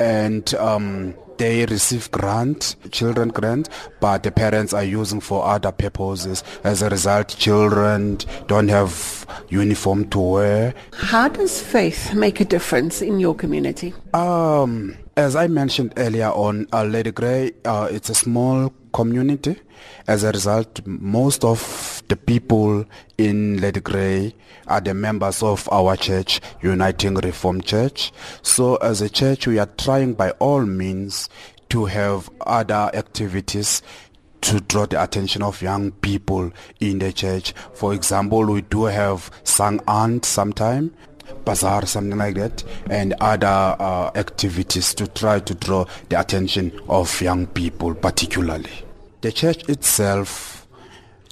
and 0.01 0.53
um, 0.55 1.15
they 1.39 1.65
receive 1.67 2.11
grant, 2.11 2.77
children 2.93 3.29
grant, 3.29 3.69
but 4.01 4.23
the 4.23 4.31
parents 4.31 4.73
are 4.73 4.85
using 4.85 5.21
for 5.21 5.45
other 5.45 5.73
purposes. 5.73 6.45
As 6.63 6.83
a 6.83 6.89
result, 6.89 7.35
children 7.39 8.19
don't 8.47 8.69
have 8.69 9.27
uniform 9.49 10.09
to 10.11 10.19
wear. 10.19 10.75
How 10.93 11.29
does 11.29 11.61
faith 11.61 12.15
make 12.15 12.41
a 12.41 12.45
difference 12.45 13.03
in 13.03 13.19
your 13.19 13.35
community? 13.35 13.95
Um, 14.15 14.97
as 15.17 15.37
I 15.37 15.47
mentioned 15.47 15.93
earlier 15.97 16.31
on, 16.31 16.67
uh, 16.73 16.85
Lady 16.85 17.11
Grey, 17.13 17.53
uh, 17.65 17.89
it's 17.91 18.09
a 18.09 18.15
small 18.15 18.73
community. 18.93 19.57
As 20.07 20.25
a 20.25 20.33
result, 20.33 20.81
most 20.87 21.45
of 21.45 22.03
the 22.09 22.17
people 22.17 22.85
in 23.19 23.61
Lady 23.61 23.81
Grey 23.81 24.35
are 24.69 24.81
the 24.81 24.95
members 24.95 25.43
of 25.43 25.69
our 25.71 25.97
church, 25.97 26.41
Uniting 26.63 27.15
Reformed 27.15 27.67
Church. 27.67 28.13
So 28.43 28.77
as 28.77 29.01
a 29.01 29.11
church, 29.11 29.47
we 29.47 29.59
are 29.59 29.69
trying 29.79 30.15
by 30.15 30.31
all 30.33 30.63
means 30.63 31.29
to 31.71 31.87
have 31.87 32.31
other 32.47 32.91
activities 32.95 33.83
to 34.43 34.61
draw 34.61 34.87
the 34.87 35.03
attention 35.03 35.43
of 35.43 35.63
young 35.63 35.93
people 35.93 36.53
in 36.81 36.99
the 36.99 37.13
church. 37.13 37.55
For 37.75 37.95
example, 37.95 38.45
we 38.45 38.63
do 38.63 38.85
have 38.85 39.31
Sang 39.45 39.81
Aunt 39.87 40.25
sometime, 40.25 40.95
bazaar, 41.45 41.87
something 41.87 42.19
like 42.19 42.35
that, 42.37 42.65
and 42.91 43.15
other 43.21 43.77
uh, 43.79 44.11
activities 44.15 44.95
to 44.95 45.07
try 45.07 45.41
to 45.41 45.55
draw 45.55 45.85
the 46.09 46.21
attention 46.21 46.73
of 46.89 47.21
young 47.21 47.47
people 47.47 47.95
particularly. 47.95 48.71
The 49.21 49.33
church 49.33 49.69
itself 49.69 50.67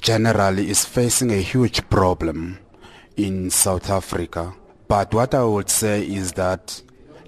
generally 0.00 0.70
is 0.70 0.84
facing 0.84 1.30
a 1.30 1.42
huge 1.42 1.88
problem 1.90 2.58
in 3.16 3.50
South 3.50 3.90
Africa. 3.90 4.54
But 4.88 5.12
what 5.14 5.34
I 5.34 5.44
would 5.44 5.70
say 5.70 6.02
is 6.02 6.32
that 6.32 6.82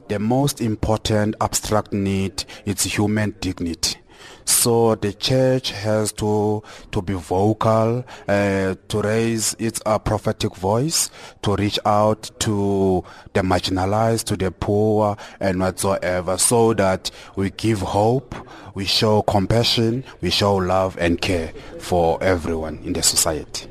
the 0.09 0.19
most 0.19 0.61
important 0.61 1.37
abstract 1.41 1.93
need 1.93 2.45
is 2.65 2.83
human 2.83 3.35
dignity. 3.41 3.99
So 4.45 4.95
the 4.95 5.13
church 5.13 5.71
has 5.71 6.13
to 6.15 6.63
to 6.91 7.03
be 7.03 7.15
vocal, 7.15 8.05
uh, 8.29 8.75
to 8.89 9.03
raise 9.03 9.55
its 9.59 9.81
uh, 9.87 9.99
prophetic 9.99 10.55
voice, 10.57 11.11
to 11.43 11.57
reach 11.57 11.79
out 11.85 12.31
to 12.41 13.05
the 13.33 13.41
marginalized, 13.41 14.25
to 14.27 14.37
the 14.37 14.51
poor, 14.51 15.17
and 15.41 15.61
whatsoever, 15.61 16.39
so 16.39 16.75
that 16.75 17.11
we 17.37 17.51
give 17.51 17.81
hope, 17.81 18.35
we 18.75 18.85
show 18.85 19.23
compassion, 19.23 20.05
we 20.21 20.31
show 20.31 20.57
love 20.57 20.97
and 20.99 21.21
care 21.21 21.53
for 21.79 22.23
everyone 22.23 22.79
in 22.85 22.93
the 22.93 23.03
society. 23.03 23.69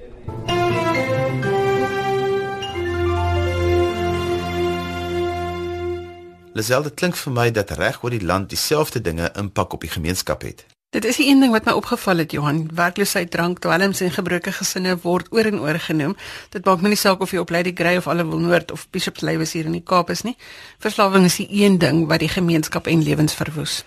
Lisel, 6.54 6.84
dit 6.84 6.94
klink 7.00 7.16
vir 7.16 7.32
my 7.32 7.48
dat 7.56 7.70
reg 7.80 8.02
oor 8.04 8.12
die 8.12 8.26
land 8.28 8.50
dieselfde 8.52 9.00
dinge 9.02 9.30
impak 9.40 9.72
op 9.74 9.86
die 9.86 9.92
gemeenskap 9.92 10.42
het. 10.44 10.66
Dit 10.92 11.06
is 11.08 11.16
die 11.22 11.30
een 11.32 11.40
ding 11.40 11.54
wat 11.56 11.64
my 11.64 11.72
opgeval 11.80 12.20
het, 12.20 12.34
Johan. 12.36 12.66
Werkloosheid, 12.76 13.30
drank, 13.32 13.62
dwelms 13.64 14.02
en 14.04 14.12
gebroke 14.12 14.52
gesinne 14.52 14.98
word 15.06 15.30
oor 15.32 15.48
en 15.48 15.62
oor 15.64 15.80
genoem. 15.80 16.18
Dit 16.52 16.68
maak 16.68 16.84
nie 16.84 17.00
saak 17.00 17.24
of 17.24 17.32
jy 17.32 17.40
op 17.40 17.54
Lady 17.56 17.72
Grey 17.72 17.96
of 18.02 18.10
Allewil 18.12 18.44
Noord 18.44 18.76
of 18.76 18.90
Bishop's 18.92 19.24
Lewis 19.24 19.56
hier 19.56 19.70
in 19.72 19.78
die 19.80 19.84
Kaap 19.88 20.12
is 20.12 20.26
nie. 20.28 20.36
Verslawing 20.84 21.30
is 21.30 21.40
die 21.40 21.48
een 21.64 21.80
ding 21.80 22.04
wat 22.12 22.20
die 22.20 22.34
gemeenskap 22.34 22.92
en 22.92 23.08
lewens 23.08 23.38
verwoes. 23.40 23.86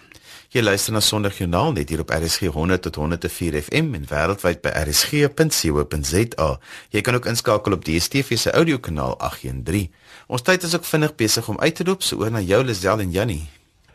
Jy 0.54 0.62
luister 0.62 0.94
na 0.94 1.00
Sondagjoernaal 1.02 1.72
net 1.74 1.88
hier 1.90 2.04
op 2.04 2.12
RSG 2.14 2.46
100 2.54 2.84
tot 2.84 2.94
104 3.00 3.56
FM 3.58 3.96
en 3.98 4.04
wêreldwyd 4.06 4.60
by 4.62 4.70
rsg.co.za. 4.84 6.46
Jy 6.94 7.00
kan 7.02 7.18
ook 7.18 7.26
inskakel 7.26 7.74
op 7.74 7.82
DStv 7.82 8.38
se 8.38 8.52
audiokanaal 8.54 9.16
813. 9.18 9.88
Ons 10.30 10.46
tyd 10.46 10.62
is 10.62 10.76
ook 10.78 10.86
vinnig 10.86 11.16
besig 11.18 11.48
om 11.50 11.58
uit 11.58 11.74
te 11.74 11.82
loop, 11.88 12.06
so 12.06 12.22
oor 12.22 12.30
na 12.30 12.38
jou 12.38 12.62
Lisel 12.62 13.02
en 13.02 13.10
Jannie. 13.10 13.48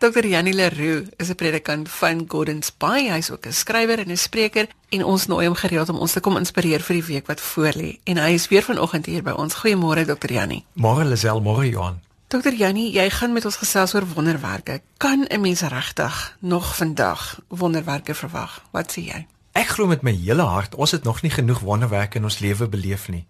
Dr. 0.04 0.28
Janie 0.28 0.54
Leroux 0.54 1.08
is 1.16 1.30
'n 1.30 1.36
predikant 1.36 1.90
van 1.90 2.26
Gordons 2.28 2.76
Bay. 2.78 3.08
Hy's 3.08 3.32
ook 3.32 3.48
'n 3.48 3.54
skrywer 3.54 4.00
en 4.00 4.12
'n 4.12 4.18
spreker 4.18 4.68
en 4.90 5.04
ons 5.04 5.28
nooi 5.28 5.48
hom 5.48 5.56
gereeld 5.56 5.90
om 5.90 6.00
ons 6.00 6.12
te 6.12 6.20
kom 6.20 6.38
inspireer 6.38 6.82
vir 6.82 6.96
die 6.96 7.06
week 7.06 7.28
wat 7.28 7.42
voorlê. 7.42 8.00
En 8.04 8.18
hy 8.18 8.32
is 8.34 8.48
weer 8.48 8.64
vanoggend 8.64 9.06
hier 9.06 9.24
by 9.24 9.32
ons. 9.32 9.56
Goeiemôre 9.56 10.06
Dr. 10.06 10.32
Janie. 10.34 10.66
Môre 10.74 11.06
Lisel, 11.06 11.42
môre 11.42 11.70
Johan. 11.70 12.09
Dokter 12.30 12.54
Jannie, 12.54 12.92
jy 12.94 13.08
gaan 13.10 13.32
met 13.34 13.46
ons 13.50 13.56
gesels 13.58 13.96
oor 13.98 14.06
wonderwerke. 14.06 14.82
Kan 15.02 15.26
'n 15.28 15.42
mens 15.42 15.62
regtig 15.62 16.38
nog 16.40 16.76
vandag 16.76 17.40
wonderwerke 17.48 18.16
verwag? 18.16 18.62
Wat 18.72 18.92
sê 18.92 19.02
jy? 19.02 19.28
Ek 19.52 19.68
glo 19.68 19.88
met 19.88 20.02
my 20.02 20.12
hele 20.12 20.42
hart 20.42 20.76
ons 20.76 20.92
het 20.92 21.04
nog 21.04 21.22
nie 21.22 21.32
genoeg 21.32 21.60
wonderwerke 21.60 22.18
in 22.18 22.24
ons 22.24 22.40
lewe 22.40 22.68
beleef 22.68 23.08
nie. 23.08 23.28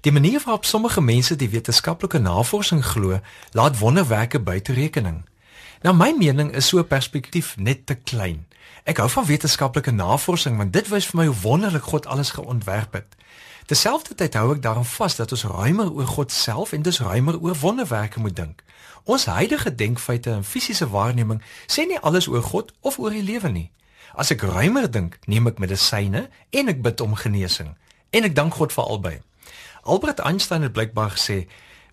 Die 0.00 0.12
manier 0.12 0.40
waarop 0.44 0.64
sommige 0.64 1.00
mense 1.00 1.36
die 1.36 1.48
wetenskaplike 1.48 2.18
navorsing 2.18 2.84
glo, 2.84 3.20
laat 3.52 3.78
wonderwerke 3.78 4.40
buite 4.40 4.72
rekening. 4.72 5.28
Nou 5.82 5.96
my 5.96 6.14
mening 6.18 6.54
is 6.54 6.66
so 6.66 6.78
'n 6.78 6.86
perspektief 6.86 7.56
net 7.56 7.86
te 7.86 7.94
klein. 7.94 8.46
Ek 8.84 8.96
hou 8.96 9.10
van 9.10 9.24
wetenskaplike 9.24 9.90
navorsing 9.90 10.56
want 10.56 10.72
dit 10.72 10.88
wys 10.88 11.06
vir 11.06 11.16
my 11.20 11.26
hoe 11.26 11.40
wonderlik 11.40 11.82
God 11.84 12.06
alles 12.06 12.30
geontwerp 12.30 12.92
het. 12.92 13.16
Terselfdertyd 13.68 14.32
hou 14.34 14.54
ek 14.54 14.62
daaraan 14.64 14.86
vas 14.88 15.18
dat 15.18 15.32
ons 15.36 15.42
ruimer 15.44 15.90
oor 15.92 16.06
God 16.08 16.32
self 16.32 16.70
en 16.72 16.82
dus 16.82 17.00
ruimer 17.04 17.36
oor 17.40 17.56
wonderwerke 17.60 18.20
moet 18.20 18.36
dink. 18.36 18.62
Ons 19.04 19.26
huidige 19.28 19.74
denkfeite 19.74 20.30
en 20.30 20.44
fisiese 20.44 20.88
waarneming 20.88 21.42
sê 21.66 21.84
nie 21.84 21.98
alles 22.00 22.30
oor 22.32 22.42
God 22.42 22.72
of 22.80 22.96
oor 22.98 23.12
die 23.12 23.22
lewe 23.22 23.50
nie. 23.52 23.66
As 24.16 24.32
ek 24.32 24.46
ruimer 24.48 24.88
dink, 24.88 25.18
neem 25.28 25.50
ek 25.52 25.60
medisyne 25.60 26.30
en 26.50 26.72
ek 26.72 26.80
bid 26.80 27.04
om 27.04 27.12
genesing 27.12 27.74
en 28.10 28.24
ek 28.24 28.38
dank 28.38 28.56
God 28.56 28.72
vir 28.72 28.88
albei. 28.88 29.14
Albert 29.84 30.24
Einstein 30.24 30.64
het 30.64 30.72
blykbaar 30.72 31.12
gesê 31.18 31.44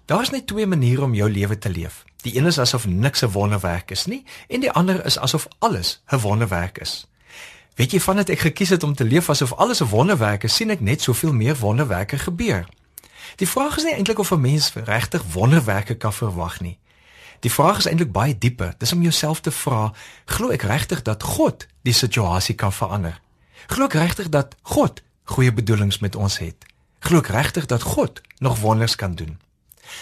Daar's 0.05 0.31
net 0.31 0.47
twee 0.47 0.67
maniere 0.69 1.03
om 1.03 1.17
jou 1.17 1.27
lewe 1.31 1.57
te 1.57 1.69
leef. 1.69 2.05
Die 2.23 2.37
een 2.37 2.45
is 2.45 2.59
asof 2.61 2.87
niks 2.87 3.23
'n 3.23 3.35
wonderwerk 3.35 3.91
is 3.91 4.05
nie 4.05 4.23
en 4.47 4.63
die 4.63 4.71
ander 4.71 5.05
is 5.05 5.19
asof 5.19 5.47
alles 5.59 6.01
'n 6.07 6.23
wonderwerk 6.23 6.77
is. 6.77 7.07
Weet 7.75 7.91
jy 7.91 7.99
vandat 7.99 8.29
ek 8.31 8.39
gekies 8.39 8.69
het 8.69 8.83
om 8.83 8.93
te 8.95 9.03
leef 9.03 9.29
asof 9.29 9.53
alles 9.53 9.81
'n 9.83 9.91
wonderwerk 9.91 10.43
is, 10.43 10.55
sien 10.55 10.69
ek 10.69 10.79
net 10.79 11.01
soveel 11.01 11.33
meer 11.33 11.55
wonderwerke 11.55 12.17
gebeur. 12.17 12.67
Die 13.35 13.47
vraag 13.47 13.77
is 13.77 13.83
nie 13.83 13.93
eintlik 13.93 14.19
of 14.19 14.31
'n 14.31 14.41
mens 14.41 14.73
regtig 14.73 15.23
wonderwerke 15.33 15.95
kan 15.95 16.13
verwag 16.13 16.59
nie. 16.59 16.79
Die 17.39 17.51
vraag 17.51 17.77
is 17.77 17.85
eintlik 17.85 18.11
baie 18.11 18.37
dieper. 18.37 18.73
Dis 18.77 18.93
om 18.93 19.01
jouself 19.01 19.39
te 19.39 19.51
vra, 19.51 19.93
glo 20.25 20.49
ek 20.49 20.61
regtig 20.61 21.01
dat 21.01 21.23
God 21.23 21.67
die 21.81 21.93
situasie 21.93 22.55
kan 22.55 22.73
verander? 22.73 23.19
Glo 23.67 23.85
ek 23.85 23.93
regtig 23.93 24.29
dat 24.29 24.55
God 24.61 25.01
goeie 25.23 25.53
bedoelings 25.53 25.99
met 25.99 26.15
ons 26.15 26.37
het? 26.37 26.65
Glo 26.99 27.17
ek 27.17 27.27
regtig 27.27 27.65
dat 27.65 27.81
God 27.81 28.21
nog 28.37 28.59
wonders 28.59 28.95
kan 28.95 29.15
doen? 29.15 29.39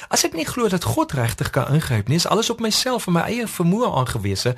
As 0.08 0.24
ek 0.24 0.34
nie 0.34 0.46
glo 0.46 0.68
dat 0.68 0.84
God 0.84 1.12
regtig 1.12 1.50
kan 1.50 1.74
ingryp 1.74 2.08
nie, 2.08 2.16
is 2.18 2.28
alles 2.28 2.50
op 2.50 2.60
myself 2.60 3.08
en 3.08 3.14
my 3.14 3.22
eie 3.22 3.48
vermoë 3.48 3.92
aangewese. 3.96 4.56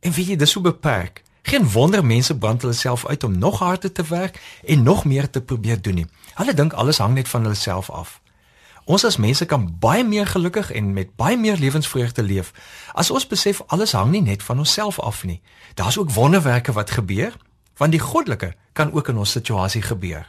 En 0.00 0.12
weet 0.12 0.26
jy, 0.26 0.36
dis 0.36 0.50
so 0.50 0.60
beperk. 0.60 1.23
Geen 1.44 1.70
wonder 1.70 2.04
mense 2.04 2.38
brand 2.38 2.62
hulle 2.62 2.72
self 2.72 3.06
uit 3.06 3.24
om 3.24 3.38
nog 3.38 3.58
harder 3.58 3.92
te 3.92 4.02
werk 4.08 4.40
en 4.64 4.82
nog 4.82 5.04
meer 5.04 5.30
te 5.30 5.42
probeer 5.42 5.82
doen 5.82 5.94
nie. 5.94 6.06
Hulle 6.34 6.54
dink 6.54 6.72
alles 6.72 6.98
hang 6.98 7.14
net 7.14 7.28
van 7.28 7.42
hulle 7.42 7.54
self 7.54 7.90
af. 7.90 8.20
Ons 8.84 9.04
as 9.04 9.16
mense 9.20 9.44
kan 9.44 9.66
baie 9.80 10.04
meer 10.04 10.26
gelukkig 10.26 10.72
en 10.72 10.92
met 10.92 11.12
baie 11.16 11.36
meer 11.36 11.60
lewensvreugde 11.60 12.22
leef 12.22 12.52
as 12.92 13.10
ons 13.10 13.26
besef 13.26 13.60
alles 13.66 13.92
hang 13.92 14.10
nie 14.10 14.22
net 14.22 14.42
van 14.42 14.58
onsself 14.58 15.00
af 15.00 15.24
nie. 15.24 15.42
Daar's 15.74 15.98
ook 15.98 16.16
wonderwerke 16.16 16.72
wat 16.72 16.90
gebeur, 16.90 17.36
want 17.76 17.92
die 17.92 18.00
goddelike 18.00 18.54
kan 18.72 18.92
ook 18.92 19.08
in 19.08 19.20
ons 19.20 19.30
situasie 19.30 19.82
gebeur. 19.82 20.28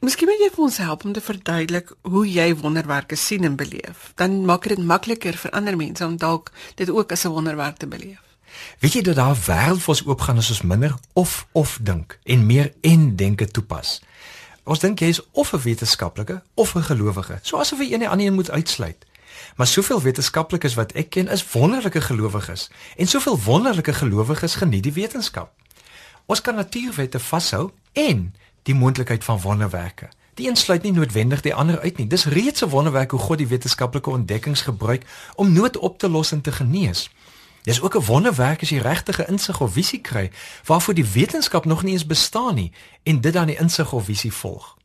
Miskien 0.00 0.28
moet 0.28 0.40
jy 0.40 0.50
vir 0.52 0.64
ons 0.64 0.82
help 0.84 1.04
om 1.04 1.12
te 1.12 1.20
verduidelik 1.20 1.92
hoe 2.02 2.26
jy 2.28 2.54
wonderwerke 2.56 3.16
sien 3.16 3.44
en 3.44 3.56
beleef. 3.56 4.12
Dan 4.20 4.44
maak 4.48 4.68
dit 4.68 4.80
makliker 4.80 5.36
vir 5.36 5.52
ander 5.52 5.76
mense 5.76 6.04
om 6.04 6.16
dalk 6.16 6.52
dit 6.76 6.90
ook 6.90 7.12
as 7.12 7.24
'n 7.24 7.36
wonderwerk 7.36 7.76
te 7.76 7.86
beleef. 7.86 8.33
Weet 8.78 8.92
jy 8.92 9.02
dat 9.02 9.16
daar 9.16 9.36
wêreld 9.46 9.82
vir 9.82 9.94
ons 9.94 10.04
oopgaan 10.06 10.36
as 10.36 10.50
ons 10.50 10.62
minder 10.62 10.94
of 11.12 11.46
of 11.52 11.78
dink 11.82 12.18
en 12.22 12.46
meer 12.46 12.72
en 12.80 13.16
denke 13.16 13.46
toepas? 13.46 14.02
Ons 14.64 14.80
dink 14.80 14.98
jy 14.98 15.08
is 15.12 15.20
of 15.32 15.52
'n 15.52 15.60
wetenskaplike 15.60 16.42
of 16.54 16.74
'n 16.74 16.82
gelowige, 16.82 17.38
so 17.42 17.58
asof 17.58 17.78
jy 17.78 17.92
een 17.92 18.02
en 18.02 18.08
ander 18.08 18.26
een 18.26 18.34
moet 18.34 18.50
uitsluit. 18.50 19.06
Maar 19.56 19.66
soveel 19.66 20.02
wetenskaplikes 20.02 20.74
wat 20.74 20.92
ek 20.92 21.10
ken 21.10 21.28
is 21.28 21.52
wonderlike 21.52 22.00
gelowiges 22.00 22.70
en 22.96 23.06
soveel 23.06 23.40
wonderlike 23.40 23.92
gelowiges 23.92 24.54
geniet 24.54 24.82
die 24.82 24.92
wetenskap. 24.92 25.52
Ons 26.26 26.40
kan 26.40 26.54
natuurwette 26.54 27.20
vashou 27.20 27.70
en 27.92 28.34
die 28.62 28.74
moontlikheid 28.74 29.24
van 29.24 29.40
wonderwerke. 29.40 30.08
Die 30.34 30.48
een 30.48 30.56
sluit 30.56 30.82
nie 30.82 30.92
noodwendig 30.92 31.40
die 31.40 31.54
ander 31.54 31.80
uit 31.80 31.96
nie. 31.96 32.06
Dis 32.06 32.24
reeds 32.24 32.62
'n 32.64 32.68
wonderwerk 32.68 33.10
hoe 33.10 33.20
God 33.20 33.38
die 33.38 33.46
wetenskaplike 33.46 34.10
ontdekkings 34.10 34.60
gebruik 34.60 35.04
om 35.34 35.52
nood 35.52 35.76
op 35.76 35.98
te 35.98 36.08
los 36.08 36.32
en 36.32 36.40
te 36.40 36.52
genees. 36.52 37.10
Dis 37.64 37.80
ook 37.80 37.96
'n 37.96 38.04
wonderwerk 38.04 38.62
as 38.62 38.68
jy 38.68 38.78
regtige 38.78 39.26
insig 39.26 39.60
of 39.60 39.72
visie 39.72 40.00
kry 40.00 40.30
waarvoor 40.64 40.94
die 40.94 41.10
wetenskap 41.12 41.64
nog 41.64 41.82
nie 41.82 41.92
eens 41.92 42.06
bestaan 42.06 42.54
nie 42.54 42.72
en 43.02 43.20
dit 43.20 43.32
dan 43.32 43.46
die 43.46 43.58
insig 43.58 43.92
of 43.92 44.04
visie 44.04 44.32
volg. 44.32 44.76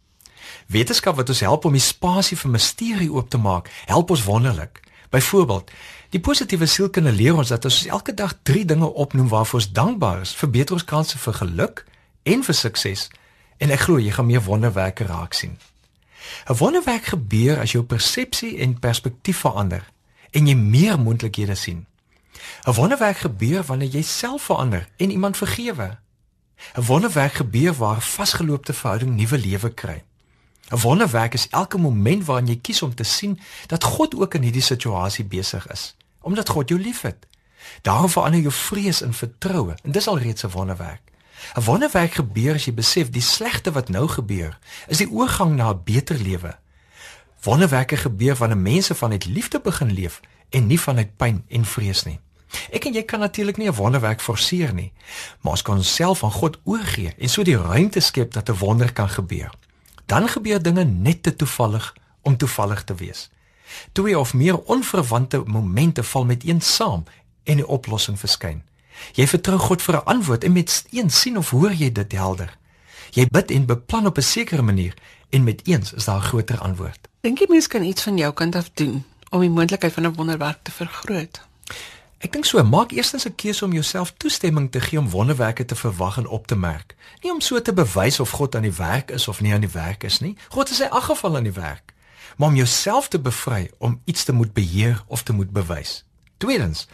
Wetenskap 0.68 1.16
wat 1.16 1.30
ons 1.30 1.40
help 1.40 1.66
om 1.66 1.72
die 1.72 1.82
spasie 1.82 2.38
vir 2.38 2.52
misterie 2.52 3.12
oop 3.12 3.30
te 3.30 3.38
maak, 3.38 3.70
help 3.86 4.10
ons 4.10 4.24
wonderlik. 4.24 4.80
Byvoorbeeld, 5.10 5.72
die 6.10 6.20
positiewe 6.20 6.66
sielkunde 6.66 7.12
leer 7.12 7.36
ons 7.36 7.48
dat 7.48 7.66
as 7.66 7.78
ons 7.78 7.86
elke 7.86 8.14
dag 8.14 8.34
3 8.44 8.66
dinge 8.66 8.94
opnoem 8.94 9.28
waarvoor 9.28 9.60
ons 9.60 9.72
dankbaar 9.72 10.22
is, 10.22 10.36
verbeter 10.36 10.74
ons 10.74 10.84
kanse 10.84 11.18
vir 11.18 11.34
geluk 11.34 11.86
en 12.24 12.44
vir 12.44 12.56
sukses 12.56 13.10
En 13.60 13.74
ek 13.76 13.84
glo 13.86 14.00
jy 14.00 14.14
gaan 14.16 14.30
meer 14.30 14.44
wonderwerke 14.44 15.04
raak 15.04 15.34
sien. 15.36 15.58
'n 16.48 16.58
Wonderwerk 16.58 17.12
gebeur 17.12 17.60
as 17.60 17.72
jou 17.72 17.84
persepsie 17.84 18.58
en 18.58 18.80
perspektief 18.80 19.38
verander 19.38 19.84
en 20.32 20.48
jy 20.48 20.56
meer 20.56 21.00
moontlikhede 21.00 21.56
sien. 21.56 21.86
'n 22.64 22.74
Wonderwerk 22.74 23.18
gebeur 23.18 23.64
wanneer 23.64 23.90
jy 23.90 24.02
self 24.02 24.44
verander 24.44 24.90
en 24.98 25.12
iemand 25.12 25.38
vergewe. 25.38 25.98
'n 26.76 26.86
Wonderwerk 26.86 27.34
gebeur 27.34 27.74
waar 27.74 28.02
vasgeloopte 28.02 28.74
verhouding 28.74 29.16
nuwe 29.16 29.38
lewe 29.38 29.74
kry. 29.74 30.04
'n 30.70 30.80
Wonderwerk 30.80 31.34
is 31.34 31.48
elke 31.50 31.78
oomblik 31.78 32.24
waarin 32.24 32.48
jy 32.48 32.60
kies 32.62 32.82
om 32.82 32.96
te 32.96 33.04
sien 33.04 33.40
dat 33.68 33.84
God 33.84 34.16
ook 34.16 34.34
in 34.34 34.42
hierdie 34.42 34.62
situasie 34.62 35.26
besig 35.26 35.68
is, 35.72 35.96
omdat 36.22 36.50
God 36.50 36.70
jou 36.70 36.82
liefhet. 36.82 37.28
Daarom 37.82 38.10
verander 38.10 38.40
jou 38.40 38.54
vrees 38.54 39.02
in 39.02 39.14
vertroue 39.14 39.76
en 39.84 39.92
dis 39.92 40.08
al 40.08 40.20
reeds 40.20 40.44
'n 40.44 40.50
wonderwerk. 40.50 41.02
'n 41.56 41.64
Wonderwerk 41.64 42.12
gebeur 42.12 42.54
as 42.54 42.66
jy 42.66 42.74
besef 42.74 43.10
die 43.10 43.22
slegte 43.22 43.72
wat 43.72 43.90
nou 43.90 44.08
gebeur 44.08 44.60
is 44.88 44.98
die 44.98 45.10
oorgang 45.10 45.56
na 45.56 45.70
'n 45.70 45.82
beter 45.84 46.18
lewe. 46.18 46.58
Wonderwerke 47.42 47.98
gebeur 47.98 48.36
wanneer 48.36 48.58
mense 48.58 48.96
vanuit 48.96 49.26
liefde 49.26 49.60
begin 49.60 49.92
leef 49.92 50.20
en 50.50 50.68
nie 50.68 50.80
vanuit 50.80 51.18
pyn 51.18 51.44
en 51.48 51.66
vrees 51.66 52.04
nie. 52.04 52.20
Ek 52.72 52.86
en 52.86 52.94
jy 52.94 53.04
kan 53.04 53.20
natuurlik 53.20 53.58
nie 53.58 53.68
'n 53.68 53.76
wonderwerk 53.76 54.22
forceer 54.22 54.74
nie, 54.74 54.92
maar 55.42 55.52
ons 55.52 55.62
kan 55.62 55.76
onsself 55.78 56.24
aan 56.24 56.32
God 56.32 56.60
oorgee 56.64 57.14
en 57.18 57.30
so 57.30 57.44
die 57.44 57.58
ruimte 57.58 58.00
skep 58.00 58.34
dat 58.34 58.50
'n 58.50 58.58
wonder 58.58 58.94
kan 58.94 59.10
gebeur. 59.10 59.52
Dan 60.06 60.30
gebeur 60.30 60.62
dinge 60.62 60.84
net 60.84 61.24
te 61.24 61.36
toevallig 61.36 61.96
om 62.22 62.38
toevallig 62.38 62.84
te 62.84 62.96
wees. 62.96 63.30
Twee 63.92 64.20
of 64.20 64.34
meer 64.34 64.58
onverwante 64.58 65.44
momente 65.46 66.04
val 66.04 66.26
met 66.26 66.44
een 66.48 66.62
saam 66.62 67.04
en 67.44 67.58
'n 67.58 67.66
oplossing 67.66 68.20
verskyn. 68.20 68.64
Jy 69.14 69.28
vertrou 69.28 69.58
God 69.58 69.82
vir 69.82 69.96
'n 69.96 70.06
antwoord 70.06 70.44
en 70.44 70.52
met 70.52 70.86
een 70.92 71.10
sien 71.10 71.38
of 71.38 71.50
hoor 71.50 71.74
jy 71.74 71.92
dit 71.92 72.12
helder. 72.12 72.58
Jy 73.12 73.28
bid 73.32 73.52
en 73.52 73.66
beplan 73.66 74.06
op 74.06 74.18
'n 74.18 74.22
sekere 74.22 74.62
manier 74.62 74.94
en 75.30 75.44
met 75.44 75.68
eens 75.68 75.94
is 75.94 76.06
daar 76.06 76.18
'n 76.18 76.28
groter 76.30 76.60
antwoord. 76.60 77.08
Dink 77.22 77.40
jy 77.40 77.46
mens 77.50 77.68
kan 77.68 77.84
iets 77.84 78.04
van 78.04 78.18
jou 78.18 78.34
kant 78.34 78.56
af 78.56 78.70
doen 78.74 79.04
om 79.30 79.40
die 79.40 79.50
moontlikheid 79.50 79.94
van 79.94 80.06
'n 80.06 80.16
wonderwerk 80.16 80.60
te 80.64 80.72
vergroot? 80.72 81.49
Ek 82.20 82.32
dink 82.32 82.46
so, 82.46 82.64
maak 82.64 82.92
eerstens 82.92 83.26
'n 83.26 83.36
keuse 83.36 83.66
om 83.66 83.74
jouself 83.74 84.14
toestemming 84.18 84.72
te 84.72 84.80
gee 84.80 85.00
om 85.00 85.10
wonderwerke 85.10 85.66
te 85.66 85.76
verwag 85.76 86.18
en 86.18 86.28
op 86.28 86.48
te 86.48 86.56
merk. 86.56 86.96
Nie 87.22 87.32
om 87.32 87.42
so 87.42 87.62
te 87.62 87.74
bewys 87.74 88.20
of 88.20 88.30
God 88.30 88.56
aan 88.56 88.68
die 88.68 88.76
werk 88.76 89.12
is 89.12 89.28
of 89.28 89.42
nie 89.42 89.54
aan 89.54 89.62
die 89.62 89.72
werk 89.74 90.04
is 90.04 90.20
nie. 90.20 90.38
God 90.50 90.70
is 90.70 90.80
in 90.80 90.90
elk 90.90 91.04
geval 91.04 91.36
aan 91.36 91.44
die 91.44 91.52
werk. 91.52 91.94
Maar 92.38 92.48
om 92.48 92.56
jouself 92.56 93.08
te 93.08 93.20
bevry 93.20 93.72
om 93.78 94.02
iets 94.06 94.24
te 94.24 94.34
moet 94.34 94.54
beheer 94.54 95.04
of 95.08 95.24
te 95.24 95.34
moet 95.34 95.52
bewys. 95.52 96.06
Tweedens, 96.38 96.88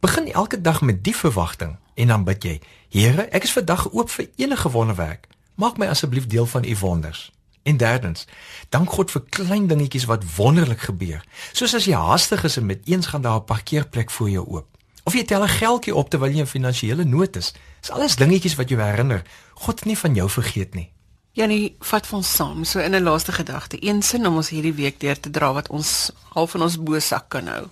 Begin 0.00 0.32
elke 0.32 0.60
dag 0.60 0.80
met 0.80 1.04
die 1.04 1.16
verwagting 1.16 1.76
en 1.94 2.06
dan 2.06 2.24
bid 2.24 2.44
jy: 2.44 2.60
Here, 2.88 3.22
ek 3.22 3.42
is 3.42 3.52
vandag 3.52 3.88
oop 3.92 4.10
vir 4.10 4.28
enige 4.36 4.70
wonderwerk. 4.70 5.26
Maak 5.54 5.78
my 5.80 5.86
asseblief 5.86 6.26
deel 6.26 6.46
van 6.46 6.64
u 6.64 6.76
wonders. 6.80 7.32
En 7.66 7.76
derdens, 7.76 8.26
dank 8.70 8.92
God 8.94 9.10
vir 9.10 9.22
klein 9.34 9.64
dingetjies 9.66 10.04
wat 10.06 10.22
wonderlik 10.36 10.84
gebeur. 10.86 11.24
Soos 11.50 11.74
as 11.74 11.88
jy 11.90 11.98
haastig 11.98 12.44
is 12.46 12.56
en 12.60 12.66
met 12.66 12.84
eens 12.86 13.06
gaan 13.10 13.24
daar 13.26 13.40
'n 13.40 13.44
parkeerplek 13.44 14.10
voor 14.10 14.30
jou 14.30 14.46
oop. 14.46 14.66
Of 15.02 15.14
jy 15.14 15.24
tel 15.24 15.42
'n 15.42 15.48
geldjie 15.48 15.94
op 15.94 16.10
terwyl 16.10 16.30
jy 16.30 16.38
in 16.38 16.46
finansiële 16.46 17.04
nood 17.04 17.36
is. 17.36 17.54
Dis 17.80 17.90
alles 17.90 18.16
dingetjies 18.16 18.54
wat 18.54 18.68
jou 18.68 18.80
herinner 18.80 19.22
God 19.54 19.84
nie 19.84 19.98
van 19.98 20.14
jou 20.14 20.30
vergeet 20.30 20.74
nie. 20.74 20.90
Janie, 21.32 21.76
vat 21.80 22.06
vir 22.06 22.16
ons 22.16 22.34
saam 22.36 22.64
so 22.64 22.78
in 22.78 22.94
'n 22.94 23.02
laaste 23.02 23.32
gedagte. 23.32 23.76
Een 23.80 24.02
sin 24.02 24.26
om 24.26 24.36
ons 24.36 24.48
hierdie 24.48 24.74
week 24.74 25.00
deur 25.00 25.20
te 25.20 25.30
dra 25.30 25.52
wat 25.52 25.68
ons 25.68 26.10
half 26.32 26.54
in 26.54 26.62
ons 26.62 26.78
bosak 26.78 27.28
kan 27.28 27.46
hou. 27.46 27.66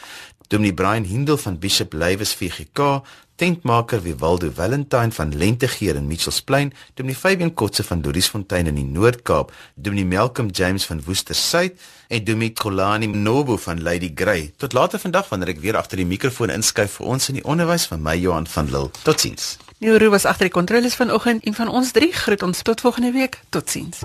Dominee 0.51 0.75
Brian 0.75 1.05
Hindel 1.05 1.37
van 1.37 1.59
Bishop 1.59 1.93
Lywes 1.93 2.33
VGK, 2.35 3.03
tentmaker 3.37 4.03
Wivaldo 4.03 4.51
Valentine 4.51 5.13
van 5.13 5.37
Lentegeer 5.37 5.95
in 5.95 6.07
Mitchells 6.07 6.43
Plain, 6.43 6.73
Dominee 6.95 7.17
Fabian 7.17 7.55
Kotse 7.55 7.85
van 7.85 8.03
Doriesfontein 8.03 8.67
in 8.67 8.75
die 8.75 8.85
Noord-Kaap, 8.85 9.53
Dominee 9.75 10.05
Malcolm 10.05 10.49
James 10.51 10.85
van 10.91 11.03
Woester 11.07 11.39
Suid 11.39 11.79
en 12.09 12.25
Dominee 12.25 12.51
Kolani 12.51 13.07
Nobo 13.07 13.57
van 13.57 13.83
Lady 13.83 14.11
Grey. 14.15 14.51
Tot 14.57 14.75
later 14.75 14.99
vandag 14.99 15.31
wanneer 15.31 15.55
ek 15.55 15.63
weer 15.63 15.79
agter 15.79 16.03
die 16.03 16.09
mikrofoon 16.11 16.51
inskuif 16.51 16.99
vir 16.99 17.15
ons 17.15 17.31
in 17.31 17.39
die 17.39 17.47
onderwys 17.47 17.87
van 17.87 18.03
my 18.03 18.19
Johan 18.19 18.51
van 18.51 18.75
Lille. 18.75 18.91
Totsiens. 19.07 19.55
Neuro 19.79 20.11
was 20.11 20.27
agter 20.27 20.51
die 20.51 20.57
kontroles 20.59 20.99
vanoggend 20.99 21.47
en 21.47 21.55
van 21.55 21.71
ons 21.71 21.95
drie 21.95 22.11
groet 22.11 22.43
ons 22.43 22.67
tot 22.67 22.83
volgende 22.83 23.15
week. 23.15 23.39
Totsiens. 23.55 24.03